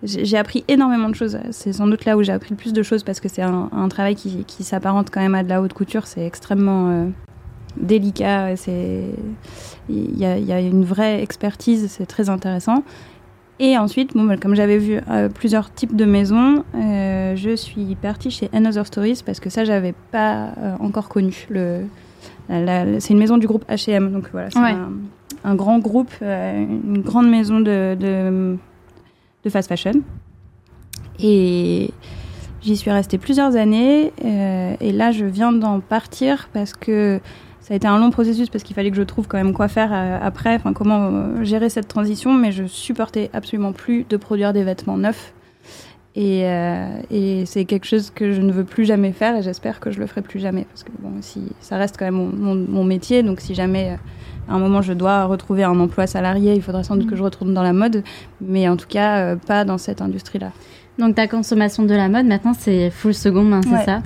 [0.04, 1.38] J'ai appris énormément de choses.
[1.52, 3.68] C'est sans doute là où j'ai appris le plus de choses parce que c'est un,
[3.72, 6.06] un travail qui, qui s'apparente quand même à de la haute couture.
[6.08, 7.06] C'est extrêmement euh,
[7.76, 8.56] délicat.
[8.56, 9.04] C'est
[9.88, 11.86] il y a, y a une vraie expertise.
[11.88, 12.82] C'est très intéressant.
[13.60, 17.94] Et ensuite, bon, bah, comme j'avais vu euh, plusieurs types de maisons, euh, je suis
[17.94, 20.48] partie chez Another Stories parce que ça, j'avais pas
[20.80, 21.46] encore connu.
[21.48, 21.82] Le,
[22.48, 24.72] c'est une maison du groupe H&M, donc voilà, c'est Ouais.
[24.72, 24.90] un,
[25.44, 28.56] un grand groupe, une grande maison de, de,
[29.44, 30.02] de fast fashion.
[31.18, 31.90] Et
[32.62, 34.12] j'y suis restée plusieurs années.
[34.24, 37.20] euh, et là, je viens d'en partir parce que
[37.60, 39.68] ça a été un long processus parce qu'il fallait que je trouve quand même quoi
[39.68, 42.32] faire euh, après, enfin comment euh, gérer cette transition.
[42.34, 45.32] Mais je supportais absolument plus de produire des vêtements neufs.
[46.14, 46.42] Et,
[47.10, 49.98] et c'est quelque chose que je ne veux plus jamais faire et j'espère que je
[49.98, 53.22] le ferai plus jamais parce que bon, si ça reste quand même mon, mon- métier,
[53.22, 53.96] donc si jamais
[54.48, 57.22] à un moment je dois retrouver un emploi salarié, il faudra sans doute que je
[57.22, 58.02] retourne dans la mode,
[58.40, 60.52] mais en tout cas euh, pas dans cette industrie-là.
[60.98, 64.02] Donc ta consommation de la mode maintenant c'est full seconde main, c'est Ouais, ça?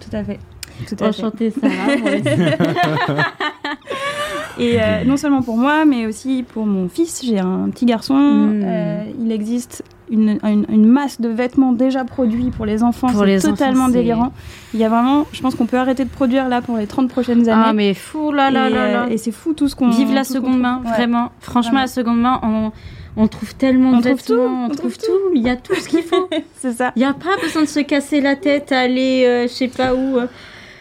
[0.00, 0.38] Tout, à fait.
[0.86, 1.20] Tout à fait.
[1.22, 1.96] Enchantée Sarah.
[1.98, 2.22] pour les-
[4.60, 7.22] Et euh, non seulement pour moi, mais aussi pour mon fils.
[7.24, 8.14] J'ai un petit garçon.
[8.14, 8.62] Mm.
[8.64, 13.08] euh, il existe une, une- une masse de vêtements déjà produits pour les enfants.
[13.08, 14.32] Pour C'est les totalement enfants, c'est- délirant.
[14.74, 17.08] Il y a vraiment, je pense qu'on peut arrêter de produire là pour les 30
[17.08, 17.62] prochaines années.
[17.66, 19.06] Ah mais fou là là et, là euh, là.
[19.10, 19.90] et c'est fou tout ce qu'on.
[19.90, 20.82] Vive la seconde main.
[20.84, 20.90] Ouais.
[20.92, 21.30] vraiment.
[21.40, 21.80] Franchement, Vraiment.
[21.80, 22.72] la seconde main, on,
[23.16, 25.34] on trouve tellement On de trouve vêtements, tout, on, on trouve trouve tout.
[25.34, 26.28] Il y a tout ce qu'il faut.
[26.56, 26.92] C'est ça.
[26.96, 29.94] Il n'y a pas besoin de se casser la tête, aller euh, je sais pas
[29.94, 30.18] où.
[30.18, 30.26] euh.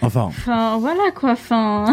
[0.02, 1.32] Enfin, Enfin, voilà quoi.
[1.32, 1.86] Enfin,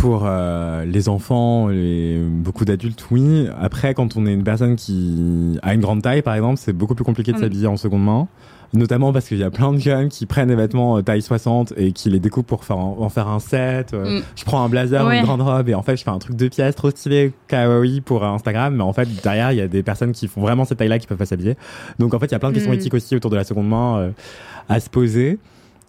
[0.00, 3.46] pour euh, les enfants et beaucoup d'adultes, oui.
[3.60, 6.94] Après, quand on est une personne qui a une grande taille, par exemple, c'est beaucoup
[6.94, 7.40] plus compliqué de Mm.
[7.40, 8.28] s'habiller en seconde main.
[8.74, 11.72] Notamment parce qu'il y a plein de jeunes qui prennent des vêtements euh, taille 60
[11.76, 13.94] et qui les découpent pour faire en, en faire un set.
[13.94, 14.22] Euh, Mm.
[14.34, 15.18] Je prends un blazer ou Ouais.
[15.20, 18.00] une grande robe et en fait je fais un truc de pièces trop stylé, kawaii
[18.00, 18.74] pour Instagram.
[18.74, 21.06] Mais en fait derrière il y a des personnes qui font vraiment cette taille-là qui
[21.06, 21.56] peuvent pas s'habiller.
[22.00, 22.76] Donc en fait il y a plein de questions Mm.
[22.76, 24.10] éthiques aussi autour de la seconde main euh,
[24.68, 25.38] à se poser.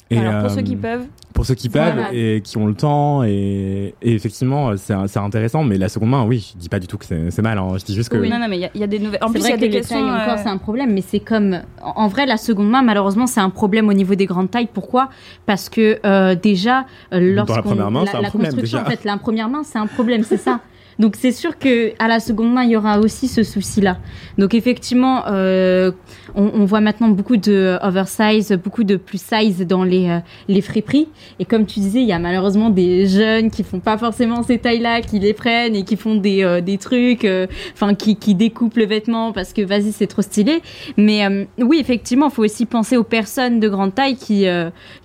[0.10, 2.14] Et, Alors, pour euh, ceux qui peuvent, pour ceux qui peuvent Voilà.
[2.14, 6.24] et qui ont le temps et, et effectivement c'est c'est intéressant mais la seconde main
[6.26, 7.74] oui je dis pas du tout que c'est c'est mal hein.
[7.78, 9.20] je dis juste que non, non, mais il y a- il y, a des nouvelles.
[9.22, 9.97] En plus, il y a que des questions.
[9.97, 13.28] tailles encore euh, c'est un problème, mais c'est comme en vrai la seconde main malheureusement
[13.28, 14.70] c'est un problème au niveau des grandes tailles.
[14.74, 15.10] Pourquoi?
[15.45, 18.88] Parce que euh, déjà euh, lorsqu'on première main, la, c'est un la problème, construction déjà.
[18.88, 20.62] en fait la première main c'est un problème c'est ça.
[21.00, 23.98] Donc c'est sûr que à la seconde main il y aura aussi ce souci là.
[24.38, 25.91] Donc effectivement euh,
[26.36, 31.08] on, voit maintenant beaucoup de oversize, beaucoup de plus size dans les euh, friperies.
[31.39, 34.58] Et comme tu disais il y a malheureusement des jeunes qui font pas forcément ces
[34.58, 38.16] tailles là, qui les prennent et qui font des euh, des trucs, euh, enfin qui
[38.16, 40.62] qui découpent le vêtement parce que vas-y c'est trop stylé.
[40.98, 44.45] Mais oui, effectivement, il faut aussi penser aux personnes de grande taille qui,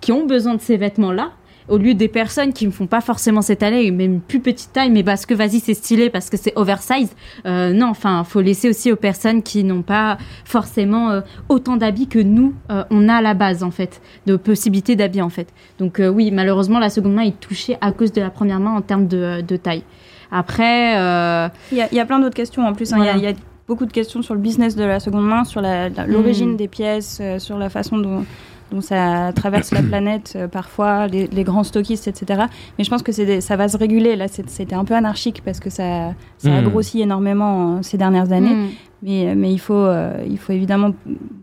[0.00, 1.32] qui ont besoin de ces vêtements-là.
[1.68, 4.90] Au lieu des personnes qui ne font pas forcément cette taille, même plus petite taille,
[4.90, 7.14] mais parce que vas-y c'est stylé, parce que c'est oversize.
[7.46, 12.08] Euh, non, enfin, faut laisser aussi aux personnes qui n'ont pas forcément euh, autant d'habits
[12.08, 15.48] que nous, euh, on a à la base en fait, de possibilités d'habits en fait.
[15.78, 18.82] Donc oui, malheureusement, la seconde main est touchée à cause de la première main en
[18.82, 19.82] termes de, de taille.
[20.30, 22.92] Après, Il y, a- il y a plein d'autres questions en plus.
[22.92, 22.98] hein.
[23.00, 23.36] Il y a- y,
[23.68, 26.56] beaucoup de questions sur le business de la seconde main, sur l'origine Mm.
[26.56, 28.24] des pièces, sur la façon dont,
[28.72, 32.44] dont ça traverse la planète euh, parfois, les, les grands stockistes, etc.
[32.78, 34.16] Mais je pense que des- ça va se réguler.
[34.16, 36.68] Là, c'est- c'était un peu anarchique parce que ça, ça a Mm.
[36.68, 38.54] grossi énormément euh, ces dernières années.
[38.54, 38.68] hmm.
[39.04, 40.92] Mais, mais il, faut, euh, il faut évidemment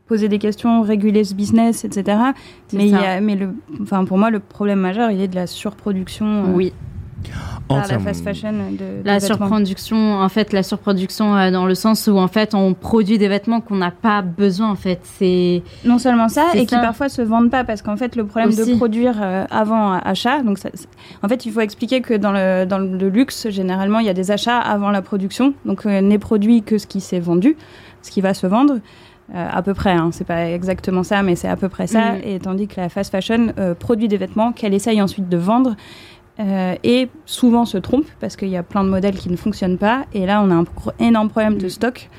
[0.07, 2.17] poser des questions, réguler ce business, etc.
[2.71, 2.99] Mais, il y ça.
[3.01, 6.53] a- mais le, enfin, pour moi, le problème majeur, il est de la surproduction euh,
[6.53, 6.71] oui.
[7.69, 8.05] Par la entièrement.
[8.05, 8.51] fast fashion.
[8.51, 9.37] De, de La vêtements.
[9.37, 13.27] surproduction, en fait, la surproduction euh, dans le sens où en fait on produit des
[13.27, 14.99] vêtements qu'on n'a pas besoin en fait.
[15.03, 18.49] C'est Non seulement ça, et qui parfois se vendent pas, parce qu'en fait, le problème
[18.53, 20.69] de produire euh, avant achat, donc ça-
[21.23, 24.13] en fait, il faut expliquer que dans le, dans le luxe, généralement, il y a
[24.13, 27.55] des achats avant la production, donc euh, n'est produit que ce qui s'est vendu,
[28.01, 28.75] ce qui va se vendre.
[29.35, 32.13] Euh, à peu près, hein, c'est pas exactement ça, mais c'est à peu près ça.
[32.23, 35.75] Et tandis que la fast fashion euh, produit des vêtements qu'elle essaye ensuite de vendre
[36.39, 39.77] euh, et souvent se trompe parce qu'il y a plein de modèles qui ne fonctionnent
[39.77, 40.05] pas.
[40.13, 40.65] Et là, on a un
[40.99, 42.09] énorme problème de stock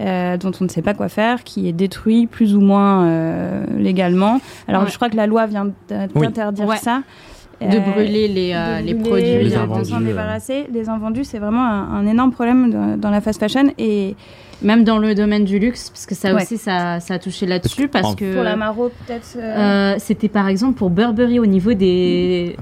[0.00, 3.64] euh, dont on ne sait pas quoi faire, qui est détruit plus ou moins euh,
[3.76, 4.40] légalement.
[4.68, 4.90] Alors, Ouais.
[4.90, 5.66] je crois que la loi vient
[6.14, 6.22] Oui.
[6.22, 6.76] d'interdire Ouais.
[6.76, 7.02] ça.
[7.60, 9.48] de brûler les, euh, de les brûler, produits.
[9.48, 10.68] Les de- invendus, de s'en débarrasser.
[10.72, 13.72] Les invendus, c'est vraiment un, un énorme problème dans, dans la fast fashion.
[13.78, 14.14] Et
[14.62, 16.42] Même dans le domaine du luxe, parce que ça Ouais.
[16.42, 19.36] aussi, ça, ça a touché là-dessus, parce que pour la Maro, peut-être.
[19.36, 22.56] euh, euh, c'était par exemple pour Burberry au niveau des,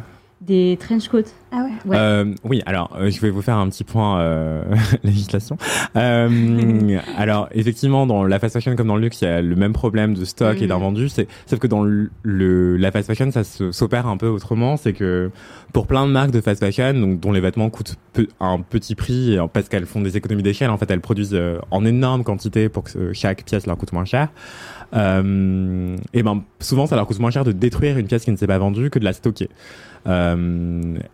[0.46, 1.22] des trench coats.
[1.52, 1.70] Ah ouais.
[1.90, 1.96] Ouais.
[1.98, 4.62] Euh, oui, alors euh, je vais vous faire un petit point euh,
[5.04, 5.56] législation.
[5.96, 9.56] Euh, alors effectivement, dans la fast fashion comme dans le luxe, il y a le
[9.56, 10.68] même problème de stock et Mhm.
[10.68, 11.08] d'invendu.
[11.08, 14.76] C'est sauf que dans le, le- la fast fashion, ça s'opère un peu autrement.
[14.76, 15.30] C'est que
[15.72, 18.94] pour plein de marques de fast fashion, donc dont les vêtements coûtent peu- un petit
[18.94, 22.68] prix parce qu'elles font des économies d'échelle, en fait, elles produisent euh, en énorme quantité
[22.68, 24.28] pour que euh, chaque pièce leur coûte moins cher.
[24.94, 28.36] Euh, et ben souvent, ça leur coûte moins cher de détruire une pièce qui ne
[28.36, 29.48] s'est pas vendue que de la stocker.
[30.06, 30.35] Euh,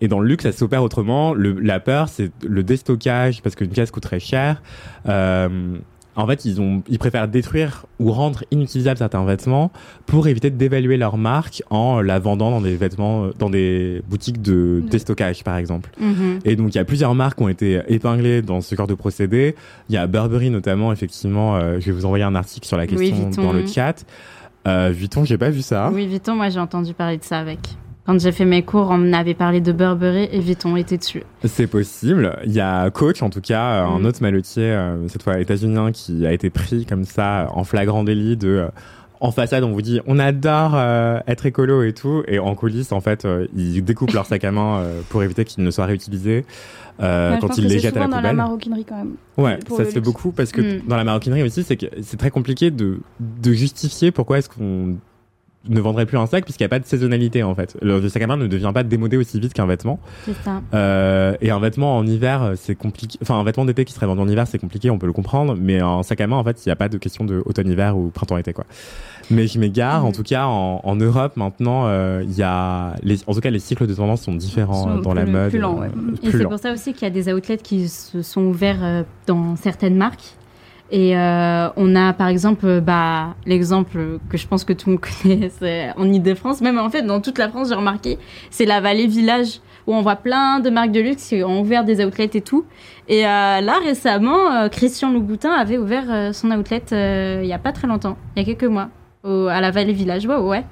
[0.01, 1.35] et dans le luxe, ça s'opère autrement.
[1.35, 4.63] Le, la peur, c'est le déstockage parce qu'une pièce coûterait cher.
[5.09, 5.77] Euh,
[6.15, 9.73] en fait, ils, ont, ils préfèrent détruire ou rendre inutilisables certains vêtements
[10.05, 14.43] pour éviter de dévaluer leur marque en la vendant dans des vêtements, dans des boutiques
[14.43, 15.89] de déstockage, par exemple.
[15.99, 16.41] Mhm.
[16.45, 18.95] Et donc, il y a plusieurs marques qui ont été épinglées dans ce genre de
[18.95, 19.55] procédé.
[19.89, 21.57] Il y a Burberry notamment, effectivement.
[21.57, 24.05] euh, je vais vous envoyer un article sur la question dans le chat.
[24.69, 25.91] Euh, Vuitton, j'ai pas vu ça.
[25.93, 27.59] Oui, Vuitton, moi j'ai entendu parler de ça avec.
[28.05, 31.23] Quand j'ai fait mes cours, on m'avait parlé de Burberry et Vuitton était dessus.
[31.45, 32.37] C'est possible.
[32.45, 34.07] Il y a Coach, en tout cas, euh, un Mm.
[34.07, 38.37] autre maletier, euh, cette fois états-unien, qui a été pris comme ça en flagrant délit
[38.37, 38.49] de.
[38.49, 38.69] euh,
[39.25, 42.91] en façade, on vous dit on adore euh, être écolo et tout, et en coulisses,
[42.91, 45.87] en fait, euh, ils découpent leur sac à main euh, pour éviter qu'ils ne soient
[45.87, 46.45] réutilisés
[47.01, 48.37] euh, Ouais, quand ils les jettent à la souvent dans la poubelle.
[48.37, 49.13] maroquinerie quand même.
[49.39, 50.89] Ouais, ça se fait beaucoup parce que Mm.
[50.89, 54.97] dans la maroquinerie aussi, c'est que c'est très compliqué de, de justifier pourquoi est-ce qu'on
[55.69, 57.77] ne vendrait plus un sac puisqu'il n'y a pas de saisonnalité en fait.
[57.83, 60.01] Le, sac à main ne devient pas démodé aussi vite qu'un vêtement.
[60.25, 60.61] C'est ça.
[60.75, 63.19] Euh, et un vêtement en hiver, euh, c'est compliqué.
[63.23, 65.57] Enfin, un vêtement d'été qui serait vendu en hiver, c'est compliqué, on peut le comprendre.
[65.59, 67.97] Mais un sac à main, en fait, il n'y a pas de question de automne-hiver
[67.97, 68.65] ou printemps-été, quoi.
[69.31, 70.05] Mais je m'égare.
[70.05, 73.51] En tout cas, en, en Europe, maintenant, euh, il y a, les, en tout cas,
[73.51, 75.51] les cycles de tendance sont différents Sont dans la mode.
[75.51, 75.91] plus lents, euh, ouais.
[76.23, 79.57] Et c'est pour ça aussi qu'il y a des outlets qui se sont ouverts dans
[79.57, 80.35] certaines marques.
[80.95, 84.97] Et euh, on a par exemple euh, bah, l'exemple que je pense que tout le
[84.97, 88.19] monde connaît, c'est en Ile-de-France, même en fait dans toute la France, j'ai remarqué,
[88.51, 91.85] c'est la vallée village où on voit plein de marques de luxe qui ont ouvert
[91.85, 92.65] des outlets et tout.
[93.09, 93.29] Et euh,
[93.63, 98.17] là, récemment, euh, Christian Louboutin avait ouvert son outlet il y a pas très longtemps,
[98.37, 98.91] il y a quelques mois,
[99.25, 100.27] au- à la Vallée Village.
[100.27, 100.65] Ouais, ouais.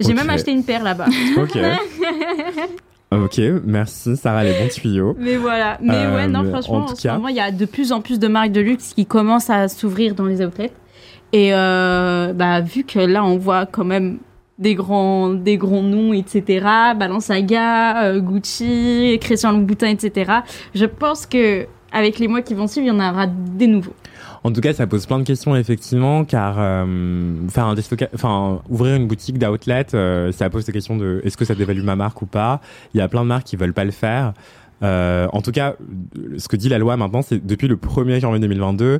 [0.00, 1.06] J'ai même acheté une paire là-bas.
[1.38, 1.56] Ok.
[3.24, 5.14] ok, merci Sarah, les bons tuyaux.
[5.18, 5.78] Mais voilà.
[5.82, 7.50] Mais Euh, ouais, non, mais franchement, en en, tout ce cas- moment, il y a
[7.50, 10.72] de plus en plus de marques de luxe qui commencent à s'ouvrir dans les outlets.
[11.32, 14.18] Et euh, bah, vu que là, on voit quand même
[14.58, 16.66] des grands, des grands noms, etc.,
[16.96, 20.30] Balenciaga, euh, Gucci, Christian Louboutin, etc.,
[20.74, 23.94] je pense que avec les mois qui vont suivre, il y en aura des nouveaux.
[24.44, 27.76] En tout cas, ça pose plein de questions effectivement, car euh, faire un
[28.14, 31.82] enfin ouvrir une boutique d'outlet, euh, ça pose des questions de est-ce que ça dévalue
[31.82, 32.60] ma marque ou pas?
[32.92, 34.32] Il y a plein de marques qui veulent pas le faire.
[34.82, 35.76] Euh, en tout cas,
[36.38, 38.98] ce que dit la loi maintenant, c'est depuis le 1er janvier 2022,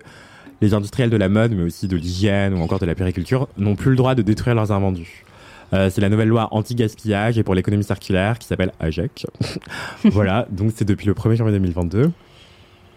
[0.61, 3.75] les industriels de la mode, mais aussi de l'hygiène ou encore de la périculture, n'ont
[3.75, 5.25] plus le droit de détruire leurs invendus.
[5.73, 9.27] Euh, c'est la nouvelle loi anti-gaspillage et pour l'économie circulaire qui s'appelle AGEC.
[10.05, 12.13] voilà, donc c'est depuis le 1er janvier 2022.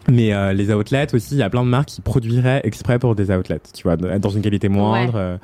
[0.09, 3.15] Mais euh, les outlets aussi, il y a plein de marques qui produiraient exprès pour
[3.15, 5.13] des outlets, tu vois, dans une qualité moindre.
[5.15, 5.37] euh,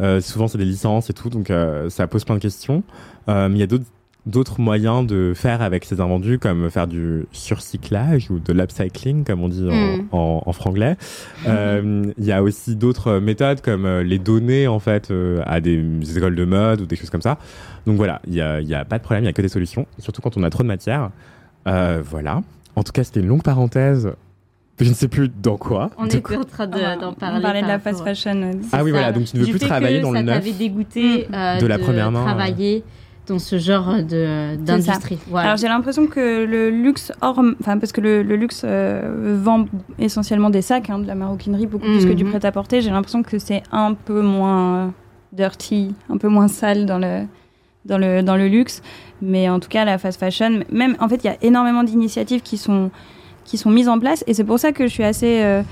[0.00, 2.82] euh, souvent, c'est des licences et tout, donc euh, ça pose plein de questions.
[3.28, 3.84] Euh, mais il y a d'autres
[4.24, 9.42] d'autres moyens de faire avec ces invendus, comme faire du surcyclage ou de l'upcycling, comme
[9.42, 10.08] on dit en, Mm.
[10.12, 10.96] en, en franglais.
[11.48, 15.60] Euh, Il y a aussi d'autres méthodes, comme euh, les donner en fait euh, à
[15.60, 15.84] des
[16.16, 17.36] écoles de mode ou des choses comme ça.
[17.84, 19.48] Donc voilà, il y a, y a pas de problème, il y a que des
[19.48, 21.10] solutions, surtout quand on a trop de matière.
[21.66, 22.42] Euh, voilà.
[22.76, 24.12] En tout cas, c'était une longue parenthèse.
[24.80, 25.90] Je ne sais plus dans quoi.
[25.98, 27.38] On De était en train de- Ah, d'en parler.
[27.38, 28.52] On parlait de la fast fashion.
[28.72, 28.96] Ah oui, ça.
[28.96, 30.34] voilà, donc tu ne veux Du plus travailler dans le ça neuf.
[30.38, 32.82] t'avait dégoûté euh, De la première main, travailler
[33.28, 35.18] dans ce genre de d'industrie.
[35.28, 35.48] Voilà.
[35.48, 39.66] Alors j'ai l'impression que le luxe hors, enfin parce que le, le luxe euh, vend
[40.00, 42.30] essentiellement des sacs, hein, de la maroquinerie beaucoup plus que du Mhm.
[42.30, 42.80] prêt-à-porter.
[42.80, 44.92] J'ai l'impression que c'est un peu moins
[45.32, 47.22] dirty, un peu moins sale dans le
[47.84, 48.82] dans le dans le luxe.
[49.20, 52.42] Mais en tout cas la fast fashion, même en fait il y a énormément d'initiatives
[52.42, 52.90] qui sont
[53.44, 55.62] qui sont mises en place et c'est pour ça que je suis assez euh,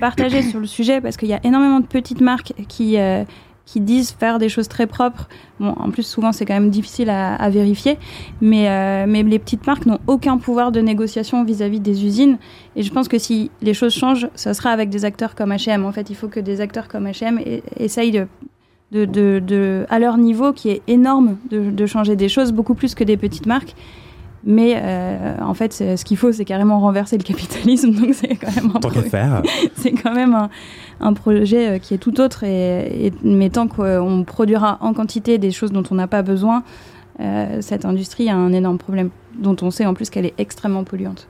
[0.00, 3.24] partagée sur le sujet parce qu'il y a énormément de petites marques qui euh,
[3.70, 5.28] qui disent faire des choses très propres.
[5.60, 7.98] Bon, en plus, souvent, c'est quand même difficile à, vérifier.
[8.40, 12.38] Mais, euh, mais les petites marques n'ont aucun pouvoir de négociation vis-à-vis des usines.
[12.74, 15.84] Et je pense que si les choses changent, ça sera avec des acteurs comme H&M.
[15.84, 17.38] En fait, il faut que des acteurs comme H&M
[17.76, 18.26] essayent de,
[18.92, 22.74] de, de, de- à leur niveau, qui est énorme, de, de changer des choses, beaucoup
[22.74, 23.74] plus que des petites marques.
[24.42, 27.90] Mais euh, en fait, ce qu'il faut, c'est carrément renverser le capitalisme.
[28.00, 29.42] Donc, c'est quand même un Tant qu'à pro- faire.
[29.76, 30.48] c'est quand même un,
[31.00, 32.42] un projet euh, qui est tout autre.
[32.44, 36.62] Et, et- mais tant qu'on produira en quantité des choses dont on n'a pas besoin,
[37.20, 40.84] euh, cette industrie a un énorme problème, dont on sait en plus qu'elle est extrêmement
[40.84, 41.28] polluante.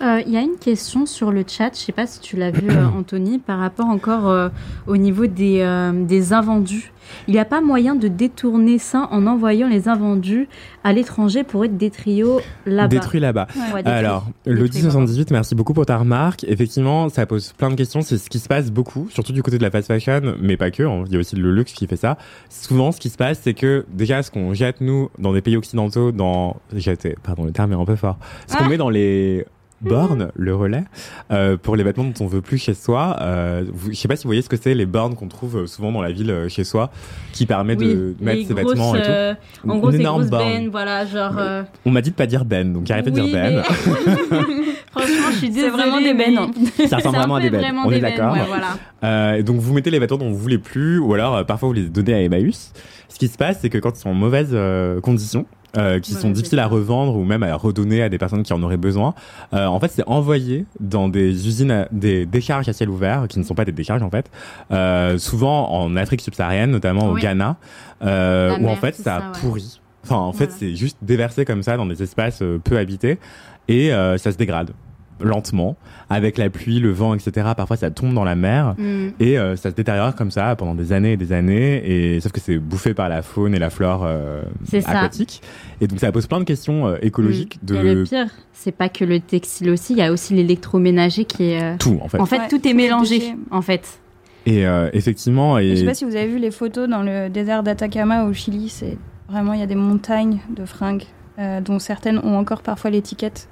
[0.00, 2.50] Euh, Il y a une question sur le chat, je sais pas si tu l'as
[2.50, 4.48] vu euh, Anthony, par rapport encore euh,
[4.86, 6.92] au niveau des, euh, des invendus.
[7.28, 10.48] Il n'y a pas moyen de détourner ça en envoyant les invendus
[10.84, 12.22] à l'étranger pour être détruits
[12.64, 12.88] là-bas.
[12.88, 13.48] Détruit là-bas.
[13.56, 13.92] Ouais, détruits.
[13.92, 16.44] Alors, Détruits, l'audi 78, merci beaucoup pour ta remarque.
[16.44, 18.00] Effectivement, ça pose plein de questions.
[18.02, 20.70] C'est ce qui se passe beaucoup, surtout du côté de la fast fashion, mais pas
[20.70, 20.84] que.
[20.84, 21.04] hein.
[21.06, 22.16] Il y a aussi le luxe qui fait ça.
[22.48, 25.56] Souvent, ce qui se passe, c'est que déjà, ce qu'on jette, nous, dans des pays
[25.56, 26.56] occidentaux, dans...
[26.74, 28.16] Jeter, pardon, le terme est un peu fort.
[28.46, 28.68] Ce qu'on Ah.
[28.68, 29.44] met dans les
[29.82, 30.84] bornes, le relais,
[31.30, 33.16] euh, pour les vêtements dont on veut plus chez soi.
[33.20, 35.66] Euh, je sais pas si vous voyez ce que c'est, les bornes qu'on trouve euh,
[35.66, 36.90] souvent dans la ville euh, chez soi,
[37.32, 39.68] qui permet Oui, de mettre ses grosses, vêtements et tout.
[39.70, 41.34] en Une gros, énorme bennes, voilà, genre.
[41.38, 43.56] euh, On m'a dit de pas dire Ben, donc arrêtez de oui, dire Ben.
[43.56, 43.62] mais-
[44.92, 45.70] Franchement, je suis désolée.
[45.70, 46.38] C'est vraiment des bennes.
[46.38, 46.50] hein.
[46.88, 47.64] Ça ressemble vraiment à des bennes.
[47.84, 48.32] On des est d'accord.
[48.34, 48.76] ouais, voilà.
[49.04, 51.68] Euh, et donc vous mettez les vêtements dont vous voulez plus, ou alors euh, parfois
[51.68, 52.72] vous les donnez à Emmaüs.
[53.08, 55.46] Ce qui se passe, c'est que quand ils sont en mauvaise euh, condition,
[55.76, 58.52] euh, qui Ouais, sont difficiles à revendre ou même à redonner à des personnes qui
[58.52, 59.14] en auraient besoin,
[59.54, 63.38] euh, en fait c'est envoyé dans des usines, à- des décharges à ciel ouvert, qui
[63.38, 64.30] ne sont pas des décharges en fait,
[64.72, 67.14] euh, souvent en Afrique subsaharienne, notamment au.
[67.16, 67.56] Ghana,
[68.02, 69.80] euh, où en fait ça, pourrit.
[70.04, 73.18] Enfin en fait c'est juste déversé comme ça dans des espaces euh, peu habités
[73.68, 74.70] et euh, ça se dégrade
[75.20, 75.76] lentement
[76.10, 77.48] avec la pluie, le vent, etc.
[77.56, 78.74] Parfois ça tombe dans la mer.
[78.78, 79.08] Hmm.
[79.20, 81.82] Et euh, ça se détériore comme ça pendant des années et des années,
[82.14, 84.90] et sauf que c'est bouffé par la faune et la flore euh, C'est ça.
[84.90, 85.42] aquatique.
[85.80, 87.74] Et donc ça pose plein de questions euh, écologiques Mm.
[87.74, 91.24] Et le de pire, c'est pas que le textile aussi, il y a aussi l'électroménager
[91.24, 91.62] qui est.
[91.62, 92.18] euh, tout en fait.
[92.20, 94.00] En fait, Ouais, tout est mélangé, en fait.
[94.46, 97.28] Et euh, effectivement, Je et sais pas si vous avez vu les photos dans le
[97.28, 98.68] désert d'Atacama au Chili.
[98.68, 98.98] C'est
[99.28, 101.04] vraiment il y a des montagnes de fringues.
[101.38, 103.48] euh, dont certaines ont encore parfois l'étiquette.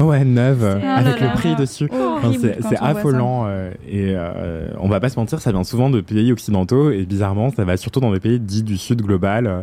[0.00, 1.32] Ouais neuve C'est- euh, Ah avec là le là.
[1.32, 1.88] prix dessus.
[1.92, 5.90] Enfin, Horrible c'est affolant euh, et euh, on va pas se mentir, ça vient souvent
[5.90, 9.46] de pays occidentaux et bizarrement, ça va surtout dans des pays dits du sud global,
[9.46, 9.60] euh,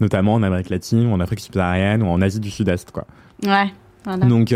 [0.00, 3.04] notamment en Amérique latine, ou en Afrique subsaharienne ou en Asie du Sud-Est, quoi.
[3.44, 3.72] Ouais.
[4.04, 4.26] Voilà.
[4.26, 4.54] Donc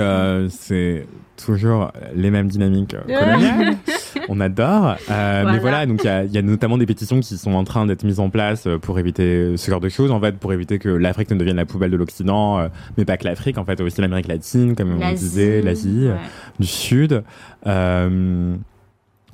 [0.51, 1.07] c'est
[1.43, 3.77] toujours les mêmes dynamiques coloniales.
[4.29, 4.97] on adore.
[5.11, 5.53] Euh, Voilà.
[5.53, 8.05] Mais voilà, donc il y y a notamment des pétitions qui sont en train d'être
[8.05, 10.89] mises en place euh, pour éviter ce genre de choses, en fait, pour éviter que
[10.89, 14.01] l'Afrique ne devienne la poubelle de l'Occident, euh, mais pas que l'Afrique, en fait, aussi
[14.01, 16.21] l'Amérique latine, comme on disait, l'Asie, euh, ouais.
[16.61, 17.23] du Sud.
[17.67, 18.55] Euh,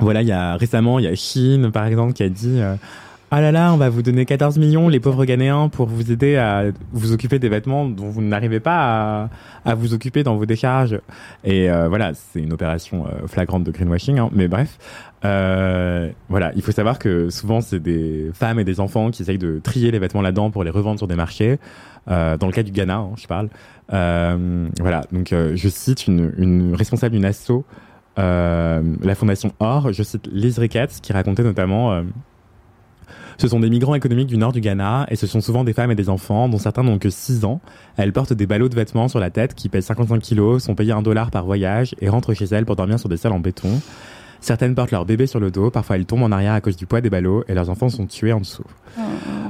[0.00, 2.56] voilà, il y a récemment, il y a Chine, par exemple, qui a dit.
[2.60, 2.74] euh,
[3.36, 6.36] ah là là, on va vous donner 14 millions, les pauvres Ghanéens, pour vous aider
[6.36, 9.28] à vous occuper des vêtements dont vous n'arrivez pas
[9.64, 11.00] à, vous occuper dans vos décharges.
[11.42, 14.78] Et euh, voilà, c'est une opération euh, flagrante de greenwashing, hein, mais bref.
[15.24, 19.36] Euh, voilà, il faut savoir que souvent c'est des femmes et des enfants qui essayent
[19.36, 21.58] de trier les vêtements là-dedans pour les revendre sur des marchés.
[22.06, 23.48] Dans le cas du Ghana, hein, je parle.
[23.88, 27.64] Voilà, donc je cite une, responsable d'une asso,
[28.16, 32.00] la fondation Or, je cite Liz Ricketts, qui racontait notamment
[33.38, 35.90] ce sont des migrants économiques du nord du Ghana et ce sont souvent des femmes
[35.90, 37.60] et des enfants dont certains n'ont que 6 ans.
[37.96, 40.92] Elles portent des ballots de vêtements sur la tête qui pèsent 55 kilos, sont payées
[40.92, 43.80] un dollar par voyage et rentrent chez elles pour dormir sur des salles en béton.
[44.40, 46.84] Certaines portent leur bébé sur le dos, parfois elles tombent en arrière à cause du
[46.84, 48.64] poids des ballots et leurs enfants sont tués en dessous.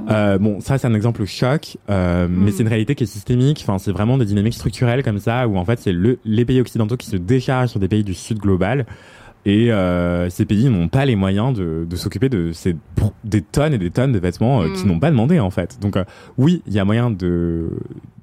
[0.09, 3.65] Euh, bon, ça c'est un exemple choc, euh, mais c'est une réalité qui est systémique.
[3.67, 6.61] Enfin, c'est vraiment des dynamiques structurelles comme ça, où en fait c'est le, les pays
[6.61, 8.87] occidentaux qui se déchargent sur des pays du Sud global,
[9.47, 12.77] et euh, ces pays n'ont pas les moyens de, de s'occuper de ces
[13.25, 15.79] des tonnes et des tonnes de vêtements euh, qu'ils n'ont pas demandé en fait.
[15.81, 16.05] Donc euh,
[16.39, 17.69] oui, il y a moyen de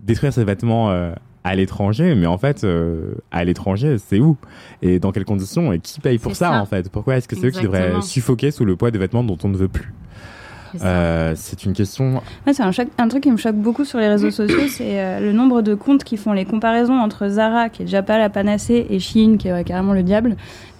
[0.04, 4.38] détruire ces vêtements euh, à l'étranger, mais en fait, euh, à l'étranger, c'est où?
[4.82, 5.74] Et dans quelles conditions?
[5.74, 6.62] Et qui paye pour ça, ça.
[6.62, 6.90] en fait?
[6.90, 9.50] Pourquoi est-ce que c'est eux qui devraient suffoquer sous le poids des vêtements dont on
[9.50, 9.92] ne veut plus?
[10.84, 14.32] Euh, C'est une question Ouais, c'est un, truc qui me choque beaucoup sur les réseaux
[14.32, 17.86] sociaux, c'est euh, le nombre de comptes qui font les comparaisons entre Zara, qui est
[17.86, 20.38] déjà pas la panacée, et Shein, qui est ouais, carrément le diable,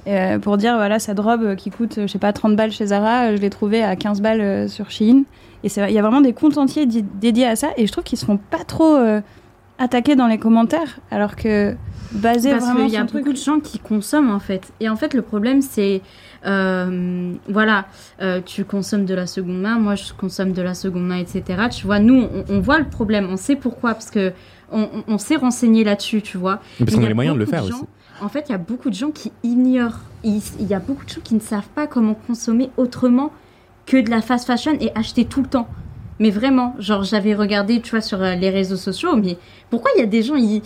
[0.08, 3.26] euh, pour dire voilà, cette robe qui coûte, je sais pas, 30 balles chez Zara,
[3.28, 5.24] euh, je l'ai trouvée à 15 balles euh, sur Shein.
[5.64, 8.04] Et il y a vraiment des comptes entiers di- dédiés à ça, et je trouve
[8.04, 9.22] qu'ils se font pas trop euh,
[9.78, 11.76] attaquer dans les commentaires, alors que
[12.14, 14.74] baser Parce vraiment qu'il y a truc- beaucoup de gens qui consomment en fait.
[14.80, 16.02] Et en fait, le problème, c'est.
[16.48, 17.86] euh, voilà,
[18.22, 21.44] euh, tu consommes de la seconde main, moi je consomme de la seconde main, etc.
[21.72, 24.34] Tu vois, nous, on, on voit le problème, on sait pourquoi, parce que
[24.72, 26.58] on, on- s'est renseigné là-dessus, tu vois.
[26.80, 27.86] parce Mais qu'on il a les moyens de le faire gens- aussi.
[28.22, 30.00] En fait, il y a beaucoup de gens qui ignorent.
[30.24, 33.32] Il, y a beaucoup de gens qui ne savent pas comment consommer autrement
[33.88, 35.68] que de la fast fashion et acheter tout le temps.
[36.20, 39.38] Mais vraiment, genre j'avais regardé, tu vois, sur euh, les réseaux sociaux, mais
[39.72, 40.62] pourquoi il y a des gens, ils,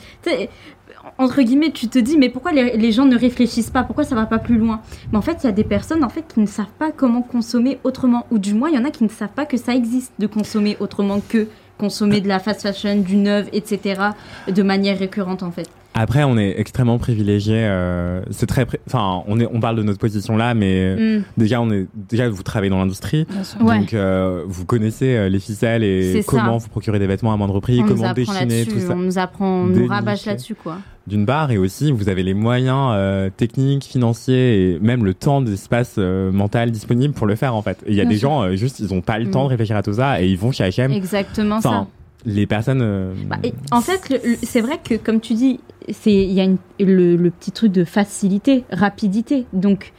[1.18, 3.84] entre guillemets, tu te dis, mais pourquoi les, les gens ne réfléchissent pas?
[3.84, 4.82] Pourquoi ça va pas plus loin?
[5.14, 7.22] Mais en fait, il y a des personnes en fait qui ne savent pas comment
[7.22, 9.74] consommer autrement, ou du moins, il y en a qui ne savent pas que ça
[9.74, 14.02] existe de consommer autrement que consommer de la fast fashion, du neuf, etc.,
[14.50, 15.70] de manière récurrente en fait.
[15.98, 17.56] Après, on est extrêmement privilégié.
[17.58, 21.24] euh, c'est très, enfin, on est, on parle de notre position là, mais Mm.
[21.38, 23.62] déjà, on est, déjà, vous travaillez dans l'industrie, sûr.
[23.64, 23.80] Ouais.
[23.80, 26.66] donc euh, vous connaissez euh, les ficelles et comment ça.
[26.66, 28.94] vous procurer des vêtements à moindre prix, on comment déchiner tout ça.
[28.94, 30.80] on nous apprend, on nous rabâche là-dessus quoi.
[31.08, 35.40] D'une part, et aussi, vous avez les moyens euh, techniques, financiers et même le temps,
[35.40, 37.78] d'espace mental disponible pour le faire en fait.
[37.88, 38.30] Il y a Bien des sûr.
[38.30, 39.32] gens juste, ils ont pas le Mm.
[39.32, 40.92] temps de réfléchir à tout ça et ils vont chez H&M.
[40.92, 41.88] Exactement ça.
[42.26, 42.82] Les personnes.
[42.82, 43.38] euh, Bah,
[43.72, 45.60] en fait, c'est vrai que, comme tu dis,
[46.06, 46.48] il y a
[46.80, 49.46] le, petit truc de facilité, rapidité.
[49.54, 49.94] Donc,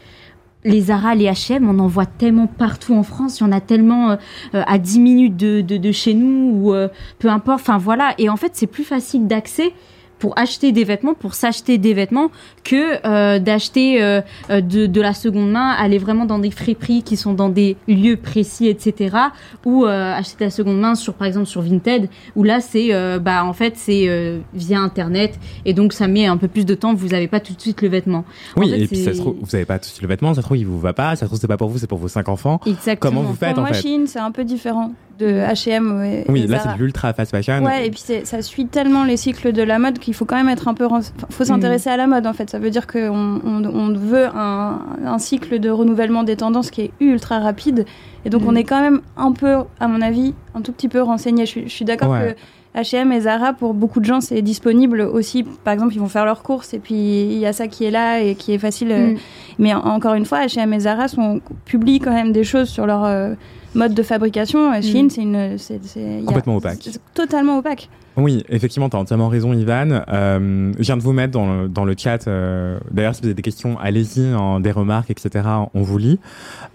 [0.65, 3.39] les Zara, les H&M, on en voit tellement partout en France.
[3.39, 4.17] Il y en a tellement euh,
[4.55, 6.75] euh, à 10 minutes de, de, chez nous ou
[7.19, 7.61] peu importe.
[7.61, 8.15] Enfin voilà.
[8.19, 9.73] Et en fait, c'est plus facile d'accès
[10.19, 12.31] pour acheter des vêtements, pour s'acheter des vêtements,
[12.65, 14.21] que euh, d'acheter euh,
[14.51, 17.77] euh, de, de la seconde main, aller vraiment dans des friperies qui sont dans des
[17.87, 19.17] lieux précis, etc.
[19.65, 22.95] Ou euh, acheter de la seconde main sur, par exemple, sur Vinted, où là, c'est,
[22.95, 26.65] euh, bah, en fait, c'est euh, via Internet, et donc ça met un peu plus
[26.65, 26.95] de temps.
[26.95, 28.25] Vous n'avez pas tout de suite le vêtement.
[28.57, 30.41] En Oui, fait, et puis ça se trouve, vous avez pas tout le vêtement, ça
[30.41, 31.99] se trouve, il vous va pas, ça se trouve, c'est pas pour vous, c'est pour
[31.99, 32.61] vos cinq enfants.
[32.67, 33.17] Exactement.
[33.17, 33.83] Comment vous faites Pour en fait?
[34.07, 36.03] C'est un peu différent de H&M.
[36.05, 37.65] et- Oui, et là, c'est de l'ultra fast fashion.
[37.65, 40.49] Ouais, et puis ça suit tellement les cycles de la mode qu'il faut quand même
[40.49, 40.87] être un peu.
[41.31, 42.51] faut s'intéresser à la mode en fait.
[42.51, 46.83] Ça veut dire qu'on on, on veut un, un cycle de renouvellement des tendances qui
[46.83, 47.85] est ultra rapide.
[48.25, 48.49] Et donc Mm.
[48.49, 51.47] on est quand même un peu, à mon avis, un tout petit peu renseigné.
[51.47, 52.35] Je, suis- je suis d'accord Ouais.
[52.35, 52.41] que
[52.77, 55.45] H&M et Zara, pour beaucoup de gens, c'est disponible aussi.
[55.65, 57.91] Par exemple, ils vont faire leurs courses et puis il y a ça qui est
[57.91, 58.93] là et qui est facile.
[58.93, 59.17] euh, Mm.
[59.59, 62.85] Mais en- encore une fois, H&M et Zara sont, publient quand même des choses sur
[62.87, 63.35] leur euh,
[63.75, 64.75] mode de fabrication.
[64.75, 65.11] Et Shein, Mm.
[65.11, 66.79] c'est une, a- Complètement opaque.
[66.83, 67.89] c'est Totalement opaque.
[68.19, 70.03] Oui, effectivement, tu as entièrement raison, Ivan.
[70.09, 72.27] Euh, je viens de vous mettre dans le, dans le chat.
[72.29, 75.45] euh, D'ailleurs, si vous avez des questions, allez-y, hein, des remarques, etc.
[75.75, 76.19] On vous lit.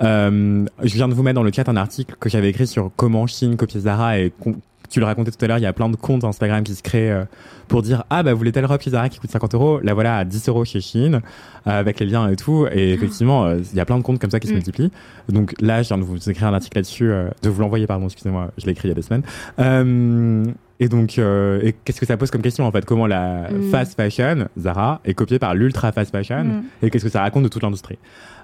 [0.03, 2.91] Euh, je viens de vous mettre dans le chat un article que j'avais écrit sur
[2.95, 4.31] comment Chine copier Zara et
[4.91, 6.83] tu le racontais tout à l'heure, il y a plein de comptes Instagram qui se
[6.83, 7.23] créent euh,
[7.67, 9.93] pour dire ah bah vous voulez telle robe chez Zara qui coûte 50 euros, la
[9.93, 11.21] voilà à 10 euros chez Chine
[11.65, 12.67] avec les liens et tout.
[12.71, 14.55] Et effectivement, euh, il y a plein de comptes comme ça qui se Mm.
[14.55, 14.91] multiplient.
[15.29, 18.05] Donc là, je viens de vous écrire un article là-dessus, euh, de vous l'envoyer, pardon,
[18.05, 19.23] excusez-moi, je l'ai écrit il y a des semaines.
[19.59, 20.45] Euh,
[20.83, 22.83] Et donc, euh, qu'est-ce que ça pose comme question en fait?
[22.85, 23.69] Comment la Mm.
[23.69, 26.43] fast fashion, Zara, est copiée par l'ultra fast fashion?
[26.43, 26.63] Mm.
[26.81, 27.99] Et qu'est-ce que ça raconte de toute l'industrie?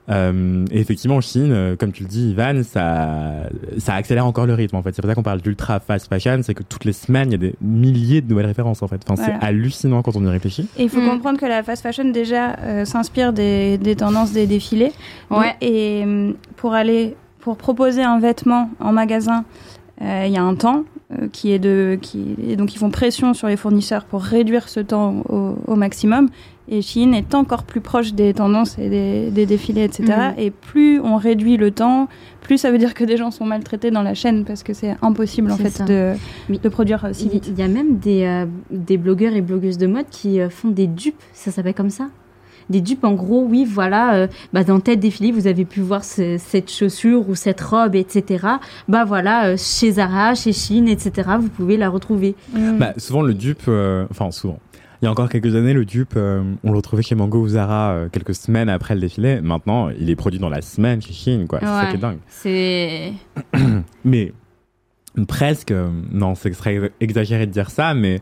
[0.09, 4.45] Euh, et effectivement, en Chine, euh, comme tu le dis, Ivan, ça, ça accélère encore
[4.45, 4.75] le rythme.
[4.77, 7.27] En fait, c'est pour ça qu'on parle d'ultra fast fashion, c'est que toutes les semaines,
[7.29, 8.81] il y a des milliers de nouvelles références.
[8.81, 9.39] En fait, enfin, Voilà.
[9.41, 10.67] c'est hallucinant quand on y réfléchit.
[10.77, 11.09] Et il faut Mm.
[11.09, 14.91] comprendre que la fast fashion déjà euh, s'inspire des, des tendances des défilés.
[15.29, 15.55] Ouais.
[15.61, 16.05] Et
[16.55, 19.43] pour aller, pour proposer un vêtement en magasin,
[20.01, 22.91] euh, il y a un temps euh, qui est de, qui et donc ils font
[22.91, 26.29] pression sur les fournisseurs pour réduire ce temps au, au maximum.
[26.69, 30.03] Et Shein est encore plus proche des tendances et des, des défilés, etc.
[30.05, 30.33] Mhm.
[30.39, 32.09] Et plus on réduit le temps,
[32.41, 34.95] plus ça veut dire que des gens sont maltraités dans la chaîne parce que c'est
[35.01, 36.13] impossible en fait de,
[36.49, 37.47] de produire euh, si vite.
[37.47, 40.69] il y a même des, euh, des blogueurs et blogueuses de mode qui euh, font
[40.69, 42.07] des dupes, ça s'appelle comme ça
[42.69, 46.03] des dupes, en gros, oui, voilà, euh, bah, dans tel défilé, vous avez pu voir
[46.03, 48.45] ce- cette chaussure ou cette robe, etc.
[48.89, 52.35] Bah voilà, euh, chez Zara, chez Shein, etc., vous pouvez la retrouver.
[52.51, 52.77] Mm.
[52.77, 54.59] Bah, souvent, le dupe, euh, enfin, souvent.
[55.01, 57.47] Il y a encore quelques années, le dupe, euh, on le retrouvait chez Mango ou
[57.49, 59.41] Zara euh, quelques semaines après le défilé.
[59.41, 61.59] Maintenant, il est produit dans la semaine chez Chine, quoi.
[61.59, 62.17] C'est ça qui est dingue.
[62.27, 63.13] C'est.
[64.05, 64.33] Mais
[65.27, 66.51] presque, euh, non, c'est
[66.99, 68.19] exagéré de dire ça, mais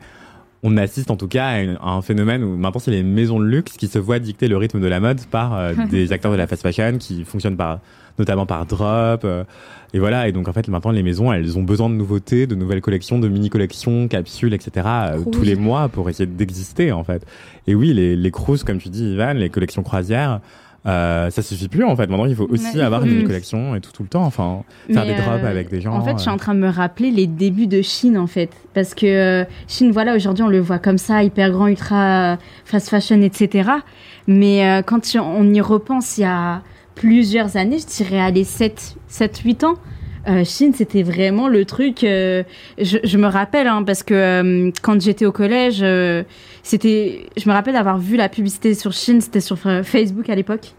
[0.64, 3.40] on assiste en tout cas à, une- à un phénomène où maintenant c'est les maisons
[3.40, 6.32] de luxe qui se voient dicter le rythme de la mode par euh, des acteurs
[6.32, 7.80] de la fast fashion qui fonctionnent par
[8.18, 9.28] notamment par drop
[9.96, 12.56] et voilà et donc en fait maintenant les maisons elles ont besoin de nouveautés de
[12.56, 17.04] nouvelles collections de mini collections capsules etc euh, tous les mois pour essayer d'exister en
[17.06, 17.26] fait
[17.66, 20.42] et oui les les cruises comme tu dis Ivan les collections croisières
[20.86, 23.28] euh, ça suffit plus en fait maintenant il faut aussi Ouais, avoir une mini Mm.
[23.28, 25.94] collection et tout tout le temps enfin faire Mais, des drops euh, avec des gens
[25.94, 28.52] En fait, je suis en train de me rappeler les débuts de Chine, en fait.
[28.76, 33.20] Parce que Chine, voilà, aujourd'hui, on le voit comme ça, hyper grand, ultra fast fashion,
[33.24, 33.70] etc.
[34.28, 36.62] Mais quand on y repense il y a
[36.96, 39.76] plusieurs années, je dirais, allez, 7, 7 8 ans,
[40.28, 42.04] euh, Chine, c'était vraiment le truc.
[42.04, 42.44] euh,
[42.80, 46.24] je, me rappelle, hein, parce que euh, quand j'étais au collège, euh,
[46.64, 47.28] c'était.
[47.38, 50.72] Je me rappelle d'avoir vu la publicité sur Chine, c'était sur Facebook à l'époque.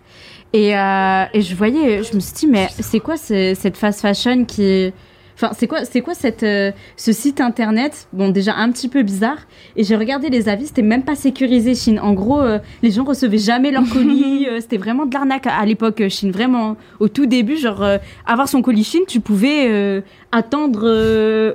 [0.52, 4.44] Et, et je voyais, je me suis dit, mais c'est quoi ce- cette fast fashion
[4.44, 4.92] qui.
[5.36, 8.08] Enfin, c'est quoi, c'est quoi cette, euh, ce site internet?
[8.14, 9.38] Bon, déjà un petit peu bizarre.
[9.76, 12.00] Et j'ai regardé les avis, c'était même pas sécurisé, Chine.
[12.00, 14.46] En gros, euh, les gens recevaient jamais leur colis.
[14.50, 16.30] euh, c'était vraiment de l'arnaque à, à l'époque, Chine.
[16.30, 17.84] Vraiment, au tout début, genre,
[18.26, 20.02] avoir son colis Chine, tu pouvais
[20.32, 21.54] attendre euh,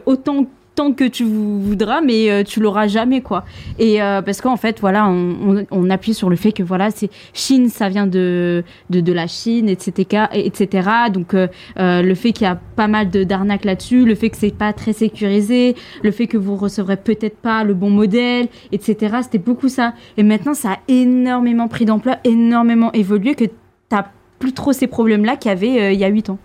[0.92, 3.46] que tu vou- voudras, mais euh, tu l'auras jamais, quoi.
[3.78, 7.70] Et euh, parce qu'en fait, voilà, on, appuie sur le fait que voilà, c'est Chine,
[7.70, 10.90] ça vient de de, la Chine, etc., etc.
[11.14, 11.48] Donc euh,
[11.78, 14.74] le fait qu'il y a pas mal de d'arnaques là-dessus, le fait que c'est pas
[14.74, 19.18] très sécurisé, le fait que vous recevrez peut-être pas le bon modèle, etc.
[19.22, 19.94] C'était beaucoup ça.
[20.18, 23.46] Et maintenant, ça a énormément pris d'ampleur, énormément évolué, que
[23.90, 24.06] t'as
[24.40, 26.40] plus trop ces problèmes-là qu'il y avait il y a 8 ans.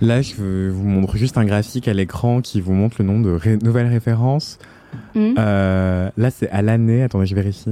[0.00, 3.30] Là, je vous montre juste un graphique à l'écran qui vous montre le nombre de
[3.32, 4.58] ré- nouvelles références.
[5.14, 5.34] Mhm.
[5.38, 7.02] Euh, là, c'est à l'année.
[7.02, 7.70] Attendez, je vérifie.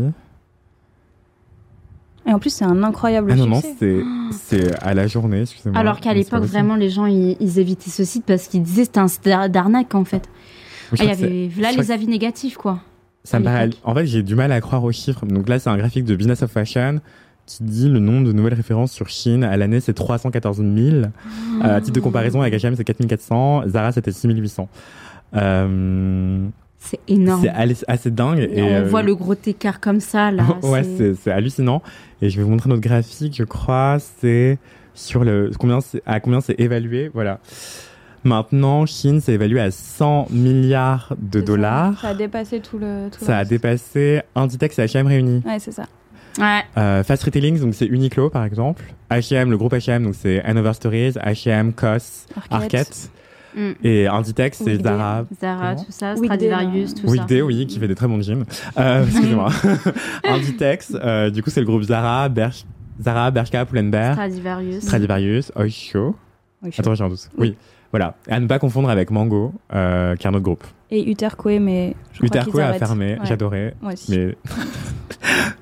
[2.26, 3.74] Et en plus, c'est un incroyable Ah non, non, succès.
[3.80, 5.78] c'est c'est à la journée, excusez-moi.
[5.78, 9.06] Alors qu'à l'époque, vraiment, les gens, ils, ils évitaient ce site parce qu'ils disaient que
[9.08, 10.28] c'était un d'arnaque, en fait.
[10.92, 12.80] Je Ah, Il y avait là les avis négatifs, quoi.
[13.24, 13.70] Ça me paraît-.
[13.82, 15.26] En fait, j'ai du mal à croire aux chiffres.
[15.26, 17.00] Donc là, c'est un graphique de Business of Fashion
[17.46, 20.68] qui dit le nombre de nouvelles références sur Chine à l'année, c'est 314 000.
[20.68, 21.02] Euh,
[21.60, 23.64] à titre de comparaison, avec H&M, c'est 4400.
[23.68, 24.68] Zara, c'était 6800.
[25.34, 26.46] Euh,
[26.78, 27.42] C'est énorme.
[27.42, 28.38] c'est assez dingue.
[28.38, 30.44] Et, on euh, voit le gros écart comme ça, là.
[30.62, 31.82] ouais, c'est- hallucinant.
[32.20, 34.58] Et je vais vous montrer notre graphique, je crois, c'est
[34.94, 37.40] sur le combien à combien c'est évalué, voilà.
[38.24, 41.44] Maintenant, Chine s'est évalué à 100 milliards de ça.
[41.44, 42.00] dollars.
[42.00, 43.08] Ça a dépassé tout le.
[43.10, 45.42] Tout le Ça a dépassé Inditex et H&M réunis.
[45.44, 45.86] Ouais, c'est ça.
[46.38, 46.62] Ouais.
[46.78, 48.84] Euh, Fast Retailing, donc c'est Uniqlo par exemple.
[49.10, 52.52] H&M, le groupe H&M, donc c'est Hanover Stories, H&M, COS, Arquette.
[52.52, 53.10] Arquette.
[53.54, 53.72] Mm.
[53.84, 54.82] Et Inditex, c'est Weekday.
[54.84, 55.24] Zara.
[55.40, 57.12] Zara, Comment tout ça, Weekday, Stradivarius, tout ça.
[57.12, 58.44] Weekday, oui, qui fait des très bons jeans.
[58.78, 59.50] Euh, excusez-moi.
[60.24, 62.64] Inditex, euh, du coup, c'est le groupe Zara, Bersh,
[63.00, 64.82] Zara, Bershka, Pull&Bear, Stradivarius.
[64.82, 66.16] Stradivarius, Oysho.
[66.62, 67.28] Oui, Attends, j'ai un doute.
[67.36, 67.56] Oui.
[67.92, 68.14] Voilà.
[68.28, 70.64] À ne pas confondre avec Mango, euh, qui est un autre groupe.
[70.90, 73.18] Et Utercoe, mais je crois qu'ils Uterco a fermé, Ouais.
[73.24, 73.74] j'adorais.
[73.80, 74.10] Moi aussi.
[74.16, 74.36] Mais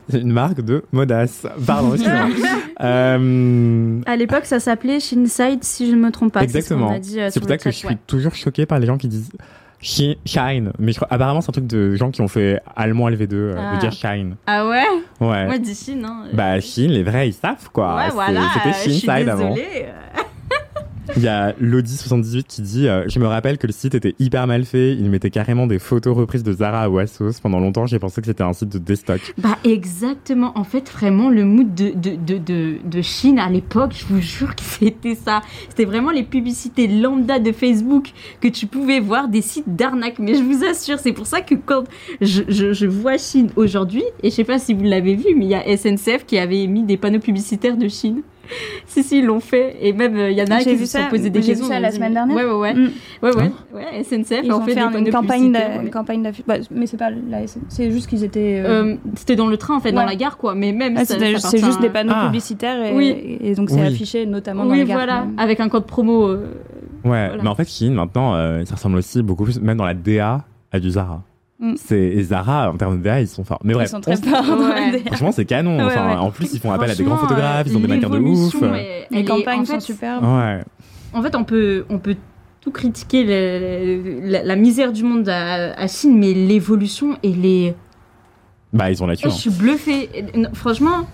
[0.08, 1.46] c'est une marque de modasse.
[1.66, 2.28] Pardon, excusez-moi.
[2.82, 6.42] euh, À l'époque, ça s'appelait Shinside, si je ne me trompe pas.
[6.42, 6.92] Exactement.
[7.02, 7.98] C'est ce euh, C'est pour ça que je suis ouais.
[8.06, 9.30] toujours choqué par les gens qui disent
[9.80, 10.72] Shi- Shine.
[10.78, 13.54] Mais je crois, apparemment, c'est un truc de gens qui ont fait allemand LV2 euh,
[13.56, 13.74] Ah.
[13.76, 14.36] de dire Shine.
[14.46, 14.84] Ah ouais?
[15.20, 15.46] Ouais.
[15.46, 16.24] Moi, d'ici, non.
[16.32, 17.96] Bah, Chine, les vrais, ils savent quoi.
[17.96, 18.40] ouais, voilà.
[18.54, 19.54] C'était je Shinside avant.
[21.16, 24.46] Il y a Lodi78 qui dit euh, Je me rappelle que le site était hyper
[24.46, 24.92] mal fait.
[24.92, 27.40] Il mettait carrément des photos reprises de Zara à Wassos.
[27.42, 29.20] Pendant longtemps, j'ai pensé que c'était un site de déstock.
[29.38, 30.52] Bah exactement.
[30.56, 34.20] En fait, vraiment, le mood de, de, de, de, de Chine à l'époque, je vous
[34.20, 35.42] jure que c'était ça.
[35.68, 40.18] C'était vraiment les publicités lambda de Facebook que tu pouvais voir des sites d'arnaque.
[40.18, 41.84] Mais je vous assure, c'est pour ça que quand
[42.20, 45.54] je vois Chine aujourd'hui, et je sais pas si vous l'avez vu, mais il y
[45.54, 48.22] a SNCF qui avait mis des panneaux publicitaires de Chine.
[48.86, 49.76] si, si, ils l'ont fait.
[49.80, 51.68] Et même, il y en a qui se sont posé des j'ai vu questions.
[51.68, 52.36] ça la semaine dernière.
[52.36, 52.74] Ouais, ouais, ouais.
[52.74, 52.90] Mm.
[53.22, 53.50] Ouais, ouais.
[53.74, 55.82] Ouais SNCF Ils ont fait, fait des une panneaux campagne, publicitaires, d'a- ouais.
[55.84, 56.46] une campagne d'affichage.
[56.46, 58.60] Bah, mais c'est pas la SN c'est juste qu'ils étaient.
[58.64, 60.54] euh, Euh, C'était dans le train, en fait, dans la gare, quoi.
[60.54, 62.26] Mais même, ah, c'est appartient juste des panneaux Ah.
[62.26, 63.38] publicitaires et, Oui.
[63.40, 63.86] et donc c'est Oui.
[63.86, 64.96] affiché notamment dans Oui, les gares.
[64.98, 65.22] voilà.
[65.22, 65.28] Ouais.
[65.38, 66.28] Avec un code promo.
[66.28, 66.46] euh,
[67.04, 67.42] Ouais, Voilà.
[67.42, 70.44] mais en fait, Chine, maintenant, euh, ça ressemble aussi beaucoup plus, même dans la DA,
[70.72, 71.22] à du Zara.
[71.60, 71.74] Mm.
[71.76, 73.60] C'est, et Zara, en termes de DA, ils sont forts.
[73.62, 75.02] Mais Ils bref, sont très forts Ouais.
[75.06, 75.76] franchement, c'est canon.
[75.78, 76.14] Ouais, enfin, ouais.
[76.16, 78.18] En plus, ils font appel à des grands photographes, euh, ils ont des mannequins de
[78.18, 78.54] ouf.
[79.10, 80.24] Les est- campagnes en sont fait, superbes.
[80.24, 80.60] Ouais.
[81.12, 82.16] En fait, on peut, on peut
[82.62, 87.28] tout critiquer le- le- la, la misère du monde à, à Chine, mais l'évolution et
[87.32, 87.74] les.
[88.72, 89.30] Bah, ils ont la Je tuer.
[89.30, 90.08] suis bluffée.
[90.14, 91.06] Et, non, Franchement,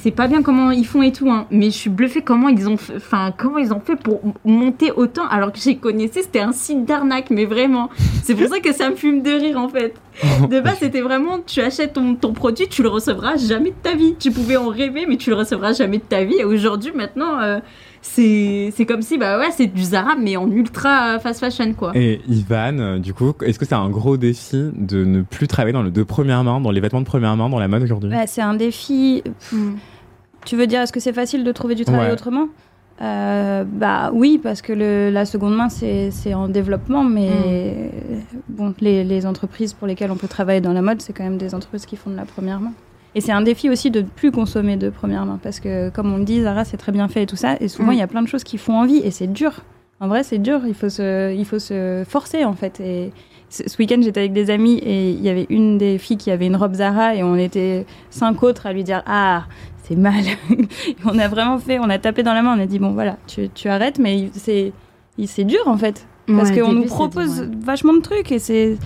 [0.00, 2.68] c'est pas bien comment ils font et tout, hein, mais je suis bluffée comment ils
[2.68, 6.40] ont, fait- enfin comment ils ont fait pour monter autant, alors que j'ai connaissé c'était
[6.40, 7.90] un site d'arnaque, mais vraiment.
[8.22, 9.94] C'est pour ça que ça me fume de rire en fait.
[10.50, 13.94] De base, c'était vraiment, tu achètes ton, ton produit, tu le recevras jamais de ta
[13.94, 14.14] vie.
[14.18, 16.34] Tu pouvais en rêver, mais tu le recevras jamais de ta vie.
[16.38, 17.60] Et aujourd'hui, maintenant, euh,
[18.04, 21.92] c'est comme si, bah ouais, c'est du Zara, mais en ultra fast fashion, quoi.
[21.94, 25.72] Et Ivan, euh, du coup, est-ce que c'est un gros défi de ne plus travailler
[25.72, 28.10] dans le de première main, dans les vêtements de première main, dans la mode aujourd'hui?
[28.10, 29.22] Ouais, c'est un défi.
[29.52, 29.72] Mm.
[30.44, 32.12] Tu veux dire, est-ce que c'est facile de trouver du travail Ouais.
[32.12, 32.48] autrement?
[33.00, 37.90] Euh, Bah oui, parce que le- la seconde main, c'est c'est en développement, mais
[38.48, 41.38] bon, les, les entreprises pour lesquelles on peut travailler dans la mode, c'est quand même
[41.38, 42.72] des entreprises qui font de la première main.
[43.14, 46.12] Et c'est un défi aussi de ne plus consommer de première main, parce que comme
[46.12, 47.94] on le dit, Zara, c'est très bien fait et tout ça, et souvent, Mm.
[47.94, 49.52] il y a plein de choses qui font envie, et c'est dur.
[50.00, 52.80] En vrai, c'est dur, il faut, se, il faut se forcer, en fait.
[52.80, 53.12] Et
[53.50, 56.46] ce week-end, j'étais avec des amis, et il y avait une des filles qui avait
[56.46, 59.44] une robe Zara, et on était cinq autres à lui dire Ah,
[59.84, 60.22] c'est mal.
[61.04, 63.16] On a vraiment fait, on a tapé dans la main, on a dit Bon, voilà,
[63.26, 66.06] tu, tu arrêtes, mais c'est dur, en fait.
[66.26, 67.48] Parce Ouais, qu'on nous propose ouais.
[67.60, 68.78] vachement de trucs, et c'est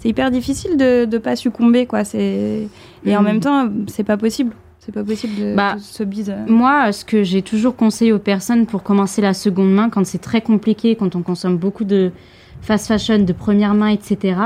[0.00, 2.04] c'est hyper difficile de ne pas succomber, quoi.
[2.04, 2.66] C'est-
[3.06, 3.24] Et en Mm.
[3.24, 4.52] même temps, c'est pas possible.
[4.80, 6.34] C'est pas possible de, Bah, de se bise.
[6.48, 10.18] Moi, ce que j'ai toujours conseillé aux personnes pour commencer la seconde main, quand c'est
[10.18, 12.10] très compliqué, quand on consomme beaucoup de
[12.62, 14.36] fast fashion, de première main, etc.,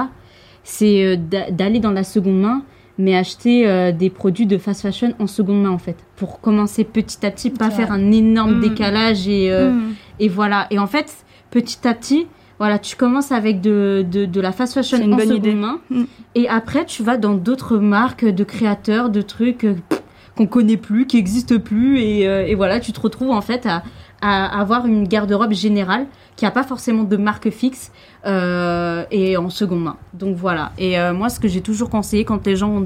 [0.65, 2.63] c'est euh, d'a- d'aller dans la seconde main,
[2.99, 5.97] mais acheter euh, des produits de fast fashion en seconde main, en fait.
[6.17, 8.61] Pour commencer petit à petit, pas faire un énorme Mm.
[8.61, 9.93] décalage et, euh, Mm.
[10.21, 10.67] et voilà.
[10.71, 11.13] Et en fait,
[11.51, 12.27] petit à petit,
[12.65, 15.55] voilà, tu commences avec de, de, de la fast fashion une en bonne idée.
[15.55, 15.81] main.
[15.91, 16.05] Mm.
[16.35, 19.75] Et après, tu vas dans d'autres marques de créateurs, de trucs euh,
[20.35, 22.01] qu'on connaît plus, qui existent plus.
[22.01, 23.83] Et, euh, et voilà, tu te retrouves en fait à,
[24.23, 27.93] à avoir une garde-robe générale qui a pas forcément de marque fixe
[28.27, 29.97] euh, et en seconde main.
[30.15, 30.73] Donc voilà.
[30.79, 32.83] Et euh, moi, ce que j'ai toujours conseillé quand les gens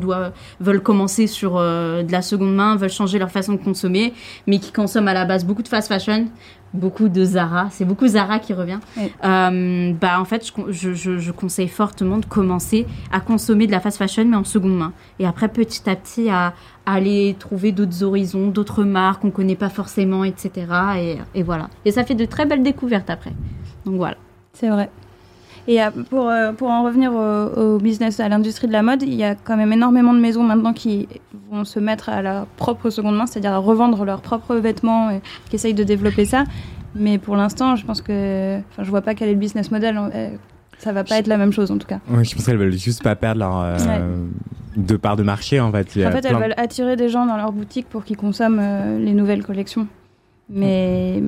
[0.61, 4.13] veulent commencer sur de la seconde main, veulent changer leur façon de consommer,
[4.49, 6.27] mais qui consomment à la base beaucoup de fast fashion,
[6.75, 8.79] beaucoup de Zara, c'est beaucoup Zara qui revient.
[8.97, 9.13] Oui.
[9.25, 13.81] Euh, bah en fait, je, je, je, conseille fortement de commencer à consommer de la
[13.81, 14.93] fast fashion, mais en seconde main.
[15.19, 16.55] Et après, petit à petit, à,
[16.87, 20.67] à aller trouver d'autres horizons, d'autres marques qu'on connaît pas forcément, etc.
[20.99, 21.69] Et, et voilà.
[21.85, 23.33] Et ça fait de très belles découvertes après.
[23.85, 24.17] Donc voilà.
[24.53, 24.91] C'est vrai.
[25.69, 29.03] Et euh, pour, euh, pour en revenir au, au business, à l'industrie de la mode,
[29.03, 31.07] il y a quand même énormément de maisons maintenant qui
[31.51, 35.21] vont se mettre à leur propre seconde main, c'est-à-dire à revendre leurs propres vêtements et
[35.51, 36.45] qui essayent de développer ça.
[36.95, 38.59] Mais pour l'instant, je pense que.
[38.71, 40.01] Enfin, je vois pas quel est le business model.
[40.15, 40.31] euh,
[40.79, 42.01] Ça va pas être la même chose en tout cas.
[42.11, 44.01] Oui, je pense qu'elles veulent juste pas perdre leur euh, Ouais.
[44.79, 45.95] de part de marché en fait.
[45.97, 48.99] Il En fait, elles veulent attirer des gens dans leur boutique pour qu'ils consomment euh,
[48.99, 49.87] les nouvelles collections.
[50.49, 51.23] Mais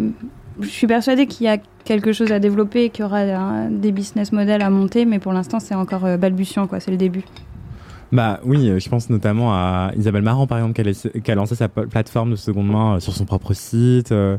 [0.61, 4.33] je suis persuadée qu'il y a quelque chose à développer, qu'il y aura des business
[4.33, 6.81] models à monter, mais pour l'instant, c'est encore euh, balbutiant, quoi.
[6.81, 7.25] C'est le début.
[8.13, 10.83] Bah oui, euh, je pense notamment à Isabelle Marant par exemple,
[11.23, 14.09] qui a, lancé sa plateforme de seconde main euh, sur son propre site.
[14.09, 14.39] ça,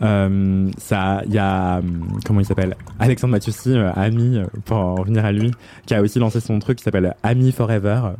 [0.00, 2.76] il y a hum, comment il s'appelle?
[3.00, 5.50] Alexandre Mathieusi, euh, ami pour en revenir à lui,
[5.86, 8.12] qui a aussi lancé son truc qui s'appelle Ami Forever.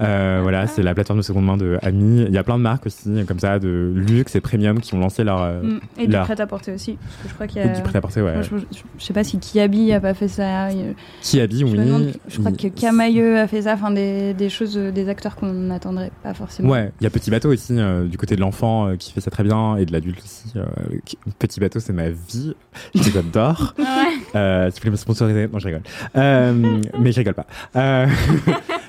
[0.00, 2.22] Euh, voilà, c'est la plateforme de seconde main de Ami.
[2.26, 4.98] Il y a plein de marques aussi comme ça de luxe et premium qui ont
[4.98, 5.80] lancé leur euh, Mm.
[5.98, 6.96] Et du prêt-à-porter aussi.
[7.00, 7.72] Parce que je crois qu'il y et a.
[7.74, 8.22] du prêt à porter.
[8.22, 8.32] Ouais.
[8.32, 10.70] Moi, je, je- je sais pas si Kiabi a pas fait ça.
[10.70, 11.72] Je, oui.
[11.72, 13.74] demande- je crois que Camailleux a fait ça.
[13.74, 16.70] Enfin, des, des choses, euh, des acteurs qu'on n'attendrait pas forcément.
[16.70, 19.20] Ouais, il y a Petit Bateau aussi, euh, du côté de l'enfant, euh, qui fait
[19.20, 20.52] ça très bien, et de l'adulte aussi.
[21.04, 22.54] qui- Petit Bateau, c'est ma vie.
[22.94, 23.74] Je les adore.
[24.36, 25.82] Euh, si vous voulez me sponsoriser, non, je rigole.
[26.14, 27.46] Mais je rigole pas.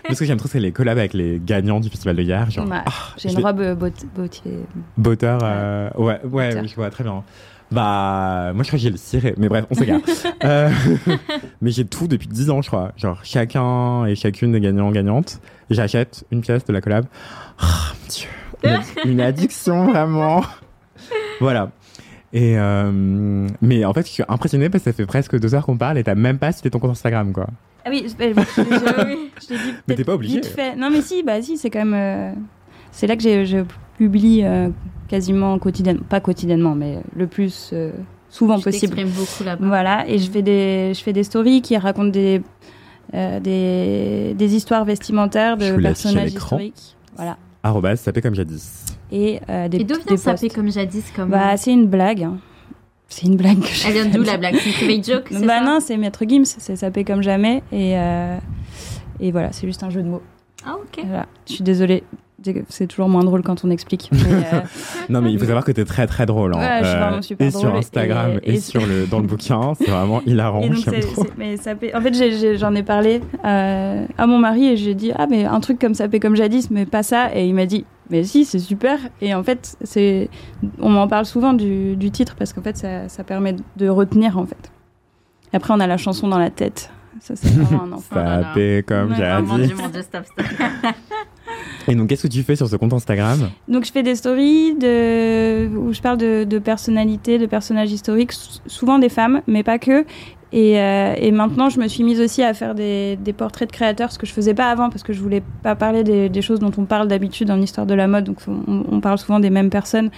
[0.09, 2.49] Mais ce que j'aime trop, c'est les collabs avec les gagnants du festival de hier.
[2.51, 2.83] Genre, ah,
[3.17, 4.59] J'ai une vais- robe euh, bot- Bautier.
[4.97, 7.23] Butter, euh, ouais, ouais, oui, je vois très bien.
[7.71, 10.01] Bah, moi je crois que j'ai le ciré, mais bref, on s'égare.
[10.43, 10.69] euh,
[11.61, 12.91] mais j'ai tout depuis 10 ans, je crois.
[12.97, 15.39] Genre, chacun et chacune des gagnants-gagnantes.
[15.69, 17.05] J'achète une pièce de la collab.
[17.61, 17.65] Oh,
[18.01, 18.27] mon Dieu.
[19.05, 20.43] Une, une addiction, vraiment.
[21.39, 21.71] voilà.
[22.33, 25.65] Et euh, mais en fait, je suis impressionné parce que ça fait presque deux heures
[25.65, 27.47] qu'on parle et t'as même pas cité ton compte Instagram, quoi.
[27.85, 30.35] Ah oui, je, je- je- je l'ai dit Mais t'es pas obligé.
[30.35, 30.75] vite fait.
[30.75, 31.93] Non, mais si, bah si, c'est quand même.
[31.93, 32.31] euh,
[32.91, 33.59] c'est là que j'ai- je
[33.97, 34.69] publie euh,
[35.07, 37.91] quasiment quotidiennement, pas quotidiennement, mais le plus euh,
[38.29, 38.95] souvent Tu possible.
[39.05, 39.65] beaucoup là-bas.
[39.65, 42.41] Voilà, et je fais des, je fais des stories qui racontent des,
[43.13, 46.95] euh, des, des histoires vestimentaires Je de personnages historiques.
[47.15, 47.37] Voilà.
[47.63, 48.85] Arrobas, fait comme jadis.
[49.11, 50.03] Et euh, des, Et d'où vient
[50.47, 50.55] posts.
[50.55, 52.23] comme jadis comme Bah, c'est une blague.
[52.23, 52.37] hein.
[53.13, 53.59] C'est une blague.
[53.59, 54.55] que Elle vient d'où la blague?
[54.57, 55.61] C'est une private joke Bah ça?
[55.65, 57.61] non, c'est Maître Gims, c'est sapé comme jamais.
[57.71, 58.37] Et, euh,
[59.19, 60.21] et voilà, c'est juste un jeu de mots.
[60.65, 61.03] Ah ok.
[61.05, 61.25] Voilà.
[61.47, 62.03] Je suis désolée,
[62.69, 64.09] c'est toujours moins drôle quand on explique.
[64.11, 64.19] mais,
[64.53, 64.61] euh,
[65.09, 66.53] Non, mais il faut savoir que t'es très très drôle.
[66.55, 66.59] hein.
[66.59, 69.27] Ouais, je suis vraiment super et sur drôle Instagram et, et- sur le dans le
[69.27, 70.61] bouquin, c'est vraiment hilarant.
[70.67, 71.25] Donc, trop.
[71.93, 75.27] En fait, j'ai- j'ai- j'en ai, parlé euh, à mon mari et j'ai dit ah
[75.29, 77.35] mais un truc comme sapé comme jadis, mais pas ça.
[77.35, 78.97] Et il m'a dit mais si c'est super.
[79.21, 80.29] Et en fait, c'est
[80.79, 84.37] on m'en parle souvent du, du titre parce qu'en fait ça, ça permet de retenir
[84.37, 84.71] en fait.
[85.53, 86.89] Après, on a la chanson dans la tête.
[87.19, 88.15] Ça c'est vraiment un enfant.
[88.15, 88.21] Ça
[89.09, 89.23] comme j'ai
[89.67, 89.73] dit.
[91.87, 93.49] Et donc, qu'est-ce que tu fais sur ce compte Instagram?
[93.67, 98.33] Donc je fais des stories où je parle de, personnalités, de personnages historiques,
[98.67, 100.05] souvent des femmes, mais pas que.
[100.53, 104.11] Et, euh, et maintenant, je me suis mise aussi à faire des, portraits de créateurs,
[104.11, 106.71] ce que je faisais pas avant, parce que je voulais pas parler des, choses dont
[106.77, 108.25] on parle d'habitude dans l'histoire de la mode.
[108.25, 110.11] Donc on, parle souvent des mêmes personnes.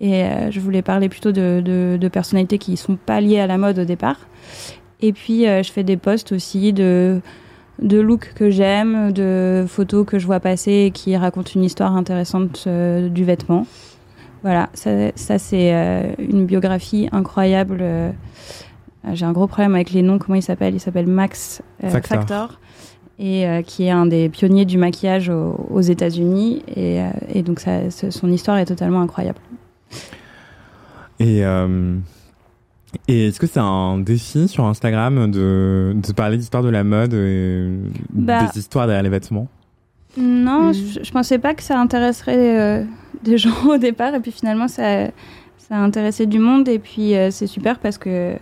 [0.00, 3.78] Et euh, je voulais parler plutôt de, personnalités qui sont pas liées à la mode
[3.78, 4.16] au départ.
[5.00, 7.20] Et puis euh, je fais des posts aussi de
[7.80, 11.94] de looks que j'aime, de photos que je vois passer et qui racontent une histoire
[11.96, 13.66] intéressante euh, du vêtement.
[14.42, 17.78] Voilà, ça, ça, c'est euh, une biographie incroyable.
[17.80, 18.10] euh,
[19.12, 20.18] J'ai un gros problème avec les noms.
[20.18, 22.60] Comment il s'appelle Il s'appelle Max Factor.
[23.18, 26.62] et qui est un des pionniers du maquillage aux, aux États-Unis.
[26.76, 27.00] Et,
[27.34, 29.38] et donc, ça, son histoire est totalement incroyable.
[31.18, 31.42] Et,
[33.06, 37.14] et est-ce que c'est un défi sur Instagram de, de parler d'histoire de la mode
[37.14, 37.68] et
[38.10, 38.44] Bah.
[38.52, 39.48] des histoires derrière les vêtements?
[40.16, 40.74] Non, Mm.
[40.74, 42.84] je, je pensais pas que ça intéresserait euh,
[43.22, 45.06] des gens au départ, et puis finalement ça,
[45.58, 48.34] ça a intéressé du monde, et puis euh, c'est super parce que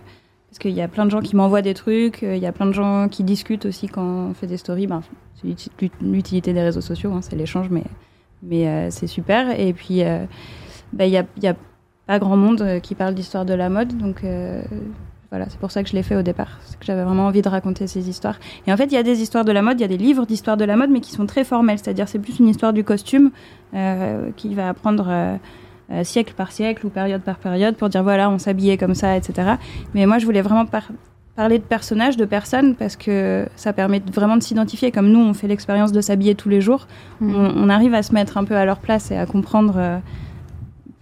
[0.49, 2.51] parce qu'il y a plein de gens qui m'envoient des trucs, euh, il y a
[2.51, 4.87] plein de gens qui discutent aussi quand on fait des stories.
[4.87, 5.01] Ben,
[5.39, 7.83] c'est l'uti- l'ut- l'utilité des réseaux sociaux, hein, c'est l'échange, mais
[8.41, 9.59] mais euh, c'est super.
[9.59, 10.25] Et puis euh,
[10.93, 11.55] ben, il y a il y a
[12.07, 14.61] pas grand monde euh, qui parle d'histoire de la mode, donc euh,
[15.29, 17.41] voilà, c'est pour ça que je l'ai fait au départ, c'est que j'avais vraiment envie
[17.41, 18.39] de raconter ces histoires.
[18.65, 19.97] Et en fait, il y a des histoires de la mode, il y a des
[19.97, 21.77] livres d'histoire de la mode, mais qui sont très formels.
[21.79, 23.31] C'est-à-dire, c'est plus une histoire du costume
[23.73, 25.35] euh, qui va apprendre euh,
[25.91, 29.17] euh, siècle par siècle ou période par période pour dire voilà, on s'habillait comme ça,
[29.17, 29.55] etc.
[29.93, 30.89] Mais moi, je voulais vraiment par-
[31.35, 34.91] parler de personnages, de personnes, parce que ça permet vraiment de s'identifier.
[34.93, 36.87] Comme nous, on fait l'expérience de s'habiller tous les jours,
[37.19, 37.35] Mm.
[37.35, 39.99] on, on arrive à se mettre un peu à leur place et à comprendre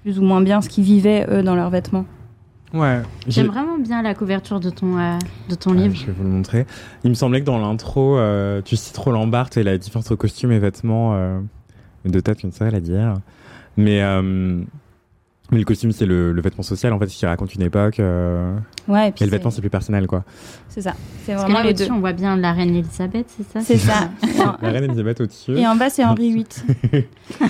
[0.06, 2.06] plus ou moins bien ce qu'ils vivaient, eux, dans leurs vêtements.
[2.76, 3.02] Ouais.
[3.28, 5.18] J'aime vraiment bien la couverture de ton, euh,
[5.50, 5.96] de ton Ouais, livre.
[5.96, 6.68] je vais vous le montrer.
[7.04, 10.16] Il me semblait que dans l'intro, euh, tu cites Roland Barthes et la différence entre
[10.16, 11.16] costumes et vêtements.
[11.16, 11.40] Euh,
[12.06, 13.16] de tête, sais pas la dire.
[13.78, 14.62] Mais, euh,
[15.52, 18.00] mais le costume, c'est le, le vêtement social, en fait, qui raconte une époque.
[18.00, 18.56] euh,
[18.88, 20.24] Ouais, et puis et le vêtement, c'est plus personnel, quoi.
[20.70, 20.94] c'est ça.
[21.24, 21.84] C'est vraiment là, les deux.
[21.84, 24.10] au-dessus, on voit bien la reine Elisabeth, c'est ça C'est ça.
[24.62, 25.58] La reine Elisabeth au-dessus.
[25.58, 26.46] Et en bas, c'est Henri VIII.
[26.94, 27.08] Je sais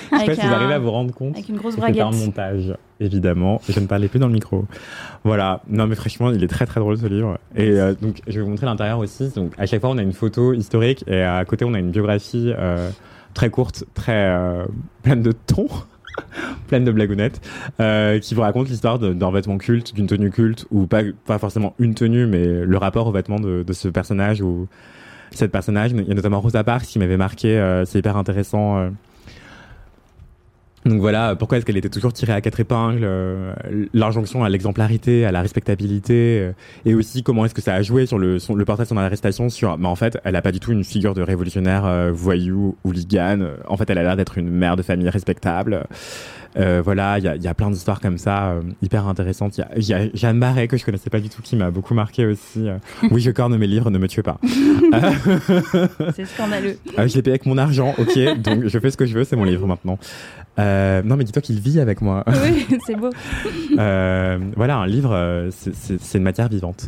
[0.09, 1.35] pas avec, si vous un- arrivez à vous rendre compte.
[1.35, 2.03] avec une grosse braguette.
[2.13, 3.61] montage, évidemment.
[3.69, 4.65] Et je ne parlais plus dans le micro.
[5.23, 5.61] Voilà.
[5.67, 7.37] Non, mais franchement, il est très très drôle ce livre.
[7.55, 9.29] Et euh, donc, je vais vous montrer l'intérieur aussi.
[9.35, 11.91] Donc, à chaque fois, on a une photo historique et à côté, on a une
[11.91, 12.89] biographie euh,
[13.33, 14.65] très courte, très euh,
[15.03, 15.67] pleine de tons,
[16.67, 17.41] pleine de blagounettes,
[17.79, 21.73] euh, qui vous raconte l'histoire d'un vêtement culte, d'une tenue culte, ou pas, pas forcément
[21.79, 24.67] une tenue, mais le rapport au vêtement de, de ce personnage ou
[25.31, 25.91] cette personnage.
[25.91, 27.57] Il y a notamment Rosa Parks qui m'avait marqué.
[27.59, 28.89] euh, C'est hyper intéressant.
[30.85, 33.53] Donc voilà, pourquoi est-ce qu'elle était toujours tirée à quatre épingles euh,
[33.93, 36.51] L'injonction à l'exemplarité, à la respectabilité, euh,
[36.85, 38.97] et aussi comment est-ce que ça a joué sur le, son- le portrait de son
[38.97, 42.11] arrestation sur, bah en fait, elle a pas du tout une figure de révolutionnaire euh,
[42.13, 43.39] voyou, hooligan.
[43.67, 45.85] En fait, elle a l'air d'être une mère de famille respectable.
[46.57, 49.57] Euh, voilà, il y a, y a plein d'histoires comme ça, euh, hyper intéressantes.
[49.57, 51.57] Il y a, il y a Jeanne Marais que je connaissais pas du tout, qui
[51.57, 52.67] m'a beaucoup marqué aussi.
[53.11, 54.39] oui, je corne mes livres, ne me tuez pas.
[56.15, 56.77] C'est scandaleux.
[56.97, 59.23] Ah, je l'ai payé avec mon argent, ok, donc je fais ce que je veux,
[59.25, 59.97] c'est mon livre maintenant.
[60.59, 62.23] Euh, non, mais dis-toi qu'il vit avec moi.
[62.27, 63.09] oui, c'est beau.
[63.77, 66.87] Euh, voilà, un livre, euh, c'est- c'est c'est une matière vivante.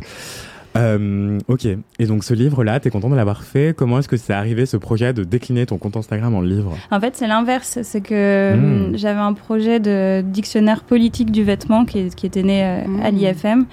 [0.76, 1.66] Euh, ok.
[1.98, 3.76] Et donc ce livre-là, t'es content de l'avoir fait?
[3.76, 6.78] Comment est-ce que c'est arrivé ce projet de décliner ton compte Instagram en livre?
[6.92, 7.80] En fait, c'est l'inverse.
[7.82, 8.60] C'est que Mm.
[8.90, 13.16] hum, j'avais un projet de dictionnaire politique du vêtement qui, qui était né à Mm.
[13.16, 13.66] l'IFM.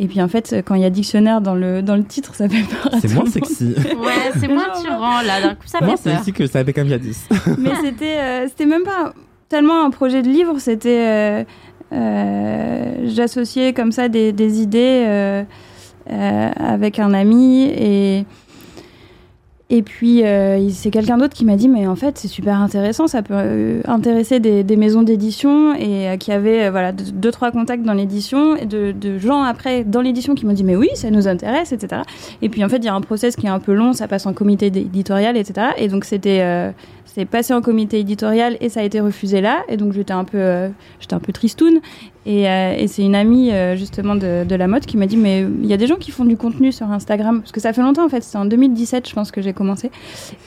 [0.00, 2.48] Et puis en fait, quand il y a dictionnaire dans le, dans le titre, ça
[2.48, 2.92] fait peur.
[3.00, 3.74] C'est moins sexy.
[3.76, 5.40] Ouais, c'est moins attirant là.
[5.40, 5.98] D'un coup, ça fait peur.
[5.98, 7.28] sexy que ça avait comme jadis.
[7.58, 9.12] Mais c'était euh, c'était même pas
[9.48, 11.06] tellement un projet de livre, c'était.
[11.06, 11.44] euh,
[11.92, 15.42] euh, J'associais comme ça des, idées euh,
[16.06, 18.24] avec un ami et.
[19.70, 20.22] Et puis,
[20.70, 24.40] c'est quelqu'un d'autre qui m'a dit, mais en fait, c'est super intéressant, ça peut intéresser
[24.40, 28.92] des, maisons d'édition et qui avaient euh, voilà, deux, trois contacts dans l'édition et de,
[28.92, 32.00] de gens après dans l'édition qui m'ont dit, mais oui, ça nous intéresse, etc.
[32.40, 34.08] Et puis, en fait, il y a un process qui est un peu long, ça
[34.08, 35.66] passe en comité éditorial, etc.
[35.76, 36.72] Et donc, c'était
[37.14, 39.62] c'est passé en comité éditorial et ça a été refusé là.
[39.68, 40.68] Et donc, j'étais un peu, euh,
[41.00, 41.80] j'étais un peu tristoune.
[42.26, 45.16] Et, euh, et c'est une amie euh, justement de, de la mode qui m'a dit
[45.16, 47.72] mais il y a des gens qui font du contenu sur Instagram parce que ça
[47.72, 49.90] fait longtemps en fait c'était en 2017 je pense que j'ai commencé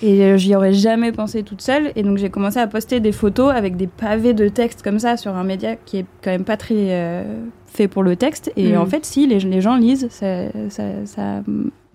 [0.03, 3.51] et j'y aurais jamais pensé toute seule et donc j'ai commencé à poster des photos
[3.51, 6.57] avec des pavés de texte comme ça sur un média qui est quand même pas
[6.57, 7.25] très
[7.65, 8.77] fait pour le texte et Mm.
[8.77, 11.41] en fait si les, les gens lisent ça, ça, ça,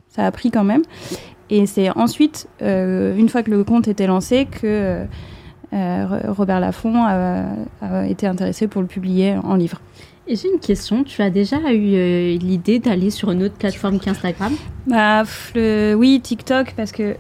[0.09, 0.83] ça a pris quand même
[1.51, 5.05] et c'est ensuite euh, une fois que le compte était lancé que
[5.73, 7.45] euh, Robert Laffont a,
[7.83, 9.81] a été intéressé pour le publier en livre.
[10.29, 11.05] Et j'ai une question.
[11.05, 14.53] Tu as déjà eu euh, l'idée d'aller sur une autre plateforme qu'Instagram?
[14.87, 15.23] Bah,
[15.55, 17.15] le- oui, TikTok, parce que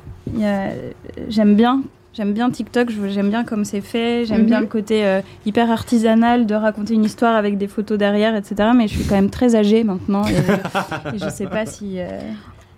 [1.28, 1.82] j'aime bien.
[2.14, 4.46] J'aime bien TikTok, j'aime bien comme c'est fait, j'aime Mhm.
[4.46, 8.70] bien le côté euh, hyper artisanal de raconter une histoire avec des photos derrière, etc.
[8.74, 11.98] Mais je suis quand même très âgée maintenant et, et je sais pas si,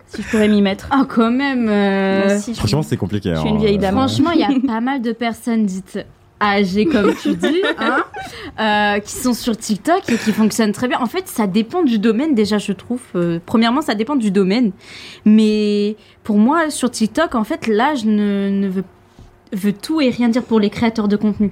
[0.09, 0.89] si je pourrais m'y mettre.
[0.91, 1.69] Ah, quand même.
[1.69, 3.31] euh, si, suis- Franchement, c'est compliqué.
[3.35, 3.53] je suis hein.
[3.53, 3.95] une vieille dame.
[3.95, 5.99] Franchement, il y a pas mal de personnes dites
[6.41, 8.05] âgées, comme tu dis, hein,
[8.61, 11.01] euh, qui sont sur TikTok et qui fonctionnent très bien.
[11.01, 13.01] En fait, ça dépend du domaine, déjà, je trouve.
[13.17, 14.71] Euh, premièrement, ça dépend du domaine.
[15.25, 18.85] Mais pour moi, sur TikTok, en fait, l'âge ne, ne veut,
[19.53, 21.51] veut tout et rien dire pour les créateurs de contenu.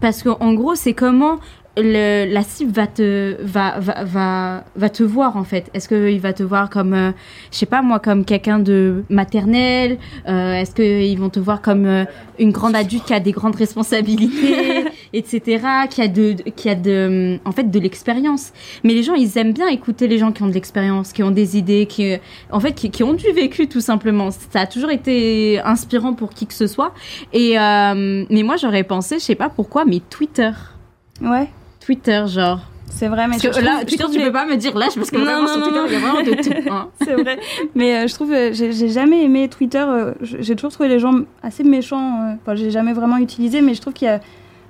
[0.00, 1.38] Parce qu'en gros, c'est comment
[1.76, 5.70] le, la cible va te, va, va, va, va te voir, en fait.
[5.74, 7.12] Est-ce qu'il va te voir comme, euh,
[7.52, 9.98] je sais pas moi, comme quelqu'un de maternel
[10.28, 12.04] euh, Est-ce qu'ils vont te voir comme euh,
[12.38, 17.38] une grande adulte qui a des grandes responsabilités, etc., qui a de, qui a de,
[17.44, 18.52] en fait, de l'expérience.
[18.84, 21.30] Mais les gens, ils aiment bien écouter les gens qui ont de l'expérience, qui ont
[21.30, 22.16] des idées, qui,
[22.50, 24.30] en fait, qui, qui ont du vécu tout simplement.
[24.30, 26.92] Ça a toujours été inspirant pour qui que ce soit.
[27.32, 30.50] Et euh, mais moi, j'aurais pensé, je sais pas pourquoi, mais Twitter,
[31.22, 31.48] Ouais,
[31.86, 32.60] Twitter, genre.
[32.90, 34.94] c'est vrai, mais Parce que je là, Twitter, tu les- peux pas me dire l'âge
[34.96, 35.86] parce que Non, vraiment non, sur non, Twitter, non.
[35.88, 36.70] il y a vraiment de tout.
[36.72, 36.88] hein.
[37.04, 37.38] C'est vrai.
[37.74, 39.84] Mais euh, je trouve, euh, j'ai j'ai jamais aimé Twitter.
[39.86, 42.22] euh, j'ai toujours trouvé les gens assez méchants.
[42.22, 44.20] euh, Enfin, j'ai jamais vraiment utilisé, mais je trouve qu'il y a.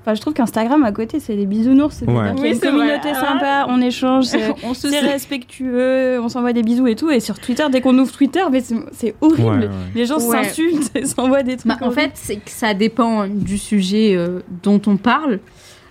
[0.02, 1.96] Enfin, je trouve qu'Instagram à côté, c'est des bisounours.
[1.96, 2.30] C'est-à-dire Ouais.
[2.40, 3.14] Oui, une c'est communauté vrai.
[3.20, 7.10] sympa, on échange, c'est On se c'est respectueux, on s'envoie des bisous et tout.
[7.10, 9.42] Et sur Twitter, dès qu'on ouvre Twitter, mais c'est- c'est horrible.
[9.48, 9.68] Ouais, ouais.
[9.96, 10.44] Les gens Ouais.
[10.44, 11.66] s'insultent et s'envoient des trucs.
[11.66, 15.40] Bah, en fait, c'est que ça dépend du sujet euh, dont on parle.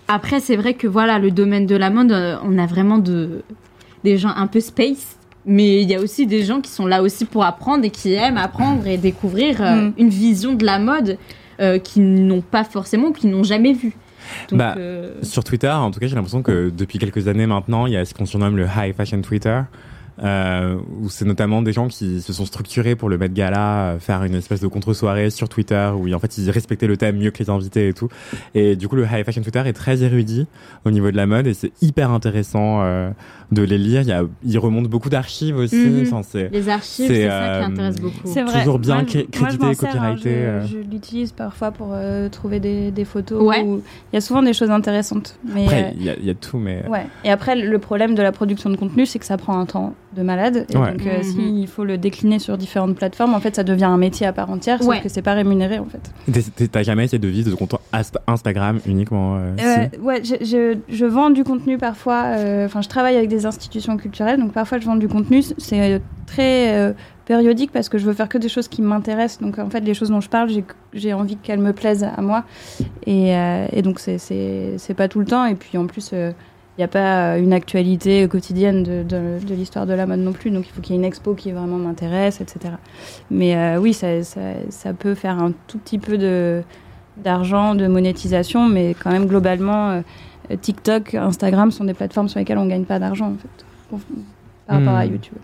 [0.07, 3.43] Après, c'est vrai que voilà, le domaine de la mode, euh, on a vraiment de,
[4.03, 5.17] des gens un peu space.
[5.47, 8.13] Mais il y a aussi des gens qui sont là aussi pour apprendre et qui
[8.13, 9.93] aiment apprendre et découvrir euh, Mm.
[9.99, 11.17] une vision de la mode
[11.59, 13.93] euh, qu'ils n'ont pas forcément, qu'ils n'ont jamais vue.
[14.49, 17.85] Donc, Bah, euh, Sur Twitter, en tout cas, j'ai l'impression que depuis quelques années maintenant,
[17.85, 19.61] il y a ce qu'on surnomme le high fashion Twitter,
[20.23, 23.99] euh, où c'est notamment des gens qui se sont structurés pour le Met Gala, euh,
[23.99, 27.31] faire une espèce de contre-soirée sur Twitter, où en fait ils respectaient le thème mieux
[27.31, 28.07] que les invités et tout.
[28.53, 30.47] Et du coup, le high fashion Twitter est très érudit
[30.85, 33.09] au niveau de la mode et c'est hyper intéressant euh,
[33.51, 34.01] de les lire.
[34.01, 35.75] Il y a, ils remontent beaucoup d'archives aussi.
[35.75, 36.03] Mhm.
[36.07, 38.15] Enfin, c'est les archives, c'est, ça euh, qui intéresse beaucoup.
[38.25, 38.59] C'est vrai.
[38.59, 40.65] toujours bien Moi, cré- moi, crédité, sers, hein, copyrighté, je euh.
[40.67, 43.41] je l'utilise parfois pour euh, trouver des, des photos.
[43.43, 43.61] Ouais.
[43.61, 43.81] où
[44.13, 45.37] Il y a souvent des choses intéressantes.
[45.53, 47.05] Mais, euh, Après, il y, a- il y a tout, mais Ouais.
[47.23, 49.93] Et après, le problème de la production de contenu, c'est que ça prend un temps
[50.15, 50.65] de malade.
[50.73, 50.91] Et Ouais.
[50.91, 51.23] donc, euh, Mhm.
[51.23, 54.49] s'il faut le décliner sur différentes plateformes, en fait, ça devient un métier à part
[54.49, 55.01] entière, sauf Ouais.
[55.01, 56.67] que c'est pas rémunéré, en fait.
[56.71, 57.79] t'as jamais essayé de vivre de ton compte
[58.27, 62.23] Instagram uniquement euh, si Euh, ouais, je, je, je vends du contenu parfois.
[62.37, 65.41] euh, Enfin, je travaille avec des institutions culturelles, donc parfois je vends du contenu.
[65.57, 66.93] C'est euh, très euh,
[67.25, 69.41] périodique parce que je veux faire que des choses qui m'intéressent.
[69.41, 70.63] Donc, en fait, les choses dont je parle, j'ai-
[70.93, 72.43] j'ai envie qu'elles me plaisent à moi.
[73.05, 75.45] Et, euh, et donc, c'est- c'est c'est pas tout le temps.
[75.45, 76.11] Et puis, en plus.
[76.77, 80.19] Il n'y a pas euh, une actualité quotidienne de, de, de l'histoire de la mode
[80.19, 82.75] non plus, donc il faut qu'il y ait une expo qui vraiment m'intéresse, etc.
[83.31, 86.63] Mais euh, oui, ça, ça, ça peut faire un tout petit peu de,
[87.17, 89.89] d'argent, de monétisation, mais quand même globalement,
[90.51, 93.99] euh, TikTok, Instagram sont des plateformes sur lesquelles on gagne pas d'argent en fait,
[94.67, 95.11] par rapport à Hmm.
[95.11, 95.37] YouTube.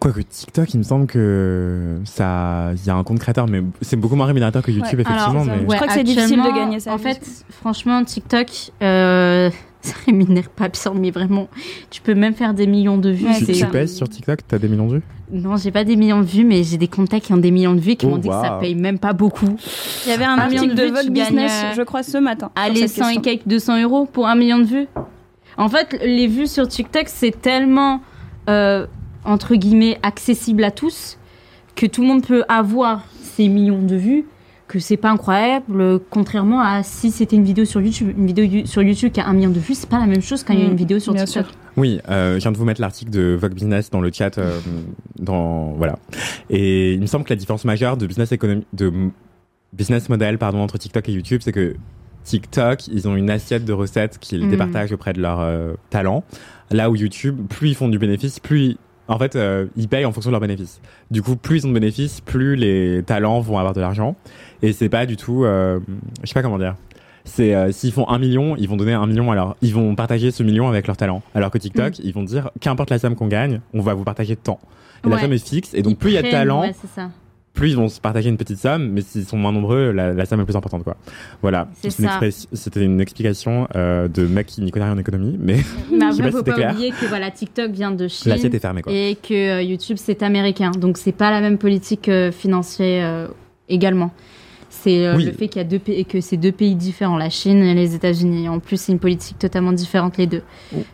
[0.00, 3.96] Quoique TikTok, il me semble que ça, il y a un compte créateur, mais c'est
[3.96, 5.02] beaucoup moins rémunérateur que YouTube, Ouais.
[5.02, 5.42] effectivement.
[5.42, 5.60] Alors, mais...
[5.60, 8.48] Je crois que c'est difficile de gagner sa En fait, franchement, TikTok,
[8.82, 9.48] euh,
[9.88, 11.48] ça rémunère pas bien, mais vraiment,
[11.90, 13.26] tu peux même faire des millions de vues.
[13.26, 15.02] Ouais, Tu, tu pèses sur TikTok, t'as des millions de vues?
[15.30, 17.74] Non, j'ai pas des millions de vues, mais j'ai des contacts qui ont des millions
[17.74, 19.56] de vues et qui Oh, m'ont dit que ça paye même pas beaucoup.
[20.06, 21.82] Il y avait un Un million de de vues, Vogue tu Business, gagnes, euh, je
[21.82, 22.50] crois, ce matin.
[22.56, 24.86] Allez, cette 100 et quelques 200 euros pour un million de vues.
[25.56, 28.00] En fait, les vues sur TikTok, c'est tellement,
[28.48, 28.86] euh,
[29.24, 31.18] entre guillemets, accessible à tous
[31.74, 34.24] que tout le monde peut avoir ces millions de vues
[34.74, 38.12] que c'est pas incroyable, contrairement à si c'était une vidéo sur YouTube.
[38.18, 40.42] Une vidéo sur YouTube qui a un million de vues, c'est pas la même chose
[40.44, 41.46] quand il y a une Mm, vidéo sur bien TikTok.
[41.46, 41.54] sûr.
[41.76, 44.36] Oui, euh, je viens de vous mettre l'article de Vogue Business dans le chat.
[44.38, 44.58] euh,
[45.18, 45.98] dans voilà.
[46.50, 48.92] Et il me semble que la différence majeure de business économie, de
[49.72, 51.74] business model pardon entre TikTok et YouTube, c'est que
[52.24, 54.50] TikTok, ils ont une assiette de recettes qu'ils Mhm.
[54.50, 56.24] départagent auprès de leurs euh, talents.
[56.70, 58.76] Là où YouTube, plus ils font du bénéfice, plus ils-
[59.08, 60.80] en fait euh, ils payent en fonction de leurs bénéfices.
[61.10, 64.16] Du coup, plus ils ont de bénéfices, plus les talents vont avoir de l'argent.
[64.62, 65.80] Et c'est pas du tout, euh,
[66.22, 66.76] je sais pas comment dire.
[67.24, 70.30] C'est euh, s'ils font un million, ils vont donner un million alors ils vont partager
[70.30, 71.22] ce million avec leur talent.
[71.34, 74.36] Alors que TikTok, ils vont dire qu'importe la somme qu'on gagne, on va vous partager
[74.36, 74.60] tant.
[75.06, 76.74] Et la somme est fixe et donc Ils plus il y a de talent, ouais,
[76.80, 77.10] c'est ça.
[77.54, 80.26] Plus ils vont se partager une petite somme, mais s'ils sont moins nombreux, la, la
[80.26, 80.96] somme est plus importante quoi.
[81.40, 81.68] Voilà.
[82.52, 85.58] C'était une explication euh, de mec qui n'y connaît rien en économie, mais
[85.92, 86.72] Mais après, pas faut si pas clair.
[86.72, 88.30] oublier que voilà, TikTok vient de Chine.
[88.32, 88.92] l'assiette est fermée quoi.
[88.92, 93.28] et que euh, YouTube c'est américain, donc c'est pas la même politique euh, financière
[93.68, 94.10] également.
[94.68, 95.24] C'est Oui.
[95.26, 97.74] le fait qu'il y a deux pays, que c'est deux pays différents, la Chine et
[97.74, 98.48] les États-Unis.
[98.48, 100.42] En plus, c'est une politique totalement différente les deux.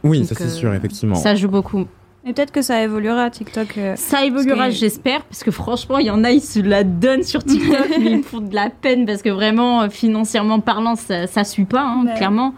[0.04, 1.14] Oui, Donc, ça c'est sûr effectivement.
[1.14, 1.86] Ça joue beaucoup.
[2.26, 3.78] Et peut-être que ça évoluera, TikTok.
[3.78, 6.84] euh, Ça évoluera, que- j'espère, parce que franchement, il y en a, ils se la
[6.84, 10.60] donnent sur TikTok, mais ils me font de la peine parce que vraiment, euh, financièrement
[10.60, 12.14] parlant, ça, ça suit pas, hein, Ouais.
[12.16, 12.54] clairement.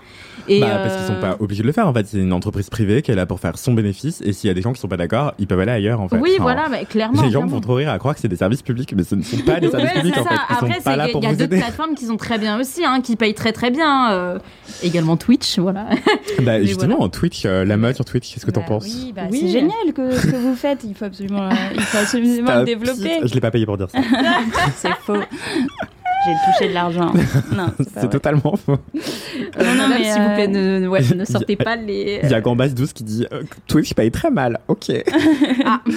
[0.48, 2.06] Et Bah, parce qu'ils euh, sont pas obligés de le faire en fait.
[2.06, 4.54] C'est une entreprise privée qui est là pour faire son bénéfice et s'il y a
[4.54, 6.18] des gens qui sont pas d'accord, ils peuvent aller ailleurs en fait.
[6.18, 7.22] Oui, Enfin, voilà, clairement.
[7.22, 9.22] Les gens vont trop rire à croire que c'est des services publics, mais ce ne
[9.22, 10.34] sont pas des services Ouais, publics en fait.
[10.34, 13.00] Ils Après, sont pas il y a d'autres plateformes qui sont très bien aussi, hein,
[13.02, 14.12] qui payent très très bien.
[14.12, 14.38] euh,
[14.82, 15.86] également Twitch, voilà.
[16.38, 17.04] Bah, Mais justement, voilà.
[17.04, 19.40] en Twitch, euh, la mode sur Twitch, qu'est-ce que t'en bah penses Oui, bah, Oui.
[19.42, 20.80] c'est génial que, ce que vous faites.
[20.84, 23.20] Il faut absolument, euh, il faut absolument le développer.
[23.24, 23.98] Je l'ai pas payé pour dire ça.
[24.76, 25.14] C'est faux.
[26.24, 27.12] J'ai touché de l'argent.
[27.56, 27.66] Non,
[27.98, 28.72] c'est totalement faux.
[28.72, 28.76] Euh,
[29.58, 32.20] non, madame, mais, s'il vous plaît, ne, ouais, ne sortez pas les.
[32.22, 34.60] Il y a Gambas 12 qui dit euh, Twitch paye très mal.
[34.68, 34.90] Ok.
[35.64, 35.80] Ah,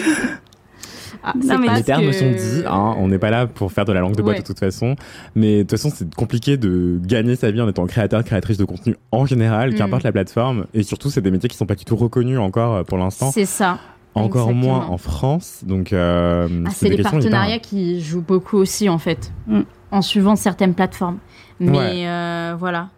[1.43, 2.63] Non, mais parce Les termes que- sont dits.
[2.67, 4.39] Hein, on n'est pas là pour faire de la langue de bois Ouais.
[4.39, 4.95] de toute façon.
[5.33, 8.65] Mais de toute façon, c'est compliqué de gagner sa vie en étant créateur, créatrice de
[8.65, 9.75] contenu en général, Mm.
[9.75, 10.65] qu'importe la plateforme.
[10.73, 13.31] Et surtout, c'est des métiers qui sont pas du tout reconnus encore euh, pour l'instant.
[13.31, 13.79] C'est ça.
[14.13, 14.75] Encore exactement.
[14.77, 15.61] moins en France.
[15.65, 19.31] Donc, euh, Ah, c'est des les questions partenariats hyper- qui jouent beaucoup aussi, en fait,
[19.47, 19.61] Mm.
[19.95, 21.17] En suivant certaines plateformes.
[21.59, 22.07] Mais Ouais.
[22.07, 22.89] euh, voilà.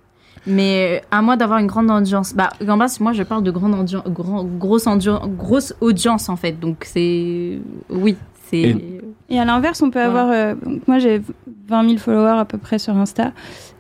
[0.46, 2.34] Mais euh, à moi d'avoir une grande audience.
[2.34, 6.54] Bah, Gambas, moi, je parle de grande audience, grand, grosse, audience, grosse audience, en fait.
[6.54, 7.60] Donc, c'est.
[7.90, 8.16] Oui.
[8.54, 10.22] Et- Et à l'inverse, on peut Voilà.
[10.22, 10.30] avoir.
[10.32, 11.22] euh, donc moi, j'ai
[11.68, 13.34] 20 000 followers à peu près sur Insta.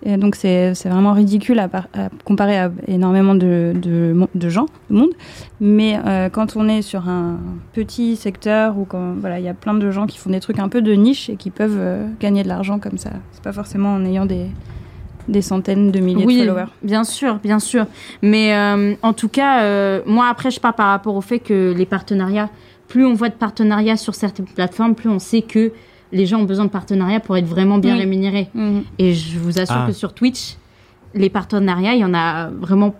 [0.03, 4.49] Et donc, c'est vraiment ridicule à, par- à comparer à énormément de, de, mon- de
[4.49, 5.11] gens, de monde.
[5.61, 7.37] Mais euh, quand on est sur un
[7.73, 10.59] petit secteur où quand, voilà, il y a plein de gens qui font des trucs
[10.59, 13.11] un peu de niche et qui peuvent euh, gagner de l'argent comme ça.
[13.31, 14.47] C'est pas forcément en ayant des,
[15.29, 16.65] des centaines de milliers oui, de followers.
[16.83, 17.85] bien sûr, bien sûr.
[18.21, 21.73] Mais euh, en tout cas, euh, moi après, je parle par rapport au fait que
[21.75, 22.49] les partenariats,
[22.87, 25.71] plus on voit de partenariats sur certaines plateformes, plus on sait que
[26.11, 27.99] les gens ont besoin de partenariats pour être vraiment bien Oui.
[28.01, 28.47] rémunérés.
[28.53, 28.83] Mhm.
[28.97, 29.87] Et je vous assure Ah.
[29.87, 30.55] que sur Twitch,
[31.13, 32.95] les partenariats, il y en a vraiment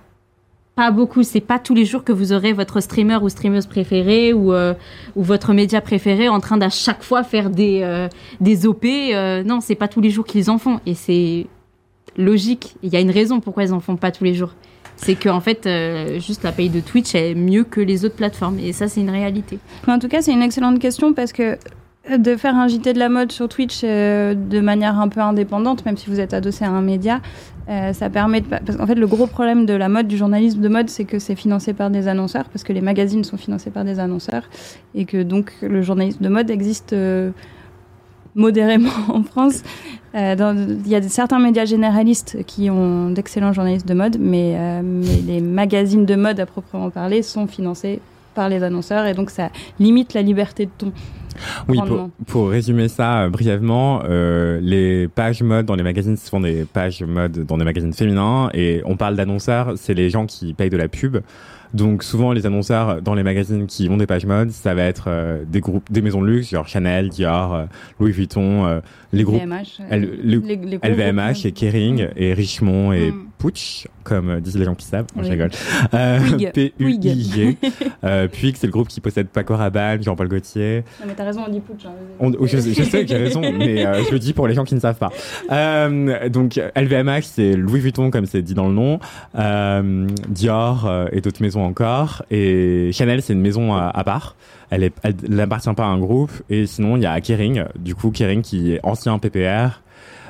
[0.76, 1.24] pas beaucoup.
[1.24, 4.74] C'est pas tous les jours que vous aurez votre streamer ou streameuse préféré ou, euh,
[5.16, 8.08] ou votre média préféré en train d'à chaque fois faire des, euh,
[8.42, 8.86] des OP.
[8.86, 10.80] Euh, non, c'est pas tous les jours qu'ils en font.
[10.86, 11.48] Et c'est
[12.18, 12.76] logique.
[12.84, 14.54] Il y a une raison pourquoi ils en font pas tous les jours.
[14.98, 18.16] C'est qu'en en fait, euh, juste la paye de Twitch est mieux que les autres
[18.16, 18.60] plateformes.
[18.60, 19.60] Et ça, c'est une réalité.
[19.88, 21.58] En tout cas, c'est une excellente question parce que
[22.16, 25.86] de faire un JT de la mode sur Twitch euh, de manière un peu indépendante,
[25.86, 27.22] même si vous êtes adossé à un média,
[27.70, 28.48] euh, ça permet de...
[28.48, 31.20] Parce qu'en fait, le gros problème de la mode, du journalisme de mode, c'est que
[31.20, 34.50] c'est financé par des annonceurs, parce que les magazines sont financés par des annonceurs,
[34.96, 36.96] et que donc le journalisme de mode existe
[38.38, 39.64] modérément en France.
[40.16, 40.36] Euh,
[40.86, 45.22] Il y a certains médias généralistes qui ont d'excellents journalistes de mode, mais, euh, mais
[45.28, 48.00] les magazines de mode à proprement parler sont financés
[48.34, 49.50] par les annonceurs et donc ça
[49.80, 50.94] limite la liberté de ton.
[51.68, 51.78] Oui,
[52.26, 56.66] pour, résumer ça euh, brièvement, euh, les pages mode dans les magazines ce sont des
[56.66, 60.70] pages mode dans des magazines féminins et on parle d'annonceurs, c'est les gens qui payent
[60.70, 61.18] de la pub.
[61.74, 65.06] Donc souvent les annonceurs dans les magazines qui ont des pages mode, ça va être
[65.08, 67.66] euh, des groupes, des maisons de luxe, genre Chanel, Dior, euh,
[68.00, 68.80] Louis Vuitton, euh,
[69.14, 72.94] les groupes LVMH, euh, L- le- les- les gros LVMH groupes, et Kering et Richemont
[72.94, 73.24] et Mm.
[73.40, 75.06] Puig, comme euh, disent les gens qui savent.
[75.16, 75.36] Moi, je Oui.
[75.36, 75.52] rigole.
[75.94, 76.20] Euh,
[76.78, 77.58] Puig.
[78.04, 80.84] Euh, Puig, c'est le groupe qui possède Paco Rabanne, Jean-Paul Gaultier.
[81.00, 81.86] Non, mais t'as raison, on dit putsch.
[81.86, 81.92] hein.
[82.20, 84.64] On- je, je sais que j'ai raison, mais euh, je le dis pour les gens
[84.64, 85.12] qui ne savent pas.
[85.52, 89.00] Euh, donc LVMH, c'est Louis Vuitton, comme c'est dit dans le nom,
[89.38, 92.24] euh, Dior et d'autres maisons encore.
[92.32, 94.36] Et Chanel, c'est une maison à, à part.
[94.70, 94.92] Elle
[95.30, 96.32] n'appartient pas à un groupe.
[96.50, 99.82] Et sinon, il y a Kering, du coup Kering qui est ancien PPR.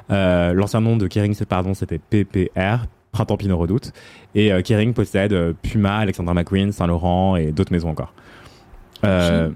[0.10, 2.86] Euh, L'ancien nom de Kering, c'est pardon, c'était PPR.
[3.18, 3.94] Printemps Pinot Redoute.
[4.36, 8.14] Et euh, Kering possède euh, Puma, Alexander McQueen, Saint Laurent et d'autres maisons encore.
[9.04, 9.50] Euh,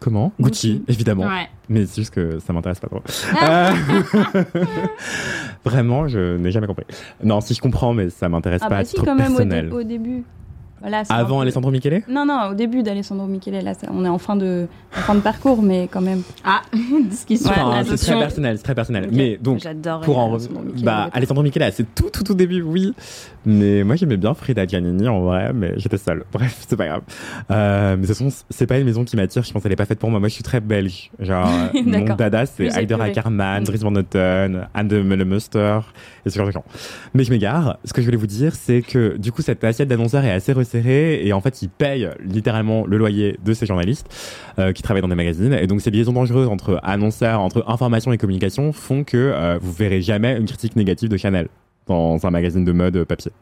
[0.00, 0.32] comment?
[0.38, 1.24] Gucci, évidemment.
[1.26, 1.48] Ouais.
[1.70, 3.02] Mais c'est juste que ça m'intéresse pas trop.
[3.42, 3.70] Euh,
[5.64, 6.84] Vraiment, je n'ai jamais compris.
[7.24, 9.26] Non, si je comprends, mais ça m'intéresse Ah pas à bah si, titre quand même,
[9.34, 9.72] au, dé- personnel.
[9.72, 10.24] au début.
[10.86, 12.02] Un Avant peu- Alessandro Michele?
[12.08, 15.14] Non, non, au début d'Alessandro Michele, là, ça- on est en fin, de, en fin
[15.14, 16.22] de parcours, mais quand même.
[16.44, 16.62] Ah,
[17.10, 17.50] discussion.
[17.50, 19.08] Enfin, c'est très personnel, c'est très personnel.
[19.12, 19.62] Mais donc,
[20.02, 20.84] pour en Alessandro Michele.
[20.84, 22.94] bah, Alessandro Michele, c'est tout, tout, tout début, oui.
[23.44, 26.24] Mais moi, j'aimais bien Frida Giannini en vrai, mais j'étais seule.
[26.32, 27.02] Bref, c'est pas grave.
[27.50, 29.42] Euh, mais de toute façon, c'est pas une maison qui m'attire.
[29.44, 30.18] Je pense qu'elle est pas faite pour moi.
[30.20, 31.10] Moi, je suis très belge.
[31.20, 33.10] Genre, euh, mon dada, c'est Heider épuré.
[33.10, 33.64] Ackermann, Mm.
[33.64, 35.78] Dries Van Noten, Anne de Meulemuster
[36.24, 36.64] et ce genre de gens.
[37.14, 37.78] Mais je m'égare.
[37.84, 40.52] Ce que je voulais vous dire, c'est que du coup, cette assiette d'annonceurs est assez
[40.52, 44.06] resserrée et en fait, ils payent littéralement le loyer de ces journalistes
[44.58, 45.52] euh, qui travaillent dans des magazines.
[45.54, 49.72] Et donc, ces liaisons dangereuses entre annonceurs, entre information et communication font que euh, vous
[49.72, 51.48] verrez jamais une critique négative de Chanel
[51.86, 53.32] dans un magazine de mode papier.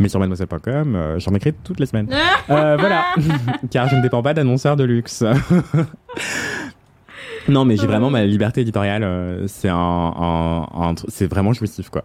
[0.00, 2.08] Mais sur mademoiselle.com, euh, j'en écris toutes les semaines.
[2.48, 3.04] Euh, voilà,
[3.70, 5.22] car je ne dépends pas d'annonceurs de luxe.
[7.48, 9.02] non, mais j'ai vraiment ma liberté éditoriale.
[9.02, 12.02] euh, c'est un, un- un c'est vraiment jouissif, quoi.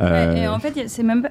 [0.00, 1.28] Euh, et en fait, y c'est même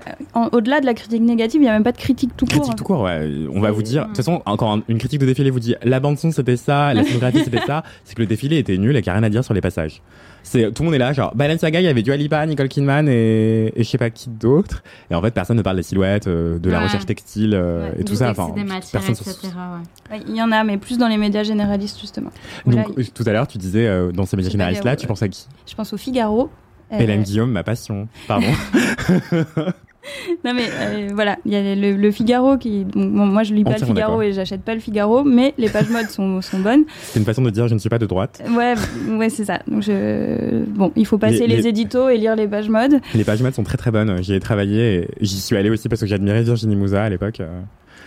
[0.52, 2.56] au-delà de la critique négative, il n'y a même pas de critique tout court.
[2.60, 3.30] Critique tout court, ouais.
[3.54, 5.76] On va vous dire, de toute façon, encore un- une critique de défilé vous dit
[5.84, 8.96] la bande son c'était ça, la scénographie c'était ça, c'est que le défilé était nul
[8.96, 10.02] et qu'il n'y a rien à dire sur les passages.
[10.48, 13.10] C'est tout le monde est là, genre Balenciaga, il y avait Dua Lipa, Nicole Kidman
[13.10, 14.84] et, et je sais pas qui d'autre.
[15.10, 16.84] Et en fait, personne ne parle des silhouettes, euh, de la Ouais.
[16.86, 18.28] recherche textile euh, Ouais, et tout Du ça.
[18.28, 19.48] texte Enfin, des matières, personne etc.
[20.12, 20.16] ouais.
[20.18, 22.30] Ouais, Il y en a, mais plus dans les médias généralistes, justement.
[22.68, 25.08] Donc Là, tout à l'heure, tu disais euh, dans ces médias pas généralistes là, tu
[25.08, 25.48] penses à qui?
[25.68, 26.50] Je pense au Figaro.
[26.94, 28.08] Euh, Hélène Guillaume, ma passion.
[28.28, 28.46] Pardon.
[30.46, 32.84] Non mais euh, voilà, il y a le, le Figaro qui.
[32.86, 35.90] bon, moi je lis pas le Figaro et j'achète pas le Figaro, mais les pages
[35.90, 36.84] mode sont, sont bonnes.
[37.02, 38.42] c'est une façon de dire je ne suis pas de droite.
[38.56, 38.74] Ouais,
[39.18, 39.60] ouais c'est ça.
[39.68, 40.64] Donc je...
[40.66, 43.00] Bon, il faut passer Les- les, les- éditos et lire les pages mode.
[43.14, 44.22] Les pages maths sont très très bonnes.
[44.22, 47.40] J'y ai travaillé et j'y suis allé aussi parce que j'admirais Virginie Mouza à l'époque.
[47.40, 47.62] euh.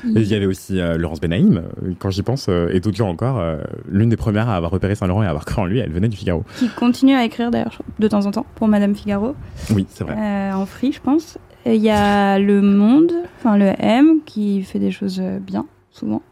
[0.04, 3.08] Il y avait aussi euh, Laurence Benaïm, euh, quand j'y pense, euh, et d'autres gens
[3.08, 3.40] encore.
[3.40, 3.56] euh,
[3.90, 6.06] L'une des premières à avoir repéré Saint-Laurent et à avoir cru en lui, elle venait
[6.06, 6.44] du Figaro.
[6.56, 9.34] qui continue à écrire d'ailleurs de temps en temps pour Madame Figaro,
[9.74, 10.14] Oui, c'est vrai.
[10.16, 11.36] euh, en free je pense.
[11.66, 16.22] Il y a Le Monde, enfin le M, qui fait des choses euh, bien, souvent.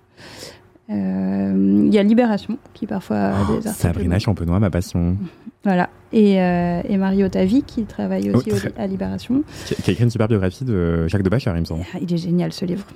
[0.88, 4.18] Euh, Il y a Libération, qui parfois a Oh, des articles Sabrina.
[4.18, 5.16] Champenois, ma passion,
[5.64, 5.90] Voilà.
[6.12, 9.42] Et, euh, et Mario Tavi, qui travaille aussi Oh, au- très- à Libération.
[9.66, 11.84] qui, qui a écrit une super biographie de Jacques Debacher, il me semble.
[12.00, 12.86] Il est génial ce livre.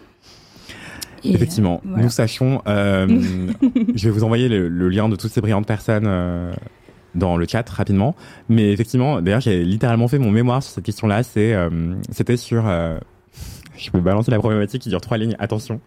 [1.24, 2.04] Et, Effectivement, euh, voilà.
[2.04, 2.62] nous sachons.
[2.66, 6.06] je vais vous envoyer le, le lien de toutes ces brillantes personnes
[7.14, 8.14] dans le chat rapidement.
[8.48, 11.22] Mais effectivement, d'ailleurs, j'ai littéralement fait mon mémoire sur cette question-là.
[11.22, 12.66] C'est, euh, c'était sur.
[12.66, 12.98] euh,
[13.76, 15.36] je peux balancer la problématique qui dure trois lignes.
[15.38, 15.80] Attention.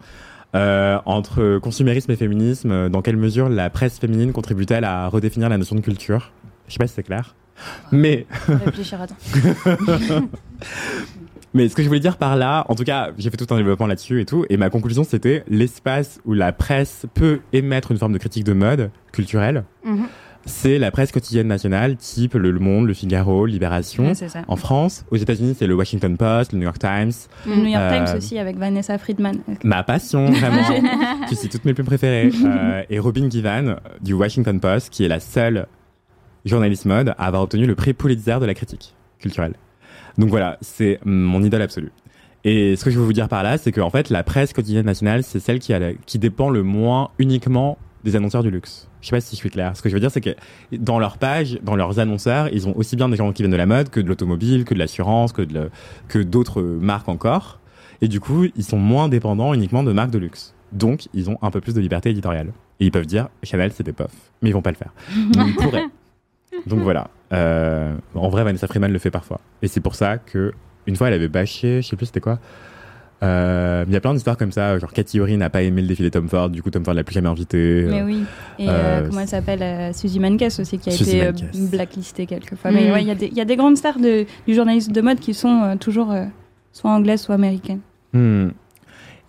[0.54, 5.48] Euh, entre consumérisme et féminisme, euh, dans quelle mesure la presse féminine contribue-t-elle à redéfinir
[5.48, 6.30] la notion de culture?
[6.68, 7.34] Je sais pas si c'est clair.
[7.90, 9.16] Mais Réfléchir à temps.
[11.54, 13.56] Mais ce que je voulais dire par là, en tout cas, j'ai fait tout un
[13.56, 17.98] développement là-dessus et tout, et ma conclusion c'était l'espace où la presse peut émettre une
[17.98, 20.06] forme de critique de mode culturelle, Mhm.
[20.46, 24.04] C'est la presse quotidienne nationale, type Le Monde, Le Figaro, Libération.
[24.08, 24.42] Ouais, c'est ça.
[24.48, 27.12] En France, aux États-Unis, c'est le Washington Post, le New York Times.
[27.46, 29.36] Le New York Euh, Times aussi avec Vanessa Friedman.
[29.62, 30.62] Ma passion, vraiment.
[31.28, 32.30] tu sais toutes mes pubs préférées.
[32.44, 35.66] Euh, et Robin Givan euh, du Washington Post, qui est la seule
[36.44, 39.54] journaliste mode à avoir obtenu le prix Pulitzer de la critique culturelle.
[40.18, 41.90] Donc voilà, c'est mon idole absolue.
[42.44, 44.84] Et ce que je veux vous dire par là, c'est qu'en fait, la presse quotidienne
[44.84, 48.88] nationale, c'est celle qui, a la- qui dépend le moins uniquement des annonceurs du luxe.
[49.04, 49.76] Je sais pas si je suis clair.
[49.76, 50.30] Ce que je veux dire, c'est que
[50.72, 53.56] dans leurs pages, dans leurs annonceurs, ils ont aussi bien des gens qui viennent de
[53.58, 55.70] la mode que de l'automobile, que de l'assurance, que de le-
[56.08, 57.60] que d'autres marques encore.
[58.00, 60.54] Et du coup, ils sont moins dépendants uniquement de marques de luxe.
[60.72, 62.48] Donc, ils ont un peu plus de liberté éditoriale.
[62.80, 64.10] Et ils peuvent dire Chanel, c'était pof.
[64.40, 64.94] Mais ils vont pas le faire.
[65.36, 65.84] Mais ils pourraient.
[66.66, 67.08] Donc voilà.
[67.34, 69.38] Euh, en vrai, Vanessa Freeman le fait parfois.
[69.60, 70.54] Et c'est pour ça que
[70.86, 72.38] une fois, elle avait bâché, je sais plus c'était quoi.
[73.24, 75.88] Euh, Il y a plein d'histoires comme ça, genre Cathy Ori n'a pas aimé le
[75.88, 77.86] défilé Tom Ford, du coup Tom Ford l'a plus jamais invité.
[77.88, 78.24] Mais Euh, oui.
[78.58, 81.32] Et euh, euh, comment elle s'appelle euh, Suzy Mankes aussi, qui a Suzy été euh,
[81.32, 81.70] Mankes.
[81.70, 82.70] blacklistée quelquefois.
[82.70, 82.74] Mm.
[82.74, 84.92] Mais ouais, il y, a des- il y a des grandes stars de, du journalisme
[84.92, 86.24] de mode qui sont euh, toujours euh,
[86.72, 87.80] soit anglaises, soit américaines.
[88.12, 88.48] Hmm.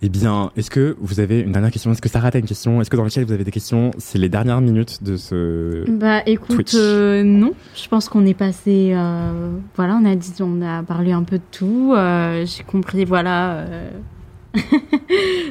[0.02, 1.90] Eh bien, est-ce que vous avez une dernière question?
[1.90, 2.80] Est-ce que Sarah a une question?
[2.82, 3.92] Est-ce que dans le chat vous avez des questions?
[3.96, 5.90] C'est les dernières minutes de ce.
[5.90, 6.74] Bah écoute, Twitch.
[6.74, 7.52] euh, non.
[7.74, 8.92] Je pense qu'on est passé.
[8.94, 11.94] euh, voilà, on a dit, on a parlé un peu de tout.
[11.96, 13.54] euh, J'ai compris, voilà.
[13.60, 13.90] euh,
[14.54, 14.60] Ça